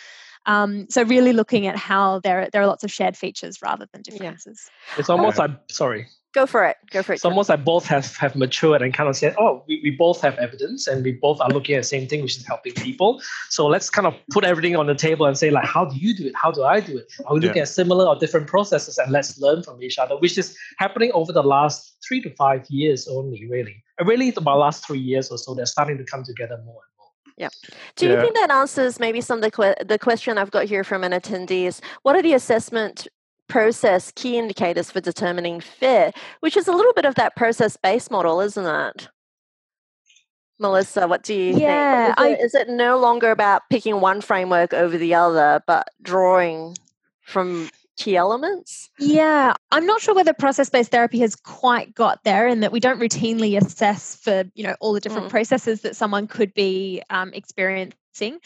Um, 0.46 0.86
so 0.90 1.02
really 1.04 1.32
looking 1.32 1.66
at 1.66 1.76
how 1.76 2.20
there 2.20 2.48
there 2.52 2.60
are 2.60 2.66
lots 2.66 2.84
of 2.84 2.92
shared 2.92 3.16
features 3.16 3.62
rather 3.62 3.86
than 3.92 4.02
differences. 4.02 4.68
Yeah. 4.88 5.00
It's 5.00 5.08
almost 5.08 5.38
like 5.38 5.52
sorry. 5.70 6.06
Go 6.34 6.46
for 6.46 6.64
it. 6.64 6.76
Go 6.90 7.00
for 7.04 7.12
it. 7.12 7.16
It's 7.16 7.24
almost 7.24 7.48
like 7.48 7.64
both 7.64 7.86
have, 7.86 8.16
have 8.16 8.34
matured 8.34 8.82
and 8.82 8.92
kind 8.92 9.08
of 9.08 9.14
said, 9.14 9.36
oh, 9.38 9.62
we, 9.68 9.80
we 9.84 9.90
both 9.92 10.20
have 10.20 10.36
evidence 10.38 10.88
and 10.88 11.04
we 11.04 11.12
both 11.12 11.40
are 11.40 11.48
looking 11.48 11.76
at 11.76 11.82
the 11.82 11.86
same 11.86 12.08
thing, 12.08 12.22
which 12.22 12.36
is 12.36 12.44
helping 12.44 12.72
people. 12.72 13.22
So 13.50 13.68
let's 13.68 13.88
kind 13.88 14.04
of 14.04 14.14
put 14.32 14.42
everything 14.44 14.74
on 14.74 14.88
the 14.88 14.96
table 14.96 15.26
and 15.26 15.38
say, 15.38 15.50
like, 15.50 15.64
how 15.64 15.84
do 15.84 15.96
you 15.96 16.12
do 16.12 16.26
it? 16.26 16.34
How 16.34 16.50
do 16.50 16.64
I 16.64 16.80
do 16.80 16.98
it? 16.98 17.06
Are 17.26 17.34
we 17.34 17.40
looking 17.40 17.58
yeah. 17.58 17.62
at 17.62 17.68
similar 17.68 18.04
or 18.04 18.16
different 18.16 18.48
processes 18.48 18.98
and 18.98 19.12
let's 19.12 19.38
learn 19.38 19.62
from 19.62 19.80
each 19.80 19.96
other, 19.96 20.16
which 20.16 20.36
is 20.36 20.56
happening 20.78 21.12
over 21.14 21.32
the 21.32 21.44
last 21.44 21.98
three 22.06 22.20
to 22.22 22.30
five 22.34 22.66
years 22.68 23.06
only, 23.06 23.46
really. 23.48 23.84
And 24.00 24.08
really 24.08 24.34
about 24.36 24.58
last 24.58 24.84
three 24.84 24.98
years 24.98 25.30
or 25.30 25.38
so, 25.38 25.54
they're 25.54 25.66
starting 25.66 25.98
to 25.98 26.04
come 26.04 26.24
together 26.24 26.60
more 26.64 26.82
yeah. 27.36 27.48
Do 27.96 28.08
you 28.08 28.20
think 28.20 28.34
that 28.34 28.50
answers 28.50 29.00
maybe 29.00 29.20
some 29.20 29.38
of 29.38 29.42
the, 29.42 29.50
que- 29.50 29.84
the 29.84 29.98
question 29.98 30.38
I've 30.38 30.50
got 30.50 30.66
here 30.66 30.84
from 30.84 31.02
an 31.02 31.12
attendee 31.12 31.64
is 31.64 31.80
what 32.02 32.14
are 32.14 32.22
the 32.22 32.34
assessment 32.34 33.08
process 33.48 34.12
key 34.12 34.38
indicators 34.38 34.90
for 34.90 35.00
determining 35.00 35.60
fit, 35.60 36.14
which 36.40 36.56
is 36.56 36.68
a 36.68 36.72
little 36.72 36.92
bit 36.92 37.04
of 37.04 37.16
that 37.16 37.36
process 37.36 37.76
based 37.76 38.10
model, 38.10 38.40
isn't 38.40 38.66
it? 38.66 39.08
Melissa, 40.60 41.08
what 41.08 41.24
do 41.24 41.34
you 41.34 41.58
yeah, 41.58 42.14
think? 42.14 42.18
Is, 42.18 42.24
I, 42.24 42.28
it, 42.28 42.40
is 42.44 42.54
it 42.54 42.68
no 42.68 42.98
longer 42.98 43.30
about 43.30 43.62
picking 43.70 44.00
one 44.00 44.20
framework 44.20 44.72
over 44.72 44.96
the 44.96 45.14
other, 45.14 45.60
but 45.66 45.88
drawing 46.02 46.76
from 47.22 47.68
key 47.96 48.16
elements? 48.16 48.90
Yeah, 48.98 49.54
I'm 49.70 49.86
not 49.86 50.00
sure 50.00 50.14
whether 50.14 50.32
process-based 50.32 50.90
therapy 50.90 51.18
has 51.20 51.36
quite 51.36 51.94
got 51.94 52.22
there, 52.24 52.46
and 52.46 52.62
that 52.62 52.72
we 52.72 52.80
don't 52.80 53.00
routinely 53.00 53.56
assess 53.56 54.16
for 54.16 54.44
you 54.54 54.64
know 54.64 54.76
all 54.80 54.92
the 54.92 55.00
different 55.00 55.28
mm. 55.28 55.30
processes 55.30 55.82
that 55.82 55.96
someone 55.96 56.26
could 56.26 56.54
be 56.54 57.02
um, 57.10 57.32
experiencing. 57.32 58.38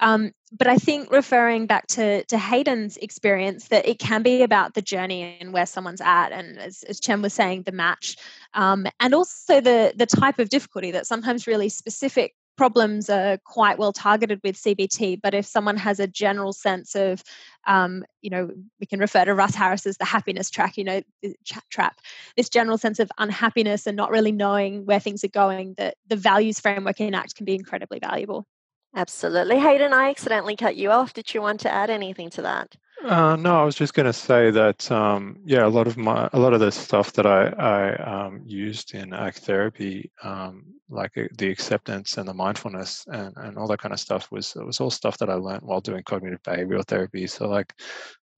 Um, 0.00 0.32
but 0.52 0.68
I 0.68 0.76
think 0.76 1.10
referring 1.10 1.66
back 1.66 1.86
to 1.88 2.24
to 2.24 2.38
Hayden's 2.38 2.96
experience, 2.98 3.68
that 3.68 3.86
it 3.86 3.98
can 3.98 4.22
be 4.22 4.42
about 4.42 4.74
the 4.74 4.82
journey 4.82 5.38
and 5.40 5.52
where 5.52 5.66
someone's 5.66 6.00
at, 6.00 6.30
and 6.30 6.58
as, 6.58 6.82
as 6.84 7.00
Chien 7.00 7.22
was 7.22 7.34
saying, 7.34 7.62
the 7.62 7.72
match, 7.72 8.16
um, 8.54 8.86
and 9.00 9.14
also 9.14 9.60
the 9.60 9.92
the 9.96 10.06
type 10.06 10.38
of 10.38 10.48
difficulty 10.48 10.90
that 10.92 11.06
sometimes 11.06 11.46
really 11.46 11.68
specific 11.68 12.34
problems 12.56 13.10
are 13.10 13.38
quite 13.44 13.78
well 13.78 13.92
targeted 13.92 14.40
with 14.42 14.56
CBT, 14.56 15.20
but 15.22 15.34
if 15.34 15.46
someone 15.46 15.76
has 15.76 16.00
a 16.00 16.06
general 16.06 16.52
sense 16.52 16.94
of, 16.94 17.22
um, 17.66 18.04
you 18.22 18.30
know, 18.30 18.50
we 18.80 18.86
can 18.86 19.00
refer 19.00 19.24
to 19.24 19.34
Russ 19.34 19.54
Harris 19.54 19.86
as 19.86 19.96
the 19.96 20.04
happiness 20.04 20.50
track, 20.50 20.76
you 20.76 20.84
know, 20.84 21.02
trap, 21.70 22.00
this 22.36 22.48
general 22.48 22.78
sense 22.78 22.98
of 22.98 23.10
unhappiness 23.18 23.86
and 23.86 23.96
not 23.96 24.10
really 24.10 24.32
knowing 24.32 24.86
where 24.86 25.00
things 25.00 25.22
are 25.24 25.28
going, 25.28 25.74
that 25.76 25.96
the 26.06 26.16
values 26.16 26.60
framework 26.60 27.00
in 27.00 27.14
ACT 27.14 27.36
can 27.36 27.44
be 27.44 27.54
incredibly 27.54 27.98
valuable. 27.98 28.46
Absolutely. 28.94 29.58
Hayden, 29.58 29.92
I 29.92 30.08
accidentally 30.08 30.56
cut 30.56 30.76
you 30.76 30.90
off. 30.90 31.12
Did 31.12 31.34
you 31.34 31.42
want 31.42 31.60
to 31.60 31.72
add 31.72 31.90
anything 31.90 32.30
to 32.30 32.42
that? 32.42 32.74
Uh, 33.04 33.36
no, 33.36 33.60
I 33.60 33.64
was 33.64 33.74
just 33.74 33.92
going 33.94 34.06
to 34.06 34.12
say 34.12 34.50
that 34.50 34.90
um, 34.90 35.38
yeah, 35.44 35.66
a 35.66 35.68
lot 35.68 35.86
of 35.86 35.96
my 35.98 36.28
a 36.32 36.38
lot 36.38 36.54
of 36.54 36.60
the 36.60 36.72
stuff 36.72 37.12
that 37.12 37.26
I, 37.26 37.48
I 37.48 37.96
um, 38.26 38.42
used 38.46 38.94
in 38.94 39.12
ACT 39.12 39.40
therapy, 39.40 40.10
um, 40.22 40.64
like 40.88 41.16
uh, 41.18 41.24
the 41.36 41.48
acceptance 41.50 42.16
and 42.16 42.26
the 42.26 42.32
mindfulness 42.34 43.04
and, 43.08 43.34
and 43.36 43.58
all 43.58 43.66
that 43.68 43.80
kind 43.80 43.92
of 43.92 44.00
stuff, 44.00 44.32
was 44.32 44.54
was 44.56 44.80
all 44.80 44.90
stuff 44.90 45.18
that 45.18 45.28
I 45.28 45.34
learned 45.34 45.62
while 45.62 45.80
doing 45.82 46.02
cognitive 46.04 46.42
behavioral 46.42 46.86
therapy. 46.86 47.26
So 47.26 47.48
like, 47.48 47.74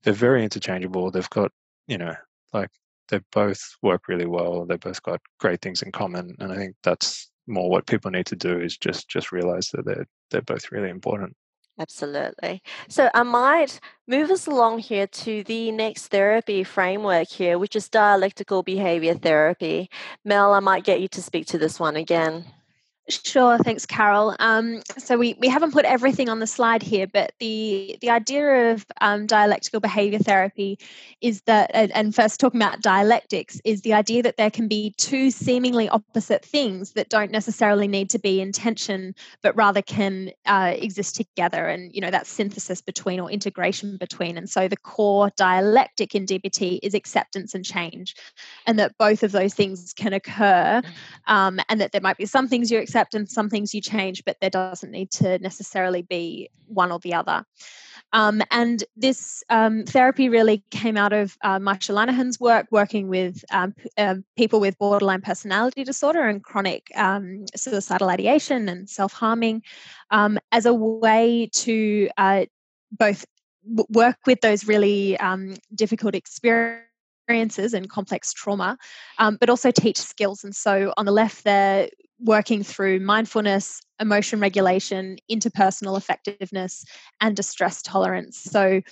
they're 0.03 0.13
very 0.13 0.43
interchangeable. 0.43 1.11
They've 1.11 1.31
got 1.31 1.53
you 1.87 1.99
know 1.99 2.15
like 2.53 2.71
they 3.09 3.21
both 3.33 3.63
work 3.83 4.09
really 4.09 4.27
well. 4.27 4.67
They 4.67 4.77
both 4.77 5.03
got 5.05 5.21
great 5.39 5.63
things 5.63 5.83
in 5.83 5.93
common, 5.93 6.35
and 6.41 6.53
I 6.53 6.57
think 6.57 6.75
that's 6.83 7.31
more 7.47 7.71
what 7.71 7.87
people 7.87 8.11
need 8.11 8.27
to 8.27 8.37
do 8.37 8.59
is 8.61 8.77
just 8.77 9.09
just 9.09 9.31
realize 9.33 9.69
that 9.71 9.85
they're 9.85 10.07
they're 10.31 10.43
both 10.43 10.73
really 10.73 10.91
important. 10.91 11.37
Absolutely. 11.79 12.63
So 12.89 13.09
I 13.15 13.23
might 13.23 13.79
move 14.09 14.31
us 14.31 14.47
along 14.49 14.81
here 14.81 15.07
to 15.07 15.45
the 15.45 15.71
next 15.71 16.09
therapy 16.09 16.65
framework 16.65 17.29
here, 17.29 17.57
which 17.59 17.77
is 17.77 17.89
dialectical 17.89 18.63
behavior 18.65 19.15
therapy. 19.15 19.89
Mel, 20.25 20.55
I 20.55 20.61
might 20.61 20.85
get 20.85 21.01
you 21.01 21.09
to 21.09 21.23
speak 21.23 21.47
to 21.47 21.59
this 21.59 21.79
one 21.79 21.95
again. 21.97 22.47
Sure, 23.09 23.57
thanks, 23.59 23.87
Carol. 23.87 24.37
Um, 24.39 24.83
so 24.99 25.17
we, 25.17 25.35
we 25.39 25.49
haven't 25.49 25.73
put 25.73 25.87
everything 25.87 26.29
on 26.29 26.41
the 26.41 26.47
slide 26.47 26.83
here, 26.83 27.07
but 27.07 27.33
the 27.41 27.97
the 28.03 28.11
idea 28.11 28.73
of 28.73 28.85
um, 29.01 29.27
dialectical 29.27 29.81
behavior 29.81 30.19
therapy 30.19 30.79
is 31.23 31.41
that, 31.43 31.71
and 31.75 32.15
first 32.15 32.39
talking 32.39 32.61
about 32.61 32.83
dialectics, 32.83 33.61
is 33.65 33.81
the 33.81 33.95
idea 33.95 34.23
that 34.23 34.37
there 34.37 34.51
can 34.51 34.69
be 34.69 34.95
two 34.99 35.31
seemingly 35.31 35.89
opposite 35.89 36.45
things 36.45 36.93
that 36.93 37.09
don't 37.09 37.31
necessarily 37.31 37.89
need 37.89 38.11
to 38.11 38.19
be 38.19 38.43
in 38.43 38.53
tension, 38.53 39.15
but 39.43 39.57
rather 39.57 39.81
can 39.81 40.31
uh, 40.45 40.75
exist 40.77 41.17
together, 41.17 41.67
and 41.67 41.95
you 41.95 42.03
know 42.03 42.11
that 42.11 42.27
synthesis 42.27 42.83
between 42.83 43.21
or 43.21 43.31
integration 43.31 43.97
between. 43.97 44.37
And 44.37 44.51
so 44.51 44.69
the 44.69 44.77
core 44.77 45.31
dialectic 45.37 46.15
in 46.15 46.27
DBT 46.27 46.81
is 46.83 46.93
acceptance 46.93 47.55
and 47.55 47.65
change, 47.65 48.15
and 48.67 48.79
that 48.79 48.99
both 48.99 49.23
of 49.23 49.33
those 49.33 49.55
things 49.55 49.95
can 49.95 50.13
occur, 50.13 50.83
um, 51.27 51.59
and 51.71 51.81
that 51.81 51.93
there 51.93 52.03
might 52.03 52.19
be 52.19 52.27
some 52.27 52.49
things 52.49 52.71
you 52.71 52.79
accept 52.79 52.98
accept 52.99 53.15
and 53.15 53.29
some 53.29 53.49
things 53.49 53.75
you 53.75 53.81
change, 53.81 54.25
but 54.25 54.37
there 54.41 54.51
doesn't 54.51 54.91
need 54.91 55.11
to 55.11 55.39
necessarily 55.39 56.03
be 56.03 56.51
one 56.67 56.91
or 56.91 56.99
the 56.99 57.15
other. 57.15 57.45
Um, 58.13 58.43
and 58.51 58.83
this 58.97 59.45
um, 59.51 59.85
therapy 59.85 60.29
really 60.29 60.65
came 60.71 60.97
out 60.97 61.13
of 61.13 61.37
uh, 61.43 61.59
Marsha 61.59 61.95
Linehan's 61.95 62.41
work 62.41 62.67
working 62.71 63.09
with 63.09 63.45
um, 63.53 63.73
p- 63.73 63.91
uh, 63.99 64.17
people 64.37 64.61
with 64.61 64.79
borderline 64.79 65.21
personality 65.21 65.85
disorder 65.85 66.27
and 66.27 66.43
chronic 66.43 66.91
um, 66.97 67.45
suicidal 67.55 68.09
ideation 68.09 68.69
and 68.69 68.89
self 68.89 69.13
harming 69.13 69.63
um, 70.11 70.39
as 70.53 70.65
a 70.67 70.73
way 70.73 71.51
to 71.53 72.09
uh, 72.17 72.47
both 72.93 73.27
work 73.91 74.17
with 74.27 74.41
those 74.41 74.67
really 74.67 75.19
um, 75.19 75.55
difficult 75.75 76.15
experiences 76.15 77.75
and 77.75 77.91
complex 77.91 78.33
trauma, 78.33 78.79
um, 79.19 79.37
but 79.39 79.51
also 79.51 79.71
teach 79.71 79.99
skills. 79.99 80.45
And 80.45 80.55
so 80.57 80.95
on 80.97 81.05
the 81.05 81.13
left 81.13 81.45
there, 81.45 81.89
working 82.21 82.63
through 82.63 83.01
mindfulness, 83.01 83.81
emotion 84.01 84.41
regulation, 84.41 85.17
interpersonal 85.31 85.97
effectiveness, 85.97 86.85
and 87.21 87.37
distress 87.37 87.83
tolerance. 87.83 88.39
So, 88.39 88.83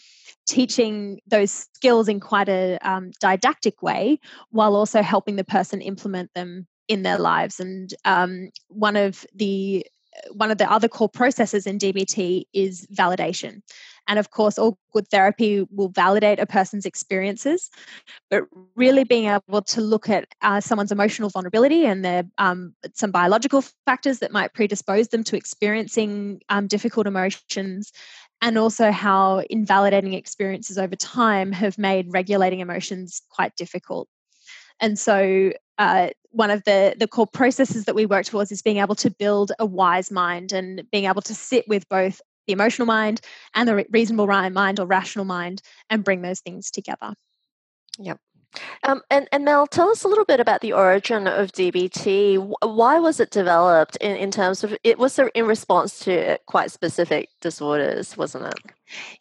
teaching 0.46 1.18
those 1.26 1.50
skills 1.50 2.08
in 2.08 2.20
quite 2.20 2.48
a 2.48 2.78
um, 2.82 3.10
didactic 3.20 3.82
way 3.82 4.20
while 4.50 4.76
also 4.76 5.02
helping 5.02 5.36
the 5.36 5.44
person 5.44 5.80
implement 5.80 6.32
them 6.34 6.68
in 6.88 7.02
their 7.02 7.18
lives. 7.18 7.58
And 7.58 7.92
um, 8.04 8.50
one 8.68 8.96
of 8.96 9.26
the 9.34 9.84
one 10.32 10.50
of 10.50 10.58
the 10.58 10.70
other 10.70 10.88
core 10.88 11.08
processes 11.08 11.66
in 11.66 11.78
DBT 11.78 12.44
is 12.52 12.86
validation. 12.92 13.62
And 14.08 14.18
of 14.18 14.30
course, 14.30 14.58
all 14.58 14.78
good 14.92 15.08
therapy 15.08 15.66
will 15.70 15.88
validate 15.88 16.38
a 16.38 16.46
person's 16.46 16.86
experiences, 16.86 17.70
but 18.30 18.44
really 18.76 19.04
being 19.04 19.28
able 19.28 19.62
to 19.62 19.80
look 19.80 20.08
at 20.08 20.28
uh, 20.42 20.60
someone's 20.60 20.92
emotional 20.92 21.28
vulnerability 21.28 21.84
and 21.84 22.04
their 22.04 22.24
um, 22.38 22.74
some 22.94 23.10
biological 23.10 23.64
factors 23.84 24.20
that 24.20 24.32
might 24.32 24.54
predispose 24.54 25.08
them 25.08 25.24
to 25.24 25.36
experiencing 25.36 26.40
um, 26.48 26.66
difficult 26.68 27.06
emotions, 27.06 27.92
and 28.40 28.58
also 28.58 28.92
how 28.92 29.42
invalidating 29.50 30.12
experiences 30.12 30.78
over 30.78 30.94
time 30.94 31.50
have 31.52 31.76
made 31.78 32.06
regulating 32.10 32.60
emotions 32.60 33.22
quite 33.30 33.56
difficult. 33.56 34.08
And 34.78 34.98
so, 34.98 35.52
uh, 35.78 36.08
one 36.30 36.50
of 36.50 36.64
the 36.64 36.94
the 36.98 37.08
core 37.08 37.26
processes 37.26 37.84
that 37.84 37.94
we 37.94 38.06
work 38.06 38.26
towards 38.26 38.52
is 38.52 38.62
being 38.62 38.78
able 38.78 38.94
to 38.96 39.10
build 39.10 39.52
a 39.58 39.66
wise 39.66 40.10
mind 40.10 40.52
and 40.52 40.82
being 40.90 41.06
able 41.06 41.22
to 41.22 41.34
sit 41.34 41.66
with 41.68 41.88
both 41.88 42.20
the 42.46 42.52
emotional 42.52 42.86
mind 42.86 43.20
and 43.54 43.68
the 43.68 43.86
reasonable 43.90 44.26
mind 44.26 44.78
or 44.78 44.86
rational 44.86 45.24
mind 45.24 45.62
and 45.90 46.04
bring 46.04 46.22
those 46.22 46.40
things 46.40 46.70
together. 46.70 47.14
Yep. 47.98 48.20
Um, 48.84 49.02
and, 49.10 49.28
and 49.32 49.44
Mel, 49.44 49.66
tell 49.66 49.90
us 49.90 50.04
a 50.04 50.08
little 50.08 50.24
bit 50.24 50.40
about 50.40 50.60
the 50.60 50.72
origin 50.72 51.26
of 51.26 51.52
DBT. 51.52 52.54
Why 52.62 52.98
was 52.98 53.20
it 53.20 53.30
developed 53.30 53.96
in, 53.96 54.16
in 54.16 54.30
terms 54.30 54.64
of 54.64 54.76
it 54.82 54.98
was 54.98 55.18
in 55.18 55.46
response 55.46 55.98
to 56.00 56.38
quite 56.46 56.70
specific 56.70 57.28
disorders, 57.40 58.16
wasn't 58.16 58.46
it? 58.46 58.72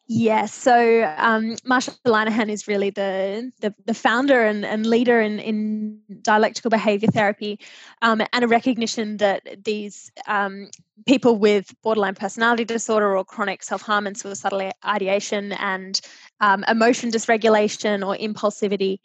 Yes. 0.08 0.54
So 0.54 1.04
um, 1.18 1.56
Marsha 1.68 1.98
Linehan 2.06 2.50
is 2.50 2.68
really 2.68 2.92
the, 2.92 3.52
the, 3.62 3.74
the 3.86 3.94
founder 3.94 4.44
and, 4.44 4.64
and 4.64 4.86
leader 4.86 5.20
in, 5.20 5.40
in 5.40 6.00
dialectical 6.22 6.70
behavior 6.70 7.10
therapy 7.12 7.60
um, 8.02 8.22
and 8.32 8.44
a 8.44 8.48
recognition 8.48 9.18
that 9.18 9.64
these 9.64 10.12
um, 10.28 10.70
people 11.08 11.38
with 11.38 11.74
borderline 11.82 12.16
personality 12.16 12.66
disorder 12.66 13.18
or 13.18 13.26
chronic 13.26 13.64
self 13.64 13.82
harm 13.82 14.06
and 14.06 14.18
suicidal 14.18 14.72
ideation 14.86 15.54
and 15.54 16.02
um, 16.40 16.64
emotion 16.68 17.12
dysregulation 17.12 18.06
or 18.06 18.16
impulsivity 18.18 19.00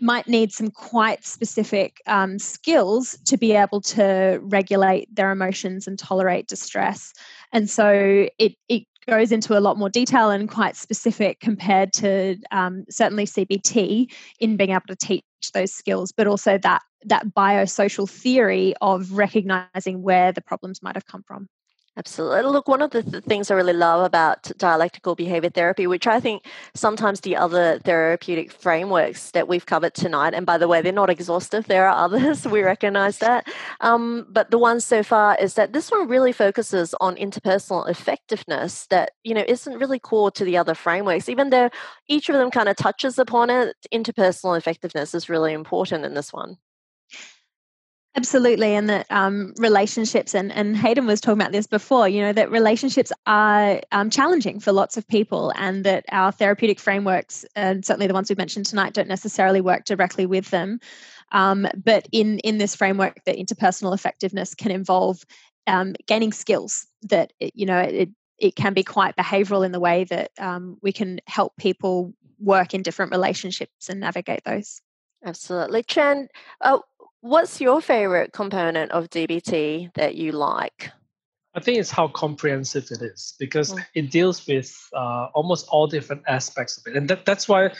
might 0.00 0.28
need 0.28 0.52
some 0.52 0.70
quite 0.70 1.24
specific 1.24 2.00
um, 2.06 2.38
skills 2.38 3.18
to 3.24 3.36
be 3.36 3.52
able 3.52 3.80
to 3.80 4.38
regulate 4.42 5.14
their 5.14 5.30
emotions 5.30 5.86
and 5.86 5.98
tolerate 5.98 6.46
distress. 6.48 7.12
And 7.52 7.68
so 7.70 8.28
it, 8.38 8.54
it 8.68 8.84
goes 9.08 9.32
into 9.32 9.56
a 9.56 9.60
lot 9.60 9.78
more 9.78 9.88
detail 9.88 10.30
and 10.30 10.48
quite 10.48 10.76
specific 10.76 11.40
compared 11.40 11.92
to 11.94 12.36
um, 12.50 12.84
certainly 12.90 13.24
CBT 13.24 14.12
in 14.40 14.56
being 14.56 14.70
able 14.70 14.82
to 14.88 14.96
teach 14.96 15.24
those 15.54 15.72
skills, 15.72 16.12
but 16.12 16.26
also 16.26 16.58
that 16.58 16.82
that 17.04 17.26
biosocial 17.28 18.08
theory 18.08 18.74
of 18.80 19.12
recognizing 19.12 20.02
where 20.02 20.32
the 20.32 20.40
problems 20.40 20.82
might 20.82 20.96
have 20.96 21.06
come 21.06 21.22
from. 21.22 21.48
Absolutely. 21.98 22.42
Look, 22.42 22.68
one 22.68 22.82
of 22.82 22.90
the 22.90 23.02
th- 23.02 23.24
things 23.24 23.50
I 23.50 23.54
really 23.54 23.72
love 23.72 24.04
about 24.04 24.50
dialectical 24.58 25.14
behavior 25.14 25.48
therapy, 25.48 25.86
which 25.86 26.06
I 26.06 26.20
think 26.20 26.44
sometimes 26.74 27.20
the 27.20 27.36
other 27.36 27.78
therapeutic 27.78 28.52
frameworks 28.52 29.30
that 29.30 29.48
we've 29.48 29.64
covered 29.64 29.94
tonight, 29.94 30.34
and 30.34 30.44
by 30.44 30.58
the 30.58 30.68
way, 30.68 30.82
they're 30.82 30.92
not 30.92 31.08
exhaustive, 31.08 31.66
there 31.68 31.88
are 31.88 31.96
others, 32.04 32.46
we 32.48 32.60
recognize 32.62 33.16
that. 33.18 33.48
Um, 33.80 34.26
but 34.28 34.50
the 34.50 34.58
one 34.58 34.80
so 34.80 35.02
far 35.02 35.38
is 35.40 35.54
that 35.54 35.72
this 35.72 35.90
one 35.90 36.06
really 36.06 36.32
focuses 36.32 36.94
on 37.00 37.16
interpersonal 37.16 37.88
effectiveness 37.88 38.86
that, 38.88 39.12
you 39.24 39.32
know, 39.32 39.44
isn't 39.48 39.78
really 39.78 39.98
core 39.98 40.30
to 40.32 40.44
the 40.44 40.58
other 40.58 40.74
frameworks, 40.74 41.30
even 41.30 41.48
though 41.48 41.70
each 42.08 42.28
of 42.28 42.34
them 42.36 42.50
kind 42.50 42.68
of 42.68 42.76
touches 42.76 43.18
upon 43.18 43.48
it. 43.48 43.74
Interpersonal 43.90 44.58
effectiveness 44.58 45.14
is 45.14 45.30
really 45.30 45.54
important 45.54 46.04
in 46.04 46.12
this 46.12 46.30
one. 46.30 46.58
Absolutely, 48.16 48.74
and 48.74 48.88
that 48.88 49.06
um, 49.10 49.52
relationships 49.58 50.34
and 50.34 50.50
and 50.50 50.74
Hayden 50.74 51.06
was 51.06 51.20
talking 51.20 51.38
about 51.38 51.52
this 51.52 51.66
before. 51.66 52.08
You 52.08 52.22
know 52.22 52.32
that 52.32 52.50
relationships 52.50 53.12
are 53.26 53.82
um, 53.92 54.08
challenging 54.08 54.58
for 54.58 54.72
lots 54.72 54.96
of 54.96 55.06
people, 55.06 55.52
and 55.56 55.84
that 55.84 56.06
our 56.10 56.32
therapeutic 56.32 56.80
frameworks, 56.80 57.44
and 57.54 57.84
certainly 57.84 58.06
the 58.06 58.14
ones 58.14 58.30
we've 58.30 58.38
mentioned 58.38 58.64
tonight, 58.64 58.94
don't 58.94 59.06
necessarily 59.06 59.60
work 59.60 59.84
directly 59.84 60.24
with 60.24 60.48
them. 60.48 60.80
Um, 61.32 61.68
but 61.84 62.08
in 62.10 62.38
in 62.38 62.56
this 62.56 62.74
framework, 62.74 63.22
that 63.26 63.36
interpersonal 63.36 63.92
effectiveness 63.92 64.54
can 64.54 64.70
involve 64.70 65.26
um, 65.66 65.92
gaining 66.06 66.32
skills 66.32 66.86
that 67.02 67.34
you 67.38 67.66
know 67.66 67.80
it 67.80 68.08
it 68.38 68.56
can 68.56 68.72
be 68.72 68.82
quite 68.82 69.14
behavioural 69.16 69.64
in 69.64 69.72
the 69.72 69.80
way 69.80 70.04
that 70.04 70.30
um, 70.38 70.78
we 70.80 70.90
can 70.90 71.20
help 71.26 71.54
people 71.58 72.14
work 72.38 72.72
in 72.72 72.80
different 72.82 73.12
relationships 73.12 73.90
and 73.90 74.00
navigate 74.00 74.42
those. 74.44 74.80
Absolutely, 75.24 75.82
Chien. 75.82 76.28
Uh, 76.60 76.78
What's 77.26 77.60
your 77.60 77.80
favorite 77.80 78.32
component 78.32 78.92
of 78.92 79.10
DBT 79.10 79.92
that 79.94 80.14
you 80.14 80.30
like? 80.30 80.92
I 81.56 81.60
think 81.60 81.78
it's 81.78 81.90
how 81.90 82.06
comprehensive 82.06 82.86
it 82.92 83.02
is 83.02 83.34
because 83.40 83.72
mm. 83.72 83.84
it 83.96 84.12
deals 84.12 84.46
with 84.46 84.72
uh, 84.94 85.26
almost 85.34 85.66
all 85.68 85.88
different 85.88 86.22
aspects 86.28 86.78
of 86.78 86.86
it. 86.86 86.96
And 86.96 87.10
that, 87.10 87.26
that's 87.26 87.48
why 87.48 87.72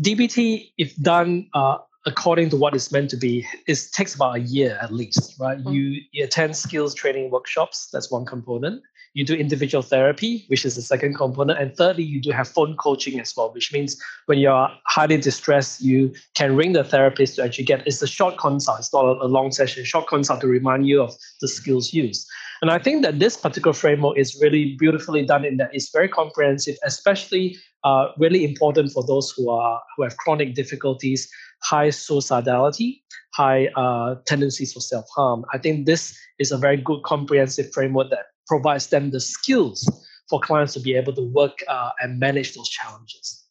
DBT, 0.00 0.70
if 0.78 0.94
done 0.98 1.48
uh, 1.52 1.78
according 2.06 2.50
to 2.50 2.56
what 2.56 2.76
it's 2.76 2.92
meant 2.92 3.10
to 3.10 3.16
be, 3.16 3.44
it 3.66 3.80
takes 3.92 4.14
about 4.14 4.36
a 4.36 4.40
year 4.40 4.78
at 4.80 4.92
least, 4.92 5.34
right? 5.40 5.58
Mm. 5.58 5.74
You, 5.74 6.00
you 6.12 6.22
attend 6.22 6.56
skills 6.56 6.94
training 6.94 7.32
workshops, 7.32 7.88
that's 7.92 8.08
one 8.08 8.24
component 8.24 8.84
you 9.14 9.24
do 9.24 9.34
individual 9.34 9.82
therapy, 9.82 10.44
which 10.48 10.64
is 10.64 10.76
the 10.76 10.82
second 10.82 11.16
component. 11.16 11.58
And 11.58 11.76
thirdly, 11.76 12.04
you 12.04 12.20
do 12.20 12.30
have 12.30 12.48
phone 12.48 12.76
coaching 12.76 13.18
as 13.18 13.34
well, 13.36 13.52
which 13.52 13.72
means 13.72 14.00
when 14.26 14.38
you're 14.38 14.68
highly 14.86 15.16
distressed, 15.16 15.82
you 15.82 16.12
can 16.34 16.54
ring 16.54 16.72
the 16.72 16.84
therapist 16.84 17.36
to 17.36 17.44
actually 17.44 17.64
get 17.64 17.86
it's 17.86 18.02
a 18.02 18.06
short 18.06 18.38
consult, 18.38 18.78
it's 18.78 18.92
not 18.92 19.04
a 19.04 19.26
long 19.26 19.50
session, 19.50 19.84
short 19.84 20.06
consult 20.06 20.40
to 20.42 20.46
remind 20.46 20.86
you 20.86 21.02
of 21.02 21.14
the 21.40 21.48
skills 21.48 21.92
used. 21.92 22.26
And 22.62 22.70
I 22.70 22.78
think 22.78 23.02
that 23.02 23.18
this 23.18 23.36
particular 23.36 23.72
framework 23.72 24.18
is 24.18 24.38
really 24.40 24.76
beautifully 24.78 25.24
done 25.24 25.44
in 25.44 25.56
that 25.56 25.70
it's 25.72 25.90
very 25.90 26.08
comprehensive, 26.08 26.76
especially 26.84 27.56
uh, 27.84 28.08
really 28.18 28.44
important 28.44 28.92
for 28.92 29.02
those 29.06 29.32
who 29.36 29.50
are 29.50 29.80
who 29.96 30.02
have 30.04 30.16
chronic 30.18 30.54
difficulties, 30.54 31.28
high 31.62 31.88
suicidality, 31.88 33.00
high 33.34 33.68
uh, 33.76 34.16
tendencies 34.26 34.72
for 34.72 34.80
self 34.80 35.06
harm. 35.16 35.44
I 35.52 35.58
think 35.58 35.86
this 35.86 36.16
is 36.38 36.52
a 36.52 36.58
very 36.58 36.76
good 36.76 37.02
comprehensive 37.02 37.72
framework 37.72 38.10
that 38.10 38.26
provides 38.50 38.88
them 38.88 39.12
the 39.12 39.20
skills 39.20 39.88
for 40.28 40.40
clients 40.40 40.74
to 40.74 40.80
be 40.80 40.94
able 40.96 41.12
to 41.12 41.22
work 41.22 41.58
uh, 41.68 41.90
and 42.00 42.18
manage 42.18 42.54
those 42.56 42.68
challenges. 42.68 43.44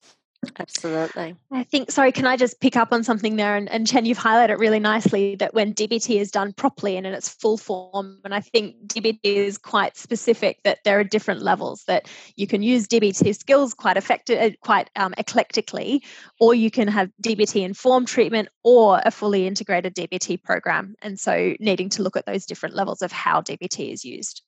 Absolutely. 0.57 1.35
I 1.51 1.63
think, 1.63 1.91
sorry, 1.91 2.13
can 2.13 2.25
I 2.25 2.37
just 2.37 2.61
pick 2.61 2.77
up 2.77 2.93
on 2.93 3.03
something 3.03 3.35
there? 3.35 3.55
And, 3.57 3.69
and 3.69 3.85
Chien, 3.85 4.05
you've 4.05 4.17
highlighted 4.17 4.57
really 4.59 4.79
nicely 4.79 5.35
that 5.35 5.53
when 5.53 5.73
DBT 5.73 6.19
is 6.19 6.31
done 6.31 6.53
properly 6.53 6.95
and 6.95 7.05
in 7.05 7.13
its 7.13 7.27
full 7.27 7.57
form, 7.57 8.19
and 8.23 8.33
I 8.33 8.39
think 8.39 8.75
DBT 8.87 9.19
is 9.23 9.57
quite 9.57 9.97
specific 9.97 10.59
that 10.63 10.79
there 10.85 10.99
are 10.99 11.03
different 11.03 11.41
levels 11.41 11.83
that 11.85 12.07
you 12.37 12.47
can 12.47 12.63
use 12.63 12.87
DBT 12.87 13.37
skills 13.37 13.73
quite 13.73 13.97
effective, 13.97 14.39
uh, 14.39 14.55
quite 14.61 14.89
um, 14.95 15.13
eclectically, 15.17 16.03
or 16.39 16.55
you 16.55 16.71
can 16.71 16.87
have 16.87 17.09
DBT 17.21 17.63
informed 17.63 18.07
treatment 18.07 18.47
or 18.63 19.01
a 19.05 19.11
fully 19.11 19.45
integrated 19.45 19.93
DBT 19.93 20.41
program. 20.41 20.95
And 21.01 21.19
so 21.19 21.55
needing 21.59 21.89
to 21.89 22.01
look 22.01 22.15
at 22.15 22.25
those 22.25 22.45
different 22.45 22.75
levels 22.75 23.01
of 23.01 23.11
how 23.11 23.41
DBT 23.41 23.91
is 23.91 24.05
used. 24.05 24.41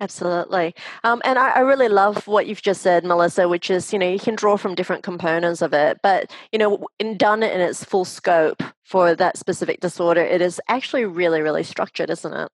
Absolutely. 0.00 0.74
Um, 1.04 1.20
and 1.26 1.38
I, 1.38 1.50
I, 1.50 1.58
really 1.60 1.88
love 1.88 2.26
what 2.26 2.46
you've 2.46 2.62
just 2.62 2.80
said, 2.80 3.04
Melissa, 3.04 3.48
which 3.48 3.70
is, 3.70 3.92
you 3.92 3.98
know, 3.98 4.08
you 4.08 4.18
can 4.18 4.34
draw 4.34 4.56
from 4.56 4.74
different 4.74 5.02
components 5.02 5.60
of 5.60 5.74
it, 5.74 5.98
but, 6.02 6.32
you 6.52 6.58
know, 6.58 6.86
in 6.98 7.18
done 7.18 7.42
in 7.42 7.60
its 7.60 7.84
full 7.84 8.06
scope 8.06 8.62
for 8.82 9.14
that 9.14 9.36
specific 9.36 9.80
disorder, 9.80 10.22
it 10.22 10.40
is 10.40 10.58
actually 10.68 11.04
really, 11.04 11.42
really 11.42 11.62
structured, 11.62 12.08
isn't 12.08 12.32
it? 12.32 12.48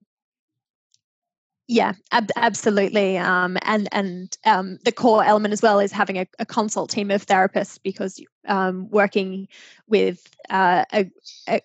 Yeah, 1.68 1.94
ab- 2.12 2.30
absolutely. 2.36 3.18
Um, 3.18 3.58
and 3.62 3.88
and 3.90 4.36
um, 4.44 4.78
the 4.84 4.92
core 4.92 5.24
element 5.24 5.52
as 5.52 5.62
well 5.62 5.80
is 5.80 5.90
having 5.90 6.16
a, 6.16 6.26
a 6.38 6.46
consult 6.46 6.90
team 6.90 7.10
of 7.10 7.26
therapists 7.26 7.80
because 7.82 8.20
um, 8.46 8.88
working 8.90 9.48
with 9.88 10.22
uh, 10.48 10.84
a, 10.92 11.10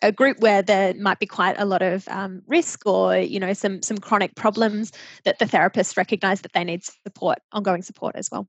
a 0.02 0.12
group 0.12 0.39
where 0.39 0.64
there 0.64 0.95
might 0.95 1.20
be 1.20 1.28
quite 1.28 1.60
a 1.60 1.66
lot 1.66 1.84
of 1.84 2.08
um, 2.08 2.41
risk 2.47 2.88
or 2.88 3.16
you 3.16 3.39
know 3.39 3.54
some 3.54 3.84
some 3.84 3.99
chronic 3.99 4.34
problems 4.36 4.91
that 5.24 5.38
the 5.38 5.45
therapists 5.45 5.95
recognise 5.95 6.41
that 6.41 6.54
they 6.54 6.64
need 6.64 6.84
support, 6.84 7.38
ongoing 7.52 7.84
support 7.84 8.16
as 8.16 8.30
well. 8.32 8.47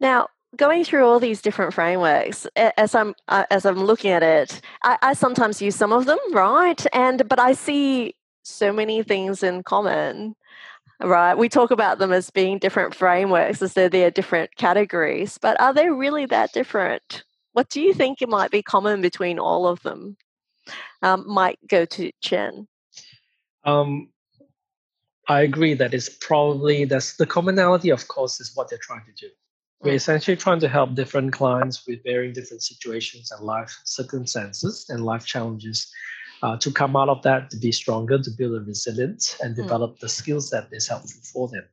Now, 0.00 0.26
going 0.56 0.84
through 0.84 1.06
all 1.06 1.20
these 1.20 1.40
different 1.40 1.72
frameworks 1.72 2.46
as 2.56 2.94
i'm 2.94 3.14
uh, 3.28 3.44
as 3.50 3.64
i'm 3.64 3.82
looking 3.82 4.10
at 4.10 4.22
it 4.22 4.60
I, 4.82 4.98
I, 5.00 5.12
sometimes 5.14 5.62
use 5.62 5.74
some 5.74 5.92
of 5.94 6.04
them 6.04 6.18
right 6.32 6.84
and 6.92 7.26
but 7.26 7.40
i 7.40 7.54
see 7.54 8.14
so 8.42 8.70
many 8.70 9.02
things 9.02 9.42
in 9.42 9.62
common 9.62 10.34
right? 11.00 11.34
We 11.34 11.48
talk 11.48 11.70
about 11.70 11.98
them 11.98 12.12
as 12.12 12.30
being 12.30 12.58
different 12.58 12.94
frameworks, 12.94 13.62
as 13.62 13.74
though 13.74 13.88
they're 13.88 14.10
different 14.10 14.56
categories, 14.56 15.38
but 15.38 15.60
are 15.60 15.74
they 15.74 15.90
really 15.90 16.26
that 16.26 16.52
different? 16.52 17.24
What 17.52 17.68
do 17.68 17.80
you 17.80 17.94
think 17.94 18.22
it 18.22 18.28
might 18.28 18.50
be 18.50 18.62
common 18.62 19.00
between 19.00 19.38
all 19.38 19.66
of 19.66 19.82
them? 19.82 20.16
Um, 21.02 21.24
might 21.26 21.58
go 21.66 21.84
to 21.84 22.10
Chien. 22.20 22.66
Um, 23.64 24.08
I 25.28 25.42
agree 25.42 25.74
that 25.74 25.94
it's 25.94 26.08
probably 26.08 26.84
that's 26.84 27.16
the 27.16 27.26
commonality, 27.26 27.90
of 27.90 28.08
course, 28.08 28.40
is 28.40 28.52
what 28.54 28.68
they're 28.68 28.78
trying 28.80 29.04
to 29.06 29.26
do. 29.26 29.32
We're 29.80 29.92
mm. 29.92 29.96
essentially 29.96 30.36
trying 30.36 30.60
to 30.60 30.68
help 30.68 30.94
different 30.94 31.32
clients 31.32 31.86
with 31.86 32.02
varying 32.04 32.32
different 32.32 32.62
situations 32.62 33.30
and 33.30 33.44
life 33.44 33.76
circumstances 33.84 34.86
and 34.88 35.04
life 35.04 35.26
challenges 35.26 35.92
uh, 36.42 36.56
to 36.58 36.70
come 36.70 36.96
out 36.96 37.08
of 37.08 37.22
that 37.22 37.50
to 37.50 37.56
be 37.56 37.72
stronger, 37.72 38.18
to 38.18 38.30
build 38.30 38.54
a 38.54 38.64
resilience 38.64 39.36
and 39.40 39.54
mm. 39.54 39.62
develop 39.62 39.96
mm. 39.96 40.00
the 40.00 40.08
skills 40.08 40.50
that 40.50 40.68
is 40.72 40.88
helpful 40.88 41.20
for 41.22 41.48
them. 41.48 41.64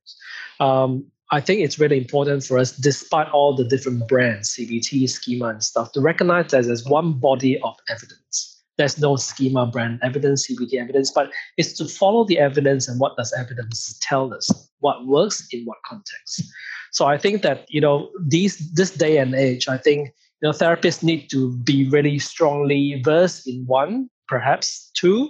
Um, 0.60 1.06
I 1.32 1.42
think 1.42 1.62
it's 1.62 1.80
really 1.80 1.98
important 1.98 2.44
for 2.44 2.58
us, 2.58 2.72
despite 2.72 3.30
all 3.30 3.56
the 3.56 3.64
different 3.64 4.08
brands, 4.08 4.56
CBT, 4.56 5.10
schema, 5.10 5.50
and 5.50 5.64
stuff, 5.64 5.92
to 5.92 6.02
recognize 6.02 6.52
that 6.52 6.66
there's 6.66 6.86
one 6.86 7.14
body 7.14 7.60
of 7.62 7.76
evidence. 7.90 8.64
There's 8.78 8.98
no 8.98 9.16
schema, 9.18 9.68
brand 9.68 10.00
evidence, 10.02 10.48
CBT 10.48 10.76
evidence, 10.76 11.12
but 11.12 11.32
it's 11.58 11.74
to 11.74 11.86
follow 11.86 12.24
the 12.24 12.40
evidence 12.40 12.88
and 12.88 13.00
what 13.00 13.18
does 13.18 13.34
evidence 13.38 14.00
tell 14.02 14.34
us, 14.34 14.50
what 14.80 15.06
works 15.06 15.46
in 15.52 15.66
what 15.66 15.78
context. 15.86 16.44
So 16.92 17.06
I 17.06 17.18
think 17.18 17.42
that 17.42 17.66
you 17.70 17.82
know 17.82 18.10
these 18.26 18.72
this 18.72 18.92
day 18.92 19.18
and 19.18 19.36
age, 19.36 19.68
I 19.68 19.78
think 19.78 20.08
you 20.42 20.48
know 20.48 20.52
therapists 20.52 21.04
need 21.04 21.30
to 21.30 21.56
be 21.58 21.90
really 21.90 22.20
strongly 22.20 23.02
versed 23.04 23.48
in 23.48 23.66
one 23.68 24.10
perhaps 24.30 24.92
two. 24.94 25.30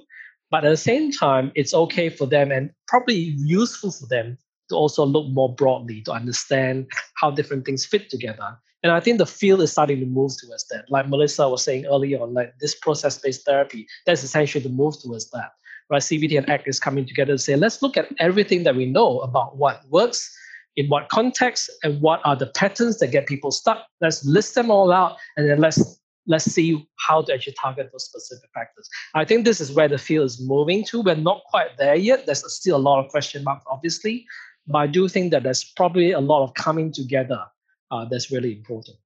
But 0.52 0.66
at 0.66 0.70
the 0.70 0.78
same 0.78 1.12
time, 1.12 1.52
it's 1.56 1.74
okay 1.74 2.10
for 2.10 2.26
them 2.26 2.52
and 2.52 2.72
probably 2.88 3.16
useful 3.16 3.91
for 3.91 4.08
them 4.08 4.38
to 4.70 4.76
also 4.76 5.06
look 5.06 5.28
more 5.32 5.54
broadly 5.54 6.02
to 6.04 6.12
understand 6.12 6.88
how 7.16 7.32
different 7.32 7.66
things 7.66 7.86
fit 7.86 8.10
together. 8.10 8.58
And 8.82 8.91
I 8.91 9.00
think 9.00 9.18
the 9.18 9.26
field 9.26 9.62
is 9.62 9.72
starting 9.72 10.00
to 10.00 10.06
move 10.06 10.32
towards 10.39 10.68
that. 10.68 10.86
Like 10.89 11.10
Melissa 11.10 11.50
was 11.50 11.64
saying 11.64 11.86
earlier 11.86 12.22
on, 12.22 12.34
like 12.34 12.54
this 12.60 12.76
process-based 12.76 13.45
therapy, 13.45 13.88
that's 14.06 14.24
essentially 14.24 14.64
the 14.64 14.70
move 14.70 15.00
towards 15.00 15.30
that. 15.32 15.52
Right? 15.89 16.02
CBT 16.02 16.38
and 16.38 16.50
ACT 16.50 16.68
is 16.68 16.80
coming 16.80 17.06
together 17.06 17.34
to 17.34 17.38
say, 17.38 17.56
let's 17.56 17.82
look 17.82 17.97
at 17.97 18.08
everything 18.20 18.64
that 18.64 18.76
we 18.76 18.86
know 18.86 19.20
about 19.20 19.58
what 19.58 19.82
works, 19.89 20.34
in 20.76 20.88
what 20.88 21.10
context, 21.10 21.70
and 21.84 22.00
what 22.00 22.22
are 22.24 22.36
the 22.36 22.47
patterns 22.47 23.00
that 23.00 23.12
get 23.12 23.28
people 23.28 23.52
stuck. 23.52 23.86
Let's 24.02 24.24
list 24.24 24.56
them 24.56 24.72
all 24.72 24.93
out, 24.93 25.18
and 25.36 25.50
then 25.50 25.60
let's 25.60 26.00
let's 26.30 26.45
see 26.45 26.88
how 26.97 27.23
to 27.23 27.34
actually 27.34 27.55
target 27.59 27.89
those 27.91 28.05
specific 28.05 28.49
factors. 28.53 28.88
I 29.15 29.25
think 29.25 29.43
this 29.43 29.59
is 29.59 29.73
where 29.73 29.89
the 29.89 29.97
field 29.97 30.27
is 30.27 30.39
moving 30.39 30.86
to. 30.86 31.01
We're 31.01 31.15
not 31.15 31.41
quite 31.49 31.77
there 31.77 31.95
yet. 31.95 32.25
There's 32.25 32.49
still 32.53 32.77
a 32.77 32.86
lot 32.89 33.03
of 33.03 33.11
question 33.11 33.43
marks, 33.43 33.65
obviously, 33.67 34.25
but 34.67 34.77
I 34.77 34.88
do 34.88 35.09
think 35.09 35.32
that 35.32 35.43
there's 35.43 35.63
probably 35.75 36.11
a 36.11 36.19
lot 36.21 36.43
of 36.43 36.53
coming 36.53 36.93
together 36.93 37.43
uh, 37.91 38.05
that's 38.05 38.32
really 38.32 38.53
important. 38.53 38.97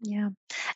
Yeah, 0.00 0.28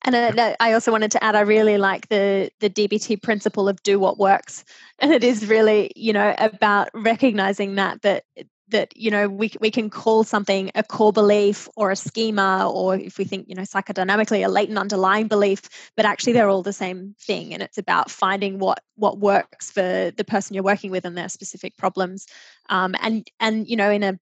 and 0.04 0.14
uh, 0.14 0.56
I 0.58 0.72
also 0.72 0.90
wanted 0.90 1.10
to 1.12 1.22
add, 1.22 1.36
I 1.36 1.40
really 1.40 1.76
like 1.76 2.08
the 2.08 2.50
the 2.60 2.70
DBT 2.70 3.22
principle 3.22 3.68
of 3.68 3.82
do 3.82 3.98
what 3.98 4.18
works, 4.18 4.64
and 4.98 5.12
it 5.12 5.22
is 5.22 5.46
really, 5.46 5.92
you 5.94 6.12
know, 6.12 6.34
about 6.38 6.88
recognizing 6.94 7.74
that 7.76 8.02
that 8.02 8.24
that 8.70 8.96
you 8.96 9.10
know 9.10 9.28
we, 9.28 9.50
we 9.60 9.70
can 9.70 9.90
call 9.90 10.24
something 10.24 10.70
a 10.74 10.82
core 10.82 11.12
belief 11.12 11.68
or 11.76 11.90
a 11.90 11.96
schema 11.96 12.70
or 12.70 12.96
if 12.96 13.18
we 13.18 13.24
think 13.24 13.48
you 13.48 13.54
know 13.54 13.62
psychodynamically 13.62 14.44
a 14.44 14.48
latent 14.48 14.78
underlying 14.78 15.26
belief 15.26 15.90
but 15.96 16.04
actually 16.04 16.32
they're 16.32 16.48
all 16.48 16.62
the 16.62 16.72
same 16.72 17.14
thing 17.20 17.54
and 17.54 17.62
it's 17.62 17.78
about 17.78 18.10
finding 18.10 18.58
what 18.58 18.80
what 18.96 19.18
works 19.18 19.70
for 19.70 20.12
the 20.16 20.24
person 20.24 20.54
you're 20.54 20.64
working 20.64 20.90
with 20.90 21.04
and 21.04 21.16
their 21.16 21.28
specific 21.28 21.76
problems. 21.76 22.26
Um, 22.68 22.94
and 23.00 23.28
and 23.40 23.68
you 23.68 23.76
know 23.76 23.90
in 23.90 24.02
a 24.02 24.18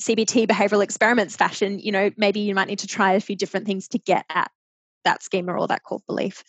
cbt 0.00 0.46
behavioral 0.46 0.82
experiments 0.82 1.34
fashion 1.34 1.80
you 1.80 1.90
know 1.90 2.10
maybe 2.16 2.40
you 2.40 2.54
might 2.54 2.68
need 2.68 2.78
to 2.78 2.86
try 2.86 3.14
a 3.14 3.20
few 3.20 3.34
different 3.34 3.66
things 3.66 3.88
to 3.88 3.98
get 3.98 4.24
at 4.28 4.50
that 5.04 5.22
schema 5.24 5.52
or 5.52 5.66
that 5.66 5.82
core 5.82 6.00
belief 6.06 6.44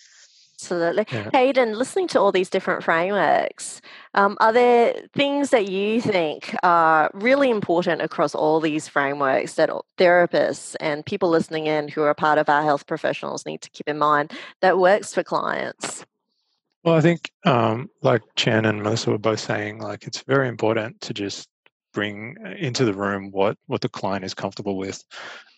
Absolutely. 0.61 1.05
Yeah. 1.09 1.29
Hayden, 1.31 1.73
listening 1.77 2.09
to 2.09 2.19
all 2.19 2.33
these 2.33 2.49
different 2.49 2.83
frameworks, 2.83 3.79
um, 4.13 4.35
are 4.41 4.51
there 4.51 4.93
things 5.13 5.51
that 5.51 5.69
you 5.69 6.01
think 6.01 6.53
are 6.63 7.09
really 7.13 7.49
important 7.49 8.01
across 8.01 8.35
all 8.35 8.59
these 8.59 8.85
frameworks 8.85 9.53
that 9.53 9.69
therapists 9.97 10.75
and 10.81 11.05
people 11.05 11.29
listening 11.29 11.67
in 11.67 11.87
who 11.87 12.01
are 12.03 12.13
part 12.13 12.37
of 12.37 12.49
our 12.49 12.61
health 12.61 12.87
professionals 12.87 13.45
need 13.45 13.61
to 13.61 13.69
keep 13.69 13.87
in 13.87 13.97
mind 13.97 14.33
that 14.59 14.79
works 14.79 15.13
for 15.13 15.23
clients? 15.23 16.05
Well, 16.83 16.95
I 16.95 17.01
think, 17.01 17.31
um, 17.45 17.89
like 18.01 18.21
Chien 18.35 18.65
and 18.65 18.83
Melissa 18.83 19.11
were 19.11 19.17
both 19.17 19.39
saying, 19.39 19.79
like 19.79 20.05
it's 20.05 20.23
very 20.23 20.49
important 20.49 20.99
to 21.01 21.13
just 21.13 21.47
bring 21.93 22.35
uh, 22.45 22.49
into 22.57 22.83
the 22.83 22.93
room 22.93 23.31
what 23.31 23.57
what 23.67 23.81
the 23.81 23.89
client 23.89 24.25
is 24.25 24.33
comfortable 24.33 24.77
with. 24.77 25.03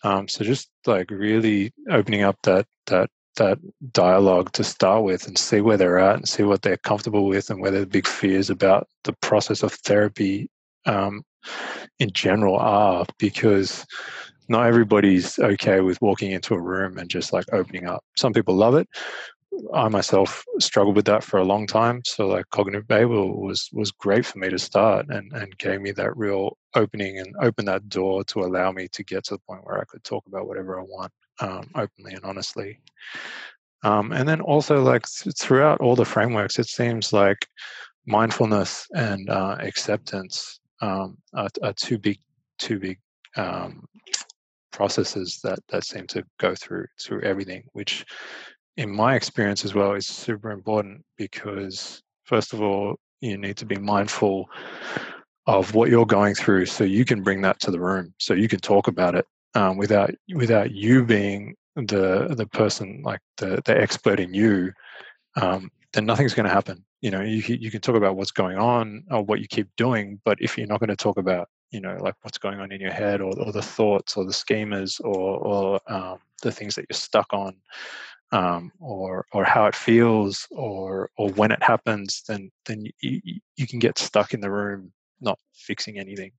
Um, 0.04 0.28
so 0.28 0.44
just 0.44 0.70
like 0.86 1.10
really 1.10 1.72
opening 1.90 2.22
up 2.22 2.36
that 2.44 2.66
that 2.86 3.10
that 3.36 3.58
dialogue 3.92 4.52
to 4.52 4.64
start 4.64 5.04
with 5.04 5.26
and 5.26 5.38
see 5.38 5.60
where 5.60 5.76
they're 5.76 5.98
at 5.98 6.16
and 6.16 6.28
see 6.28 6.42
what 6.42 6.62
they're 6.62 6.76
comfortable 6.76 7.26
with 7.26 7.50
and 7.50 7.60
where 7.60 7.70
their 7.70 7.86
big 7.86 8.06
fears 8.06 8.50
about 8.50 8.88
the 9.04 9.12
process 9.14 9.62
of 9.62 9.72
therapy 9.72 10.50
um, 10.86 11.22
in 11.98 12.10
general 12.12 12.56
are 12.56 13.06
because 13.18 13.86
not 14.48 14.66
everybody's 14.66 15.38
okay 15.38 15.80
with 15.80 16.00
walking 16.02 16.32
into 16.32 16.54
a 16.54 16.60
room 16.60 16.98
and 16.98 17.08
just 17.08 17.32
like 17.32 17.46
opening 17.52 17.86
up. 17.86 18.04
Some 18.16 18.32
people 18.32 18.54
love 18.54 18.74
it. 18.74 18.88
I 19.74 19.88
myself 19.88 20.44
struggled 20.58 20.96
with 20.96 21.04
that 21.06 21.22
for 21.22 21.38
a 21.38 21.44
long 21.44 21.66
time 21.66 22.00
so 22.04 22.26
like 22.26 22.48
cognitive 22.50 22.88
behavior 22.88 23.26
was 23.26 23.68
was 23.72 23.90
great 23.90 24.24
for 24.24 24.38
me 24.38 24.48
to 24.48 24.58
start 24.58 25.06
and 25.10 25.30
and 25.34 25.56
gave 25.58 25.80
me 25.80 25.92
that 25.92 26.16
real 26.16 26.56
opening 26.74 27.18
and 27.18 27.34
open 27.40 27.66
that 27.66 27.88
door 27.88 28.24
to 28.24 28.40
allow 28.40 28.72
me 28.72 28.88
to 28.88 29.04
get 29.04 29.24
to 29.24 29.34
the 29.34 29.40
point 29.46 29.64
where 29.64 29.78
i 29.78 29.84
could 29.84 30.02
talk 30.04 30.24
about 30.26 30.46
whatever 30.46 30.80
i 30.80 30.82
want 30.82 31.12
um, 31.40 31.70
openly 31.74 32.12
and 32.12 32.24
honestly. 32.24 32.80
Um, 33.84 34.12
and 34.12 34.28
then 34.28 34.40
also, 34.40 34.80
like 34.82 35.04
throughout 35.40 35.80
all 35.80 35.96
the 35.96 36.04
frameworks, 36.04 36.58
it 36.58 36.68
seems 36.68 37.12
like 37.12 37.46
mindfulness 38.06 38.86
and 38.94 39.28
uh, 39.28 39.56
acceptance 39.60 40.60
um, 40.80 41.18
are, 41.34 41.48
are, 41.62 41.72
two 41.72 41.98
big, 41.98 42.18
two 42.58 42.78
big 42.78 42.98
um, 43.36 43.84
processes 44.70 45.40
that 45.42 45.58
that 45.68 45.84
seem 45.84 46.06
to 46.08 46.24
go 46.38 46.54
through 46.54 46.86
through 47.00 47.22
everything. 47.22 47.64
Which, 47.72 48.04
in 48.76 48.88
my 48.88 49.16
experience 49.16 49.64
as 49.64 49.74
well, 49.74 49.94
is 49.94 50.06
super 50.06 50.52
important 50.52 51.04
because 51.16 52.02
first 52.24 52.52
of 52.52 52.62
all, 52.62 52.96
you 53.20 53.36
need 53.36 53.56
to 53.56 53.66
be 53.66 53.76
mindful 53.76 54.48
of 55.46 55.74
what 55.74 55.90
you're 55.90 56.06
going 56.06 56.34
through 56.34 56.66
so 56.66 56.84
you 56.84 57.04
can 57.04 57.22
bring 57.22 57.40
that 57.42 57.58
to 57.60 57.70
the 57.70 57.80
room 57.80 58.14
so 58.18 58.32
you 58.32 58.46
can 58.46 58.60
talk 58.60 58.86
about 58.86 59.14
it 59.14 59.26
um, 59.54 59.76
without 59.76 60.10
without 60.34 60.70
you 60.72 61.04
being 61.04 61.54
the 61.76 62.34
the 62.36 62.46
person 62.46 63.02
like 63.04 63.20
the 63.38 63.62
the 63.64 63.80
expert 63.80 64.20
in 64.20 64.34
you, 64.34 64.72
um, 65.40 65.70
then 65.92 66.06
nothing's 66.06 66.34
going 66.34 66.48
to 66.48 66.54
happen. 66.54 66.84
You 67.00 67.10
know, 67.10 67.22
you 67.22 67.42
you 67.46 67.70
can 67.70 67.80
talk 67.80 67.96
about 67.96 68.16
what's 68.16 68.30
going 68.30 68.58
on 68.58 69.04
or 69.10 69.22
what 69.22 69.40
you 69.40 69.48
keep 69.48 69.68
doing, 69.76 70.20
but 70.24 70.38
if 70.40 70.56
you're 70.56 70.66
not 70.66 70.80
going 70.80 70.88
to 70.90 70.96
talk 70.96 71.18
about 71.18 71.48
you 71.72 71.80
know 71.80 71.96
like 72.00 72.14
what's 72.22 72.38
going 72.38 72.60
on 72.60 72.70
in 72.70 72.80
your 72.80 72.92
head 72.92 73.20
or, 73.20 73.32
or 73.40 73.50
the 73.50 73.62
thoughts 73.62 74.16
or 74.16 74.24
the 74.24 74.32
schemas 74.32 75.00
or 75.02 75.38
or 75.38 75.80
um, 75.92 76.18
the 76.42 76.52
things 76.52 76.74
that 76.74 76.84
you're 76.88 76.96
stuck 76.96 77.32
on 77.32 77.56
um, 78.30 78.70
or 78.78 79.26
or 79.32 79.44
how 79.44 79.66
it 79.66 79.74
feels 79.74 80.46
or 80.50 81.10
or 81.16 81.30
when 81.30 81.50
it 81.50 81.62
happens 81.62 82.22
then 82.28 82.50
then 82.66 82.84
you, 83.00 83.20
you 83.56 83.66
can 83.66 83.78
get 83.78 83.98
stuck 83.98 84.34
in 84.34 84.40
the 84.40 84.50
room 84.50 84.92
not 85.20 85.38
fixing 85.54 85.98
anything 85.98 86.30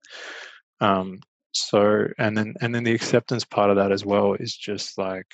um, 0.82 1.20
so 1.54 2.08
and 2.18 2.38
then 2.38 2.54
and 2.62 2.74
then 2.74 2.84
the 2.84 2.93
acceptance 2.93 3.45
part 3.45 3.70
of 3.70 3.76
that 3.76 3.91
as 3.91 4.06
well 4.06 4.34
is 4.34 4.56
just 4.56 4.97
like 4.97 5.28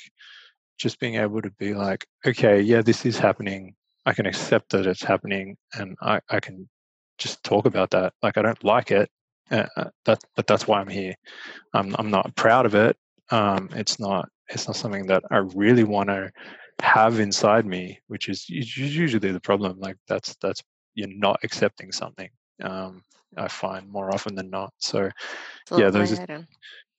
just 0.77 0.99
being 0.99 1.15
able 1.15 1.41
to 1.41 1.51
be 1.51 1.73
like 1.73 2.05
okay 2.25 2.61
yeah 2.61 2.81
this 2.81 3.05
is 3.05 3.17
happening. 3.17 3.75
I 4.05 4.13
can 4.13 4.25
accept 4.25 4.71
that 4.71 4.87
it's 4.87 5.03
happening 5.03 5.57
and 5.73 5.95
i, 6.01 6.19
I 6.29 6.39
can 6.39 6.67
just 7.17 7.43
talk 7.43 7.65
about 7.65 7.91
that. 7.91 8.13
Like 8.21 8.37
i 8.37 8.41
don't 8.41 8.63
like 8.63 8.91
it 8.91 9.09
uh, 9.51 9.65
uh 9.77 9.89
that 10.05 10.23
but 10.35 10.47
that's 10.47 10.67
why 10.67 10.79
i'm 10.79 10.87
here. 10.87 11.15
I'm, 11.73 11.95
I'm 11.97 12.11
not 12.11 12.35
proud 12.35 12.65
of 12.65 12.75
it. 12.75 12.97
Um, 13.31 13.69
it's 13.73 13.99
not 13.99 14.29
it's 14.49 14.67
not 14.67 14.75
something 14.75 15.05
that 15.07 15.23
i 15.31 15.37
really 15.37 15.83
want 15.83 16.09
to 16.09 16.31
have 16.81 17.19
inside 17.19 17.65
me 17.65 17.99
which 18.07 18.29
is 18.29 18.49
usually 18.49 19.31
the 19.31 19.39
problem. 19.39 19.79
Like 19.79 19.97
that's 20.07 20.35
that's 20.41 20.61
you're 20.95 21.07
not 21.09 21.39
accepting 21.43 21.91
something. 21.91 22.29
Um, 22.61 23.03
I 23.37 23.47
find 23.47 23.89
more 23.89 24.13
often 24.13 24.35
than 24.35 24.49
not. 24.49 24.73
So, 24.79 25.09
yeah, 25.75 25.89
those 25.89 26.19
are, 26.19 26.47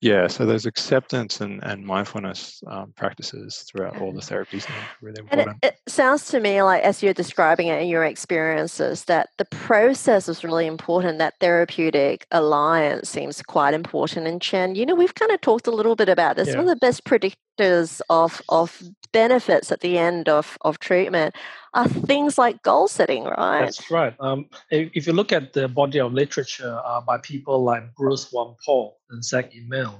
Yeah, 0.01 0.29
so 0.29 0.47
there's 0.47 0.65
acceptance 0.65 1.43
and, 1.43 1.63
and 1.63 1.85
mindfulness 1.85 2.63
um, 2.67 2.95
practices 2.97 3.67
throughout 3.69 4.01
all 4.01 4.13
the 4.13 4.23
therapies. 4.23 4.67
Really 5.03 5.21
important. 5.21 5.49
And 5.49 5.59
it, 5.63 5.75
it, 5.87 5.93
sounds 5.93 6.27
to 6.29 6.41
me 6.41 6.63
like, 6.63 6.83
as 6.83 7.03
you're 7.03 7.13
describing 7.13 7.67
it 7.67 7.83
in 7.83 7.89
your 7.89 8.05
experiences, 8.05 9.05
that 9.05 9.29
the 9.37 9.45
process 9.45 10.27
is 10.27 10.43
really 10.43 10.67
important. 10.67 11.19
That 11.19 11.35
therapeutic 11.39 12.27
alliance 12.31 13.11
seems 13.11 13.43
quite 13.43 13.75
important. 13.75 14.27
And 14.27 14.41
Chien, 14.41 14.75
you 14.75 14.87
know, 14.87 14.95
we've 14.95 15.15
kind 15.15 15.33
of 15.33 15.41
talked 15.43 15.67
a 15.67 15.73
little 15.73 15.97
bit 15.97 16.09
about 16.09 16.37
this. 16.37 16.49
Yeah. 16.49 16.57
One 16.57 16.69
of 16.69 16.71
the 16.71 16.87
best 16.87 17.05
predictors 17.05 18.01
of 18.09 18.41
of 18.49 18.83
benefits 19.13 19.71
at 19.71 19.81
the 19.81 19.99
end 19.99 20.31
of, 20.31 20.57
of 20.63 20.79
treatment 20.79 21.35
are 21.75 21.89
things 21.89 22.37
like 22.37 22.63
goal 22.63 22.89
setting, 22.89 23.25
right? 23.25 23.61
That's 23.61 23.91
right. 23.91 24.15
Um, 24.19 24.47
if, 24.71 24.91
if, 24.95 25.07
you 25.07 25.13
look 25.13 25.33
at 25.33 25.53
the 25.53 25.69
body 25.69 26.01
of 26.01 26.13
literature 26.13 26.81
uh, 26.85 27.01
by 27.01 27.19
people 27.19 27.63
like 27.63 27.95
Bruce 27.95 28.29
Van 28.33 28.55
Paul 28.65 28.99
and 29.11 29.25
Zac 29.25 29.53
Imel, 29.53 29.95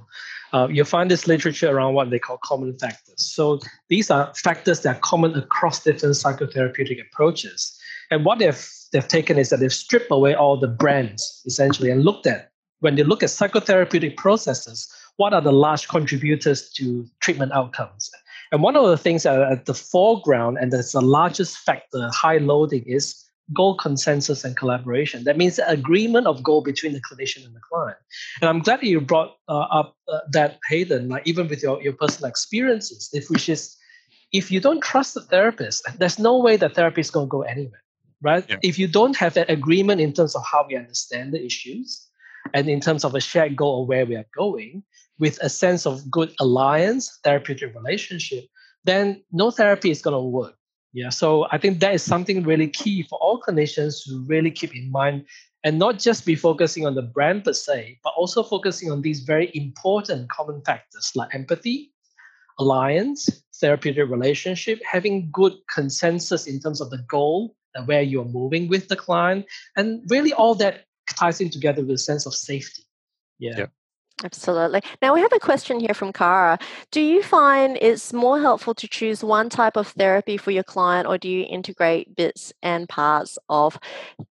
uh, 0.53 0.67
you'll 0.69 0.85
find 0.85 1.09
this 1.09 1.27
literature 1.27 1.69
around 1.69 1.93
what 1.93 2.09
they 2.09 2.19
call 2.19 2.37
common 2.43 2.77
factors. 2.77 3.25
So 3.33 3.59
these 3.87 4.11
are 4.11 4.33
factors 4.35 4.81
that 4.81 4.97
are 4.97 4.99
common 4.99 5.33
across 5.35 5.83
different 5.83 6.15
psychotherapeutic 6.15 7.01
approaches. 7.01 7.77
And 8.09 8.25
what 8.25 8.39
they've, 8.39 8.67
they've 8.91 9.07
taken 9.07 9.37
is 9.37 9.49
that 9.49 9.61
they've 9.61 9.71
stripped 9.71 10.11
away 10.11 10.35
all 10.35 10.57
the 10.57 10.67
brands, 10.67 11.41
essentially, 11.45 11.89
and 11.89 12.03
looked 12.03 12.27
at, 12.27 12.51
when 12.79 12.95
they 12.95 13.03
look 13.03 13.23
at 13.23 13.29
psychotherapeutic 13.29 14.17
processes, 14.17 14.91
what 15.15 15.33
are 15.33 15.41
the 15.41 15.53
large 15.53 15.87
contributors 15.87 16.69
to 16.71 17.05
treatment 17.21 17.51
outcomes? 17.53 18.09
And 18.51 18.61
one 18.61 18.75
of 18.75 18.85
the 18.87 18.97
things 18.97 19.23
that 19.23 19.39
are 19.39 19.51
at 19.51 19.65
the 19.65 19.73
foreground 19.73 20.57
and 20.59 20.71
that's 20.71 20.91
the 20.91 21.01
largest 21.01 21.57
factor, 21.57 22.09
high 22.13 22.37
loading, 22.37 22.83
is 22.85 23.25
goal 23.53 23.75
consensus 23.75 24.43
and 24.43 24.55
collaboration. 24.55 25.23
That 25.23 25.37
means 25.37 25.59
agreement 25.59 26.27
of 26.27 26.43
goal 26.43 26.61
between 26.61 26.93
the 26.93 27.01
clinician 27.01 27.45
and 27.45 27.55
the 27.55 27.59
client. 27.59 27.97
And 28.41 28.49
I'm 28.49 28.59
glad 28.59 28.83
you 28.83 29.01
brought 29.01 29.35
uh, 29.47 29.59
up 29.59 29.95
uh, 30.07 30.19
that, 30.31 30.59
Hayden, 30.69 31.09
like 31.09 31.23
even 31.25 31.47
with 31.47 31.63
your, 31.63 31.81
your 31.81 31.93
personal 31.93 32.29
experiences, 32.29 33.09
if 33.13 33.29
which 33.29 33.49
is 33.49 33.75
if 34.31 34.51
you 34.51 34.59
don't 34.59 34.81
trust 34.81 35.13
the 35.13 35.21
therapist, 35.21 35.85
there's 35.97 36.19
no 36.19 36.37
way 36.37 36.55
the 36.55 36.69
therapy 36.69 37.01
is 37.01 37.11
going 37.11 37.27
to 37.27 37.29
go 37.29 37.41
anywhere, 37.41 37.83
right? 38.21 38.45
Yeah. 38.47 38.57
If 38.63 38.79
you 38.79 38.87
don't 38.87 39.17
have 39.17 39.33
that 39.33 39.49
agreement 39.49 39.99
in 39.99 40.13
terms 40.13 40.35
of 40.35 40.43
how 40.49 40.65
we 40.67 40.75
understand 40.77 41.33
the 41.33 41.43
issues 41.43 42.07
and 42.53 42.69
in 42.69 42.79
terms 42.79 43.03
of 43.03 43.13
a 43.13 43.19
shared 43.19 43.55
goal 43.55 43.83
of 43.83 43.89
where 43.89 44.05
we 44.05 44.15
are 44.15 44.25
going, 44.35 44.83
with 45.19 45.37
a 45.41 45.49
sense 45.49 45.85
of 45.85 46.09
good 46.09 46.33
alliance, 46.39 47.19
therapeutic 47.23 47.75
relationship, 47.75 48.45
then 48.83 49.23
no 49.31 49.51
therapy 49.51 49.91
is 49.91 50.01
going 50.01 50.15
to 50.15 50.21
work. 50.21 50.55
Yeah, 50.93 51.09
so 51.09 51.47
I 51.51 51.57
think 51.57 51.79
that 51.79 51.93
is 51.93 52.03
something 52.03 52.43
really 52.43 52.67
key 52.67 53.03
for 53.03 53.17
all 53.19 53.41
clinicians 53.41 54.03
to 54.05 54.25
really 54.27 54.51
keep 54.51 54.75
in 54.75 54.91
mind 54.91 55.25
and 55.63 55.79
not 55.79 55.99
just 55.99 56.25
be 56.25 56.35
focusing 56.35 56.85
on 56.85 56.95
the 56.95 57.01
brand 57.01 57.45
per 57.45 57.53
se, 57.53 57.99
but 58.03 58.13
also 58.17 58.43
focusing 58.43 58.91
on 58.91 59.01
these 59.01 59.21
very 59.21 59.51
important 59.53 60.29
common 60.29 60.61
factors 60.65 61.11
like 61.15 61.33
empathy, 61.33 61.93
alliance, 62.59 63.29
therapeutic 63.61 64.09
relationship, 64.09 64.81
having 64.83 65.29
good 65.31 65.53
consensus 65.73 66.45
in 66.47 66.59
terms 66.59 66.81
of 66.81 66.89
the 66.89 66.97
goal 67.09 67.55
and 67.75 67.87
where 67.87 68.01
you're 68.01 68.25
moving 68.25 68.67
with 68.67 68.89
the 68.89 68.95
client, 68.95 69.45
and 69.77 70.01
really 70.09 70.33
all 70.33 70.55
that 70.55 70.85
ties 71.09 71.39
in 71.39 71.49
together 71.49 71.81
with 71.81 71.91
a 71.91 71.97
sense 71.97 72.25
of 72.25 72.33
safety. 72.33 72.83
Yeah. 73.39 73.57
Yep. 73.57 73.71
Absolutely. 74.23 74.81
Now, 75.01 75.13
we 75.13 75.21
have 75.21 75.33
a 75.33 75.39
question 75.39 75.79
here 75.79 75.93
from 75.93 76.13
Kara. 76.13 76.59
Do 76.91 77.01
you 77.01 77.23
find 77.23 77.77
it's 77.81 78.13
more 78.13 78.39
helpful 78.39 78.73
to 78.75 78.87
choose 78.87 79.23
one 79.23 79.49
type 79.49 79.75
of 79.75 79.87
therapy 79.89 80.37
for 80.37 80.51
your 80.51 80.63
client, 80.63 81.07
or 81.07 81.17
do 81.17 81.27
you 81.27 81.45
integrate 81.49 82.15
bits 82.15 82.53
and 82.61 82.87
parts 82.87 83.39
of 83.49 83.79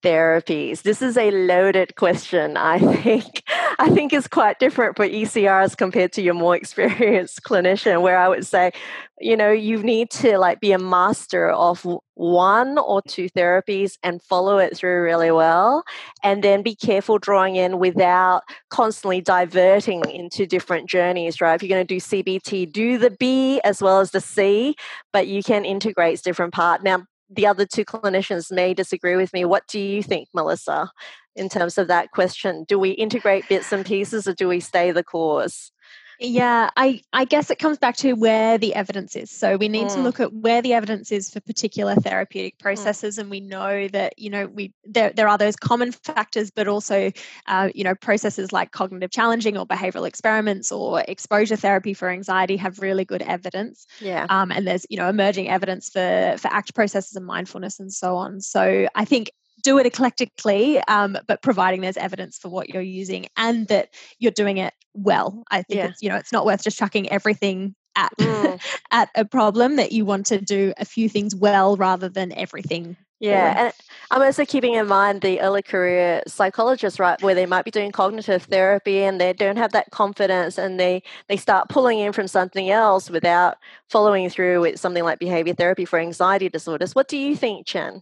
therapies? 0.04 0.82
This 0.82 1.02
is 1.02 1.18
a 1.18 1.32
loaded 1.32 1.96
question, 1.96 2.58
I 2.58 2.80
think. 3.04 3.44
I 3.80 3.90
think 3.90 4.14
is 4.14 4.28
quite 4.28 4.60
different 4.60 4.96
for 4.96 5.08
ECRs 5.08 5.78
compared 5.78 6.12
to 6.14 6.22
your 6.22 6.34
more 6.34 6.56
experienced 6.62 7.44
clinician, 7.44 8.02
where 8.02 8.18
I 8.18 8.28
would 8.28 8.46
say, 8.46 8.72
you 9.20 9.36
know 9.36 9.52
you 9.52 9.82
need 9.82 10.10
to 10.12 10.38
like 10.38 10.60
be 10.60 10.72
a 10.72 10.80
master 10.80 11.50
of 11.50 11.86
one 12.14 12.78
or 12.78 13.02
two 13.02 13.30
therapies 13.30 13.98
and 14.04 14.22
follow 14.22 14.58
it 14.58 14.78
through 14.78 15.02
really 15.02 15.32
well 15.32 15.84
and 16.24 16.44
then 16.44 16.62
be 16.62 16.76
careful 16.76 17.18
drawing 17.18 17.56
in 17.56 17.80
without 17.80 18.44
constantly 18.70 19.22
diverting 19.22 20.04
into 20.10 20.46
different 20.46 20.88
journeys 20.88 21.42
right? 21.42 21.56
If 21.56 21.64
you're 21.64 21.76
going 21.76 21.88
to 21.88 21.94
do 21.94 22.00
cbt 22.00 22.72
do 22.72 22.98
the 22.98 23.12
b 23.12 23.60
as 23.64 23.82
well 23.82 24.00
as 24.00 24.12
the 24.12 24.22
c 24.22 24.76
but 25.12 25.28
you 25.28 25.42
can 25.42 25.66
integrate 25.66 26.22
different 26.22 26.54
part. 26.54 26.84
Now 26.84 27.06
the 27.30 27.48
other 27.48 27.66
two 27.66 27.86
clinicians 27.86 28.52
may 28.52 28.74
disagree 28.74 29.18
with 29.18 29.34
me. 29.34 29.46
What 29.46 29.68
do 29.68 29.80
you 29.80 30.02
think 30.04 30.30
melissa 30.34 30.92
in 31.38 31.50
terms 31.50 31.78
of 31.78 31.88
that 31.88 32.12
question 32.12 32.66
do 32.68 32.78
we 32.78 32.92
integrate 32.92 33.48
bits 33.48 33.72
and 33.72 33.86
pieces 33.86 34.28
or 34.28 34.34
do 34.34 34.48
we 34.48 34.60
stay 34.60 34.92
the 34.92 35.04
course 35.04 35.72
yeah, 36.20 36.72
I, 36.76 37.02
I 37.14 37.26
guess 37.26 37.52
it 37.52 37.60
comes 37.60 37.78
back 37.78 37.96
to 37.98 38.14
where 38.14 38.58
the 38.58 38.74
evidence 38.74 39.16
is. 39.16 39.30
So 39.30 39.56
we 39.56 39.70
need 39.70 39.88
mm. 39.88 39.94
to 39.94 40.00
look 40.00 40.20
at 40.20 40.34
where 40.34 40.64
the 40.64 40.74
evidence 40.74 41.12
is 41.12 41.30
for 41.30 41.40
particular 41.42 41.94
therapeutic 41.94 42.56
mm. 42.56 42.60
processes, 42.60 43.18
mm. 43.18 43.22
and 43.22 43.30
we 43.30 43.40
know 43.40 43.88
that 43.90 44.18
you 44.18 44.32
know 44.32 44.48
we 44.48 44.74
there 44.84 45.12
there 45.12 45.28
are 45.28 45.38
those 45.38 45.56
common 45.56 45.92
factors, 45.92 46.50
but 46.50 46.68
also 46.68 47.12
uh, 47.46 47.70
you 47.76 47.84
know 47.84 47.94
processes 47.94 48.52
like 48.52 48.72
cognitive 48.72 49.12
challenging 49.12 49.58
or 49.58 49.68
behavioral 49.68 50.08
experiments 50.08 50.72
or 50.72 51.02
exposure 51.08 51.56
therapy 51.56 51.94
for 51.94 52.10
anxiety 52.10 52.58
have 52.58 52.80
really 52.80 53.06
good 53.06 53.22
evidence. 53.22 53.86
Yeah, 54.00 54.26
um, 54.30 54.52
and 54.52 54.66
there's 54.66 54.88
you 54.90 54.98
know 54.98 55.10
emerging 55.10 55.50
evidence 55.50 55.90
for 55.90 56.36
for 56.40 56.48
ACT 56.48 56.74
processes 56.74 57.16
and 57.16 57.28
mindfulness 57.28 57.80
and 57.80 57.94
so 57.94 58.16
on. 58.16 58.42
So 58.42 58.88
I 58.96 59.06
think 59.06 59.30
do 59.68 59.78
it 59.78 59.86
eclectically, 59.86 60.82
um, 60.88 61.18
but 61.28 61.41
providing 61.41 61.82
there's 61.82 61.97
evidence 61.97 62.38
for 62.38 62.47
what 62.47 62.70
you're 62.70 62.82
using 62.82 63.26
and 63.36 63.68
that 63.68 63.89
you're 64.18 64.32
doing 64.32 64.57
it 64.57 64.74
well. 64.93 65.43
I 65.51 65.63
think 65.63 65.78
yeah. 65.78 65.88
it's 65.88 66.01
you 66.01 66.07
know 66.07 66.15
it's 66.15 66.32
not 66.32 66.45
worth 66.45 66.63
just 66.63 66.78
chucking 66.78 67.09
everything 67.09 67.76
at 67.97 68.15
mm. 68.18 68.61
at 68.91 69.09
a 69.15 69.26
problem 69.26 69.76
that 69.76 69.91
you 69.91 70.05
want 70.05 70.28
to 70.28 70.39
do 70.39 70.74
a 70.78 70.86
few 70.86 71.09
things 71.09 71.36
well 71.36 71.76
rather 71.76 72.07
than 72.07 72.32
everything. 72.32 72.95
Yeah, 73.20 73.65
and 73.65 73.74
I'm 74.09 74.22
also 74.22 74.45
keeping 74.45 74.76
in 74.76 74.88
mind 74.88 75.22
the 75.22 75.41
early 75.41 75.63
career 75.63 76.22
psychologists, 76.28 76.99
right, 76.99 77.22
where 77.22 77.36
they 77.36 77.47
might 77.47 77.65
be 77.65 77.72
doing 77.72 77.91
cognitive 77.91 78.43
therapy 78.43 78.99
and 78.99 79.20
they 79.20 79.34
don't 79.34 79.57
have 79.57 79.74
that 79.74 79.91
confidence 79.91 80.57
and 80.57 80.80
they 80.80 81.03
they 81.28 81.36
start 81.36 81.68
pulling 81.68 81.99
in 81.99 82.13
from 82.13 82.30
something 82.30 82.70
else 82.70 83.09
without 83.09 83.57
following 83.89 84.30
through 84.30 84.61
with 84.61 84.80
something 84.80 85.03
like 85.03 85.20
behavior 85.20 85.53
therapy 85.53 85.84
for 85.84 85.99
anxiety 85.99 86.47
disorders. 86.47 86.95
What 86.95 87.09
do 87.09 87.18
you 87.18 87.36
think, 87.36 87.68
Chien? 87.68 88.01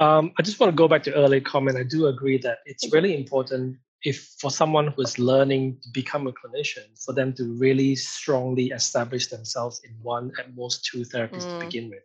Um, 0.00 0.32
I 0.38 0.42
just 0.42 0.58
want 0.58 0.72
to 0.72 0.76
go 0.76 0.88
back 0.88 1.02
to 1.04 1.14
earlier 1.14 1.40
comment. 1.40 1.76
I 1.76 1.82
do 1.82 2.06
agree 2.06 2.38
that 2.38 2.58
it's 2.64 2.90
really 2.92 3.14
important 3.14 3.76
if 4.02 4.34
for 4.38 4.50
someone 4.50 4.86
who 4.86 5.02
is 5.02 5.18
learning 5.18 5.76
to 5.82 5.88
become 5.92 6.26
a 6.26 6.32
clinician, 6.32 6.86
for 7.04 7.12
them 7.12 7.34
to 7.34 7.44
really 7.58 7.94
strongly 7.94 8.68
establish 8.68 9.28
themselves 9.28 9.82
in 9.84 9.94
one 10.02 10.32
at 10.38 10.56
most 10.56 10.86
two 10.86 11.00
therapies 11.00 11.42
mm. 11.42 11.58
to 11.58 11.64
begin 11.66 11.90
with. 11.90 12.02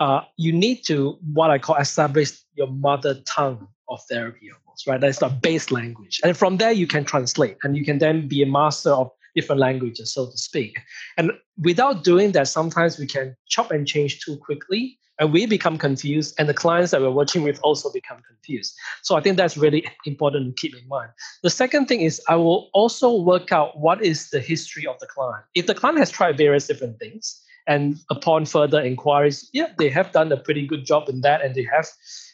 Uh, 0.00 0.22
you 0.36 0.52
need 0.52 0.84
to 0.86 1.18
what 1.32 1.50
I 1.50 1.58
call 1.58 1.76
establish 1.76 2.32
your 2.56 2.66
mother 2.66 3.14
tongue 3.26 3.68
of 3.88 4.00
therapy 4.10 4.50
almost, 4.50 4.88
right? 4.88 5.00
That's 5.00 5.20
the 5.20 5.28
base 5.28 5.70
language. 5.70 6.20
And 6.24 6.36
from 6.36 6.56
there 6.56 6.72
you 6.72 6.88
can 6.88 7.04
translate 7.04 7.58
and 7.62 7.76
you 7.76 7.84
can 7.84 7.98
then 7.98 8.26
be 8.26 8.42
a 8.42 8.46
master 8.46 8.90
of 8.90 9.10
different 9.36 9.60
languages, 9.60 10.12
so 10.12 10.26
to 10.26 10.36
speak. 10.36 10.80
And 11.16 11.30
without 11.58 12.02
doing 12.02 12.32
that, 12.32 12.48
sometimes 12.48 12.98
we 12.98 13.06
can 13.06 13.36
chop 13.46 13.70
and 13.70 13.86
change 13.86 14.20
too 14.20 14.36
quickly 14.36 14.98
and 15.20 15.32
we 15.32 15.46
become 15.46 15.76
confused 15.76 16.34
and 16.38 16.48
the 16.48 16.54
clients 16.54 16.90
that 16.90 17.00
we're 17.00 17.10
working 17.10 17.42
with 17.42 17.60
also 17.62 17.92
become 17.92 18.20
confused. 18.26 18.74
So 19.02 19.16
i 19.16 19.20
think 19.20 19.36
that's 19.36 19.56
really 19.56 19.84
important 20.06 20.56
to 20.56 20.60
keep 20.60 20.74
in 20.74 20.88
mind. 20.88 21.10
The 21.42 21.50
second 21.50 21.86
thing 21.86 22.00
is 22.00 22.20
i 22.28 22.34
will 22.34 22.70
also 22.72 23.14
work 23.14 23.52
out 23.52 23.78
what 23.78 24.02
is 24.02 24.30
the 24.30 24.40
history 24.40 24.86
of 24.86 24.98
the 24.98 25.06
client. 25.06 25.44
If 25.54 25.66
the 25.66 25.74
client 25.74 25.98
has 25.98 26.10
tried 26.10 26.36
various 26.36 26.66
different 26.66 26.98
things 26.98 27.40
and 27.66 27.98
upon 28.08 28.46
further 28.46 28.80
inquiries 28.80 29.50
yeah 29.52 29.68
they 29.78 29.90
have 29.90 30.12
done 30.12 30.32
a 30.32 30.36
pretty 30.36 30.66
good 30.66 30.84
job 30.86 31.08
in 31.10 31.20
that 31.20 31.42
and 31.42 31.54
they 31.54 31.66
have 31.74 31.86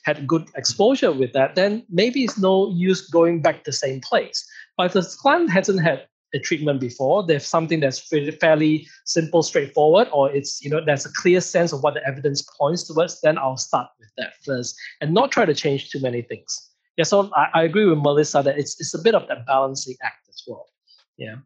had 0.05 0.25
good 0.27 0.49
exposure 0.55 1.11
with 1.13 1.33
that 1.33 1.57
then 1.57 1.85
maybe 1.91 2.23
it's 2.23 2.39
no 2.39 2.71
use 2.71 3.11
going 3.11 3.43
back 3.43 3.65
to 3.65 3.71
the 3.71 3.77
same 3.77 4.01
place. 4.01 4.47
But 4.77 4.87
if 4.87 4.93
the 4.93 5.17
client 5.21 5.51
hasn't 5.51 5.83
had 5.83 6.07
the 6.33 6.41
treatment 6.41 6.81
before. 6.81 7.27
There's 7.27 7.47
something 7.47 7.81
that's 7.81 7.99
fairly 8.41 8.87
simple, 9.05 9.43
straightforward, 9.43 10.09
or 10.13 10.31
it's 10.31 10.63
you 10.63 10.71
know 10.71 10.85
there's 10.85 11.07
a 11.07 11.13
clear 11.13 11.41
sense 11.41 11.73
of 11.73 11.83
what 11.83 11.95
the 11.95 12.07
evidence 12.07 12.43
points 12.59 12.85
towards. 12.85 13.21
Then 13.21 13.39
I'll 13.39 13.57
start 13.57 13.89
with 13.99 14.11
that 14.19 14.33
first, 14.45 14.77
and 15.01 15.15
not 15.15 15.31
try 15.31 15.45
to 15.45 15.55
change 15.55 15.91
too 15.91 16.01
many 16.01 16.23
things. 16.23 16.71
Yeah, 16.97 17.05
so 17.05 17.31
I, 17.35 17.49
I 17.55 17.63
agree 17.65 17.87
with 17.87 17.99
Melissa 17.99 18.43
that 18.45 18.59
it's 18.59 18.81
it's 18.81 18.95
a 18.95 19.03
bit 19.03 19.15
of 19.15 19.27
that 19.29 19.47
balancing 19.47 19.97
act 20.03 20.29
as 20.29 20.43
well. 20.47 20.67
Yeah. 21.17 21.37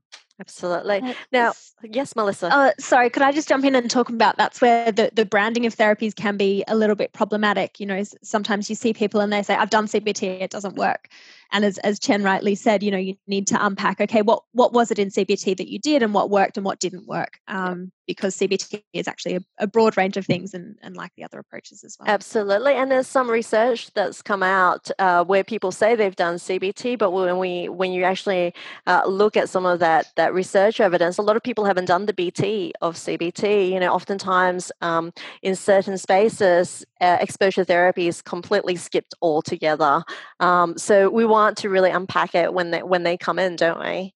Absolutely. 0.40 1.02
Uh, 1.02 1.12
now, 1.32 1.52
yes, 1.84 2.16
Melissa. 2.16 2.46
Uh, 2.46 2.72
sorry, 2.78 3.10
could 3.10 3.22
I 3.22 3.30
just 3.30 3.46
jump 3.46 3.62
in 3.62 3.74
and 3.74 3.90
talk 3.90 4.08
about 4.08 4.38
that's 4.38 4.62
where 4.62 4.90
the, 4.90 5.10
the 5.12 5.26
branding 5.26 5.66
of 5.66 5.76
therapies 5.76 6.14
can 6.14 6.38
be 6.38 6.64
a 6.66 6.74
little 6.74 6.96
bit 6.96 7.12
problematic. 7.12 7.78
You 7.78 7.84
know, 7.84 8.02
sometimes 8.22 8.70
you 8.70 8.74
see 8.74 8.94
people 8.94 9.20
and 9.20 9.30
they 9.30 9.42
say, 9.42 9.54
I've 9.54 9.68
done 9.68 9.84
CBT, 9.84 10.40
it 10.40 10.50
doesn't 10.50 10.76
work. 10.76 11.10
And 11.52 11.64
as, 11.64 11.78
as 11.78 11.98
Chien 11.98 12.22
rightly 12.22 12.54
said, 12.54 12.82
you 12.82 12.90
know, 12.90 12.98
you 12.98 13.16
need 13.26 13.46
to 13.48 13.64
unpack, 13.64 14.00
okay, 14.00 14.22
what, 14.22 14.42
what 14.52 14.72
was 14.72 14.90
it 14.90 14.98
in 14.98 15.08
CBT 15.08 15.56
that 15.56 15.70
you 15.70 15.78
did 15.78 16.02
and 16.02 16.14
what 16.14 16.30
worked 16.30 16.56
and 16.56 16.64
what 16.64 16.78
didn't 16.78 17.06
work? 17.06 17.38
Um, 17.48 17.92
because 18.10 18.36
CBT 18.36 18.82
is 18.92 19.06
actually 19.06 19.36
a, 19.36 19.40
a, 19.58 19.66
broad 19.68 19.96
range 19.96 20.16
of 20.16 20.26
things 20.26 20.52
and, 20.52 20.76
and 20.82 20.96
like 20.96 21.12
the 21.16 21.22
other 21.22 21.38
approaches 21.38 21.84
as 21.84 21.96
well. 21.96 22.08
Absolutely. 22.08 22.72
And 22.74 22.90
there's 22.90 23.06
some 23.06 23.30
research 23.30 23.92
that's 23.94 24.20
come 24.20 24.42
out 24.42 24.90
uh, 24.98 25.22
where 25.22 25.44
people 25.44 25.70
say 25.70 25.94
they've 25.94 26.16
done 26.16 26.34
CBT, 26.34 26.98
but 26.98 27.12
when 27.12 27.38
we 27.38 27.68
when 27.68 27.92
you 27.92 28.02
actually 28.02 28.52
uh, 28.88 29.02
look 29.06 29.36
at 29.36 29.48
some 29.48 29.64
of 29.64 29.78
that 29.78 30.06
that 30.16 30.34
research 30.34 30.80
evidence, 30.80 31.18
a 31.18 31.22
lot 31.22 31.36
of 31.36 31.42
people 31.44 31.64
haven't 31.64 31.84
done 31.84 32.06
the 32.06 32.12
BT 32.12 32.72
of 32.80 32.96
CBT. 32.96 33.70
You 33.70 33.78
know, 33.78 33.92
oftentimes 33.92 34.72
um, 34.80 35.12
in 35.42 35.54
certain 35.54 35.96
spaces, 35.96 36.84
uh, 37.00 37.18
exposure 37.20 37.64
therapy 37.64 38.08
is 38.08 38.22
completely 38.22 38.76
skipped 38.76 39.14
altogether. 39.22 40.02
Um, 40.40 40.76
so 40.78 41.10
we 41.10 41.24
want 41.24 41.58
to 41.58 41.68
really 41.68 41.90
unpack 41.90 42.34
it 42.34 42.52
when 42.52 42.70
they 42.70 42.82
when 42.82 43.02
they 43.02 43.16
come 43.16 43.38
in, 43.38 43.56
don't 43.56 43.80
we? 43.80 44.14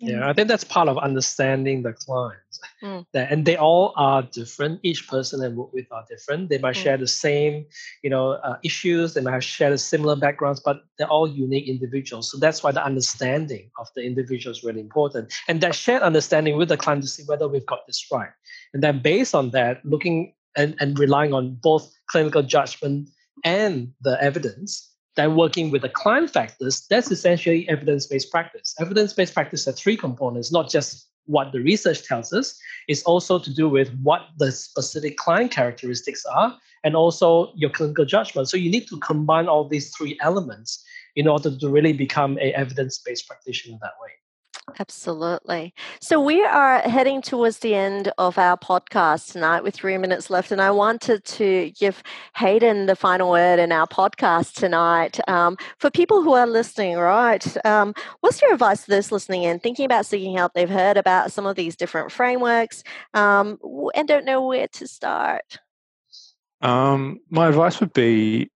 Yeah, 0.00 0.28
I 0.28 0.32
think 0.32 0.46
that's 0.46 0.62
part 0.62 0.88
of 0.88 0.96
understanding 0.98 1.82
the 1.82 1.92
clients. 1.92 2.60
Mm. 2.82 3.04
That, 3.12 3.32
and 3.32 3.44
they 3.44 3.56
all 3.56 3.92
are 3.96 4.22
different. 4.22 4.78
Each 4.84 5.08
person 5.08 5.42
I 5.42 5.48
work 5.48 5.72
with 5.72 5.86
are 5.90 6.04
different. 6.08 6.50
They 6.50 6.58
might 6.58 6.76
mm. 6.76 6.82
share 6.82 6.96
the 6.96 7.08
same, 7.08 7.66
you 8.04 8.10
know, 8.10 8.32
uh, 8.32 8.58
issues. 8.62 9.14
They 9.14 9.20
might 9.20 9.32
have 9.32 9.42
shared 9.42 9.78
similar 9.80 10.14
backgrounds, 10.14 10.60
but 10.60 10.82
they're 10.98 11.08
all 11.08 11.28
unique 11.28 11.66
individuals. 11.66 12.30
So 12.30 12.38
that's 12.38 12.62
why 12.62 12.70
the 12.70 12.84
understanding 12.84 13.70
of 13.78 13.88
the 13.96 14.02
individual 14.02 14.52
is 14.52 14.62
really 14.62 14.80
important. 14.80 15.32
And 15.48 15.60
that 15.62 15.74
shared 15.74 16.02
understanding 16.02 16.56
with 16.56 16.68
the 16.68 16.76
client 16.76 17.02
to 17.02 17.08
see 17.08 17.24
whether 17.26 17.48
we've 17.48 17.66
got 17.66 17.84
this 17.88 18.06
right. 18.12 18.30
And 18.74 18.82
then 18.84 19.00
based 19.00 19.34
on 19.34 19.50
that, 19.50 19.84
looking 19.84 20.32
and, 20.56 20.74
and 20.80 20.98
relying 20.98 21.32
on 21.32 21.58
both 21.62 21.90
clinical 22.10 22.42
judgment 22.42 23.08
and 23.44 23.92
the 24.00 24.20
evidence, 24.22 24.92
then 25.16 25.36
working 25.36 25.70
with 25.70 25.82
the 25.82 25.88
client 25.88 26.30
factors, 26.30 26.86
that's 26.88 27.10
essentially 27.10 27.68
evidence-based 27.68 28.30
practice. 28.30 28.74
Evidence-based 28.80 29.34
practice 29.34 29.64
has 29.64 29.80
three 29.80 29.96
components, 29.96 30.52
not 30.52 30.70
just 30.70 31.08
what 31.26 31.52
the 31.52 31.60
research 31.60 32.04
tells 32.04 32.32
us, 32.32 32.58
it's 32.88 33.02
also 33.02 33.38
to 33.38 33.52
do 33.52 33.68
with 33.68 33.94
what 34.02 34.22
the 34.38 34.50
specific 34.50 35.16
client 35.18 35.50
characteristics 35.50 36.24
are 36.24 36.56
and 36.84 36.96
also 36.96 37.52
your 37.54 37.70
clinical 37.70 38.04
judgment. 38.04 38.48
So 38.48 38.56
you 38.56 38.70
need 38.70 38.88
to 38.88 38.98
combine 39.00 39.46
all 39.46 39.68
these 39.68 39.94
three 39.94 40.18
elements 40.22 40.82
in 41.16 41.28
order 41.28 41.54
to 41.54 41.68
really 41.68 41.92
become 41.92 42.38
a 42.38 42.52
evidence-based 42.54 43.26
practitioner 43.26 43.76
that 43.82 43.92
way. 44.00 44.10
Absolutely. 44.78 45.74
So 46.00 46.20
we 46.20 46.44
are 46.44 46.80
heading 46.80 47.22
towards 47.22 47.58
the 47.58 47.74
end 47.74 48.12
of 48.18 48.38
our 48.38 48.56
podcast 48.56 49.32
tonight 49.32 49.62
with 49.62 49.74
three 49.74 49.96
minutes 49.98 50.30
left, 50.30 50.52
and 50.52 50.60
I 50.60 50.70
wanted 50.70 51.24
to 51.24 51.70
give 51.78 52.02
Hayden 52.36 52.86
the 52.86 52.96
final 52.96 53.30
word 53.30 53.58
in 53.58 53.72
our 53.72 53.86
podcast 53.86 54.54
tonight. 54.54 55.18
Um, 55.28 55.56
for 55.78 55.90
people 55.90 56.22
who 56.22 56.34
are 56.34 56.46
listening, 56.46 56.96
right? 56.96 57.66
Um, 57.66 57.94
what's 58.20 58.42
your 58.42 58.52
advice 58.52 58.84
to 58.84 58.90
those 58.90 59.10
listening 59.10 59.44
in, 59.44 59.58
thinking 59.58 59.84
about 59.84 60.06
seeking 60.06 60.36
help? 60.36 60.52
They've 60.54 60.68
heard 60.68 60.96
about 60.96 61.32
some 61.32 61.46
of 61.46 61.56
these 61.56 61.74
different 61.74 62.12
frameworks 62.12 62.84
um, 63.14 63.58
and 63.94 64.06
don't 64.06 64.24
know 64.24 64.46
where 64.46 64.68
to 64.68 64.86
start. 64.86 65.58
Um, 66.60 67.20
my 67.30 67.48
advice 67.48 67.80
would 67.80 67.92
be 67.92 68.50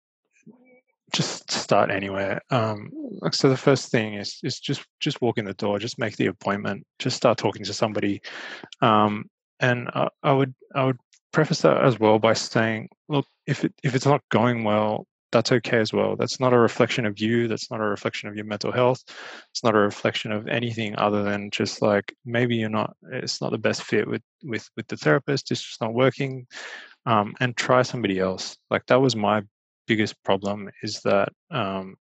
just 1.11 1.51
start 1.51 1.91
anywhere. 1.91 2.41
Um, 2.49 2.91
so 3.31 3.49
the 3.49 3.57
first 3.57 3.91
thing 3.91 4.15
is 4.15 4.39
is 4.43 4.59
just 4.59 4.85
just 4.99 5.21
walk 5.21 5.37
in 5.37 5.45
the 5.45 5.53
door, 5.53 5.79
just 5.79 5.99
make 5.99 6.17
the 6.17 6.27
appointment, 6.27 6.85
just 6.99 7.17
start 7.17 7.37
talking 7.37 7.63
to 7.65 7.73
somebody, 7.73 8.21
um, 8.81 9.25
and 9.59 9.89
I, 9.93 10.09
I, 10.23 10.33
would 10.33 10.53
I 10.75 10.85
would 10.85 10.97
preface 11.31 11.61
that 11.61 11.83
as 11.83 11.99
well 11.99 12.19
by 12.19 12.33
saying, 12.33 12.89
look, 13.09 13.25
if 13.45 13.63
it, 13.63 13.73
if 13.83 13.95
it's 13.95 14.05
not 14.05 14.21
going 14.29 14.63
well, 14.63 15.05
that's 15.31 15.51
okay 15.51 15.77
as 15.77 15.93
well. 15.93 16.15
That's 16.15 16.39
not 16.39 16.53
a 16.53 16.59
reflection 16.59 17.05
of 17.05 17.19
you. 17.19 17.47
That's 17.47 17.71
not 17.71 17.79
a 17.79 17.85
reflection 17.85 18.27
of 18.27 18.35
your 18.35 18.45
mental 18.45 18.71
health. 18.71 19.01
It's 19.51 19.63
not 19.63 19.75
a 19.75 19.79
reflection 19.79 20.31
of 20.31 20.47
anything 20.47 20.95
other 20.97 21.23
than 21.23 21.51
just 21.51 21.81
like 21.81 22.13
maybe 22.25 22.55
you're 22.55 22.69
not. 22.69 22.95
It's 23.11 23.41
not 23.41 23.51
the 23.51 23.57
best 23.57 23.83
fit 23.83 24.07
with 24.07 24.21
with 24.43 24.69
with 24.75 24.87
the 24.87 24.97
therapist. 24.97 25.51
It's 25.51 25.61
just 25.61 25.81
not 25.81 25.93
working. 25.93 26.47
Um, 27.07 27.33
and 27.39 27.57
try 27.57 27.81
somebody 27.81 28.19
else. 28.19 28.57
Like 28.69 28.85
that 28.85 29.01
was 29.01 29.15
my 29.15 29.41
biggest 29.87 30.21
problem 30.23 30.69
is 30.83 31.01
that 31.01 31.29
um, 31.51 31.95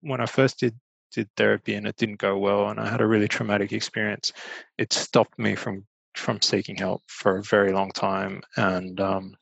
when 0.00 0.20
I 0.20 0.26
first 0.26 0.60
did 0.60 0.74
did 1.12 1.28
therapy 1.36 1.74
and 1.74 1.86
it 1.86 1.96
didn't 1.96 2.18
go 2.18 2.38
well, 2.38 2.68
and 2.70 2.80
I 2.80 2.88
had 2.88 3.02
a 3.02 3.06
really 3.06 3.28
traumatic 3.28 3.72
experience, 3.72 4.32
it 4.78 4.92
stopped 4.92 5.38
me 5.38 5.54
from 5.54 5.86
from 6.14 6.40
seeking 6.42 6.76
help 6.76 7.02
for 7.06 7.38
a 7.38 7.42
very 7.42 7.72
long 7.72 7.90
time, 7.92 8.42
and 8.56 9.00
um, 9.00 9.34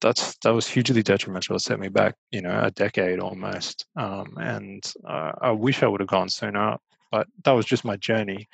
that's 0.00 0.36
that 0.42 0.50
was 0.50 0.66
hugely 0.66 1.02
detrimental. 1.02 1.56
It 1.56 1.60
set 1.60 1.80
me 1.80 1.88
back, 1.88 2.14
you 2.30 2.42
know, 2.42 2.60
a 2.62 2.70
decade 2.70 3.20
almost. 3.20 3.86
Um, 3.96 4.36
and 4.40 4.92
uh, 5.06 5.32
I 5.40 5.50
wish 5.50 5.82
I 5.82 5.88
would 5.88 6.00
have 6.00 6.08
gone 6.08 6.28
sooner, 6.28 6.76
but 7.10 7.26
that 7.44 7.52
was 7.52 7.66
just 7.66 7.84
my 7.84 7.96
journey. 7.96 8.48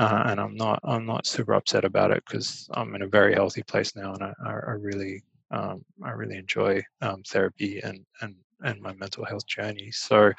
Uh, 0.00 0.22
and 0.26 0.40
I'm 0.40 0.54
not 0.54 0.80
I'm 0.84 1.06
not 1.06 1.26
super 1.26 1.54
upset 1.54 1.84
about 1.84 2.12
it 2.12 2.22
because 2.26 2.68
I'm 2.72 2.94
in 2.94 3.02
a 3.02 3.08
very 3.08 3.34
healthy 3.34 3.62
place 3.62 3.96
now, 3.96 4.14
and 4.14 4.22
I, 4.22 4.32
I 4.44 4.72
really 4.72 5.22
um, 5.50 5.84
I 6.04 6.10
really 6.10 6.36
enjoy 6.36 6.82
um, 7.00 7.22
therapy 7.26 7.80
and 7.80 8.04
and 8.20 8.34
and 8.60 8.80
my 8.80 8.92
mental 8.94 9.24
health 9.24 9.46
journey. 9.46 9.90
So 9.92 10.32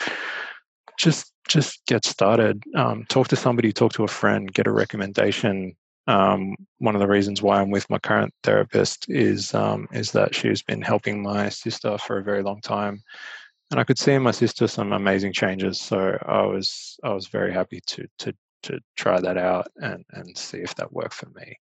just 0.97 1.33
just 1.47 1.85
get 1.87 2.05
started. 2.05 2.61
Um, 2.75 3.05
talk 3.09 3.27
to 3.29 3.35
somebody. 3.35 3.71
Talk 3.71 3.93
to 3.93 4.03
a 4.03 4.07
friend. 4.07 4.53
Get 4.53 4.67
a 4.67 4.71
recommendation. 4.71 5.75
Um, 6.07 6.55
one 6.79 6.95
of 6.95 7.01
the 7.01 7.07
reasons 7.07 7.41
why 7.41 7.61
I'm 7.61 7.69
with 7.69 7.89
my 7.89 7.99
current 7.99 8.33
therapist 8.43 9.05
is 9.09 9.53
um, 9.53 9.87
is 9.93 10.11
that 10.11 10.35
she's 10.35 10.61
been 10.61 10.81
helping 10.81 11.21
my 11.21 11.49
sister 11.49 11.97
for 11.97 12.17
a 12.17 12.23
very 12.23 12.43
long 12.43 12.61
time, 12.61 13.01
and 13.71 13.79
I 13.79 13.83
could 13.83 13.99
see 13.99 14.13
in 14.13 14.23
my 14.23 14.31
sister 14.31 14.67
some 14.67 14.91
amazing 14.91 15.33
changes. 15.33 15.79
So 15.79 16.17
I 16.25 16.41
was 16.41 16.97
I 17.03 17.13
was 17.13 17.27
very 17.27 17.53
happy 17.53 17.79
to 17.87 18.07
to 18.19 18.33
to 18.63 18.79
try 18.97 19.19
that 19.19 19.37
out 19.37 19.67
and 19.77 20.03
and 20.11 20.37
see 20.37 20.57
if 20.57 20.75
that 20.75 20.91
worked 20.91 21.13
for 21.13 21.29
me. 21.29 21.55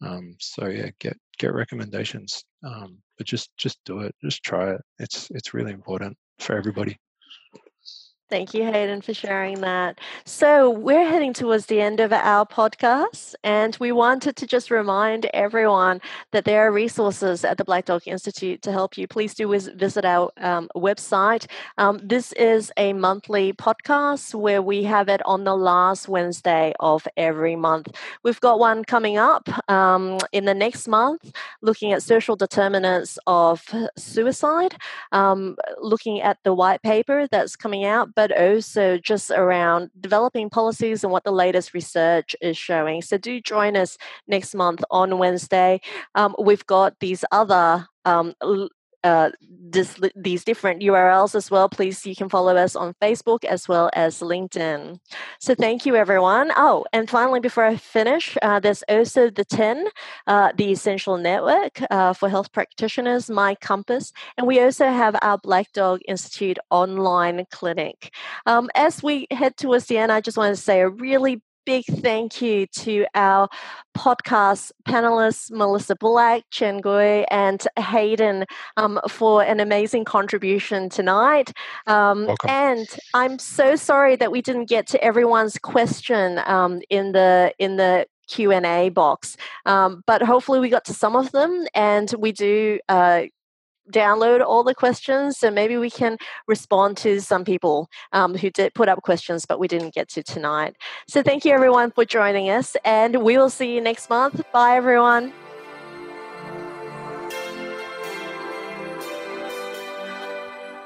Um, 0.00 0.36
so 0.38 0.66
yeah, 0.68 0.90
get 1.00 1.16
get 1.38 1.54
recommendations, 1.54 2.44
um, 2.64 2.98
but 3.16 3.26
just 3.26 3.50
just 3.56 3.78
do 3.84 4.00
it. 4.00 4.14
Just 4.22 4.42
try 4.42 4.72
it. 4.72 4.80
It's 4.98 5.28
it's 5.30 5.54
really 5.54 5.72
important 5.72 6.16
for 6.38 6.56
everybody. 6.56 6.96
Thank 8.30 8.52
you, 8.52 8.64
Hayden, 8.64 9.00
for 9.00 9.14
sharing 9.14 9.62
that. 9.62 9.98
So, 10.26 10.68
we're 10.68 11.08
heading 11.08 11.32
towards 11.32 11.64
the 11.66 11.80
end 11.80 11.98
of 11.98 12.12
our 12.12 12.44
podcast, 12.44 13.34
and 13.42 13.74
we 13.80 13.90
wanted 13.90 14.36
to 14.36 14.46
just 14.46 14.70
remind 14.70 15.24
everyone 15.32 16.02
that 16.32 16.44
there 16.44 16.66
are 16.66 16.70
resources 16.70 17.42
at 17.42 17.56
the 17.56 17.64
Black 17.64 17.86
Dog 17.86 18.02
Institute 18.06 18.60
to 18.62 18.72
help 18.72 18.98
you. 18.98 19.08
Please 19.08 19.34
do 19.34 19.48
visit 19.48 20.04
our 20.04 20.30
um, 20.36 20.68
website. 20.76 21.46
Um, 21.78 22.00
this 22.02 22.32
is 22.32 22.70
a 22.76 22.92
monthly 22.92 23.54
podcast 23.54 24.34
where 24.34 24.60
we 24.60 24.82
have 24.84 25.08
it 25.08 25.22
on 25.24 25.44
the 25.44 25.56
last 25.56 26.06
Wednesday 26.06 26.74
of 26.80 27.08
every 27.16 27.56
month. 27.56 27.96
We've 28.24 28.40
got 28.40 28.58
one 28.58 28.84
coming 28.84 29.16
up 29.16 29.48
um, 29.70 30.18
in 30.32 30.44
the 30.44 30.54
next 30.54 30.86
month 30.86 31.32
looking 31.62 31.92
at 31.92 32.02
social 32.02 32.36
determinants 32.36 33.18
of 33.26 33.64
suicide, 33.96 34.76
um, 35.12 35.56
looking 35.80 36.20
at 36.20 36.38
the 36.44 36.52
white 36.54 36.82
paper 36.82 37.26
that's 37.30 37.56
coming 37.56 37.84
out 37.84 38.14
but 38.18 38.36
also 38.36 38.98
just 38.98 39.30
around 39.30 39.92
developing 40.00 40.50
policies 40.50 41.04
and 41.04 41.12
what 41.12 41.22
the 41.22 41.30
latest 41.30 41.72
research 41.72 42.34
is 42.40 42.58
showing. 42.58 43.00
So 43.00 43.16
do 43.16 43.40
join 43.40 43.76
us 43.76 43.96
next 44.26 44.56
month 44.56 44.82
on 44.90 45.18
Wednesday. 45.18 45.80
Um, 46.16 46.34
we've 46.36 46.66
got 46.66 46.98
these 46.98 47.24
other 47.30 47.86
um, 48.04 48.34
uh, 49.04 49.30
this, 49.70 50.00
these 50.16 50.44
different 50.44 50.82
URLs 50.82 51.34
as 51.34 51.50
well, 51.50 51.68
please 51.68 52.04
you 52.06 52.16
can 52.16 52.28
follow 52.28 52.56
us 52.56 52.74
on 52.74 52.94
Facebook 53.02 53.44
as 53.44 53.68
well 53.68 53.90
as 53.92 54.20
LinkedIn. 54.20 54.98
So 55.40 55.54
thank 55.54 55.86
you, 55.86 55.94
everyone. 55.96 56.50
Oh, 56.56 56.84
and 56.92 57.08
finally, 57.08 57.40
before 57.40 57.64
I 57.64 57.76
finish, 57.76 58.36
uh, 58.42 58.60
there's 58.60 58.82
also 58.88 59.30
the 59.30 59.44
10, 59.44 59.86
uh, 60.26 60.52
the 60.56 60.72
Essential 60.72 61.18
Network 61.18 61.80
uh, 61.90 62.12
for 62.12 62.28
Health 62.28 62.52
Practitioners, 62.52 63.30
My 63.30 63.54
Compass, 63.54 64.12
and 64.36 64.46
we 64.46 64.60
also 64.60 64.86
have 64.86 65.16
our 65.22 65.38
Black 65.38 65.72
Dog 65.72 66.00
Institute 66.08 66.58
online 66.70 67.44
clinic. 67.50 68.14
Um, 68.46 68.70
as 68.74 69.02
we 69.02 69.26
head 69.30 69.56
towards 69.56 69.86
the 69.86 69.98
end, 69.98 70.12
I 70.12 70.20
just 70.20 70.36
want 70.36 70.54
to 70.56 70.60
say 70.60 70.80
a 70.80 70.88
really 70.88 71.42
big 71.68 71.84
thank 72.00 72.40
you 72.40 72.66
to 72.68 73.04
our 73.14 73.46
podcast 73.94 74.72
panelists, 74.86 75.50
Melissa 75.50 75.96
Black, 75.96 76.44
Chien 76.50 76.80
Gooi, 76.80 77.26
and 77.30 77.62
Hayden 77.78 78.46
um, 78.78 78.98
for 79.06 79.42
an 79.42 79.60
amazing 79.60 80.06
contribution 80.06 80.88
tonight. 80.88 81.52
Um, 81.86 82.30
and 82.48 82.86
I'm 83.12 83.38
so 83.38 83.76
sorry 83.76 84.16
that 84.16 84.32
we 84.32 84.40
didn't 84.40 84.70
get 84.70 84.86
to 84.86 85.04
everyone's 85.04 85.58
question 85.58 86.40
um, 86.46 86.80
in 86.88 87.12
the 87.12 87.52
in 87.58 87.76
the 87.76 88.06
Q 88.28 88.50
and 88.50 88.64
A 88.64 88.88
box, 88.88 89.36
um, 89.66 90.02
but 90.06 90.22
hopefully 90.22 90.60
we 90.60 90.70
got 90.70 90.86
to 90.86 90.94
some 90.94 91.16
of 91.16 91.32
them, 91.32 91.66
and 91.74 92.14
we 92.18 92.32
do 92.32 92.78
uh, 92.88 93.24
download 93.92 94.44
all 94.44 94.62
the 94.62 94.74
questions 94.74 95.38
so 95.38 95.50
maybe 95.50 95.76
we 95.76 95.90
can 95.90 96.18
respond 96.46 96.96
to 96.98 97.20
some 97.20 97.44
people 97.44 97.88
um, 98.12 98.34
who 98.34 98.50
did 98.50 98.74
put 98.74 98.88
up 98.88 99.02
questions 99.02 99.46
but 99.46 99.58
we 99.58 99.68
didn't 99.68 99.94
get 99.94 100.08
to 100.08 100.22
tonight. 100.22 100.76
So 101.06 101.22
thank 101.22 101.44
you 101.44 101.52
everyone 101.52 101.90
for 101.90 102.04
joining 102.04 102.50
us 102.50 102.76
and 102.84 103.22
we 103.22 103.36
will 103.36 103.50
see 103.50 103.74
you 103.74 103.80
next 103.80 104.10
month. 104.10 104.42
Bye 104.52 104.76
everyone. 104.76 105.32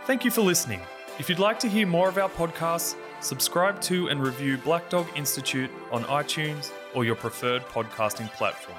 Thank 0.04 0.24
you 0.24 0.30
for 0.30 0.42
listening. 0.42 0.80
If 1.18 1.28
you'd 1.28 1.38
like 1.38 1.60
to 1.60 1.68
hear 1.68 1.86
more 1.86 2.08
of 2.08 2.18
our 2.18 2.28
podcasts 2.28 2.96
subscribe 3.22 3.80
to 3.80 4.08
and 4.08 4.20
review 4.20 4.58
black 4.58 4.90
dog 4.90 5.06
institute 5.14 5.70
on 5.90 6.02
itunes 6.04 6.72
or 6.94 7.04
your 7.04 7.14
preferred 7.14 7.62
podcasting 7.68 8.30
platform 8.32 8.78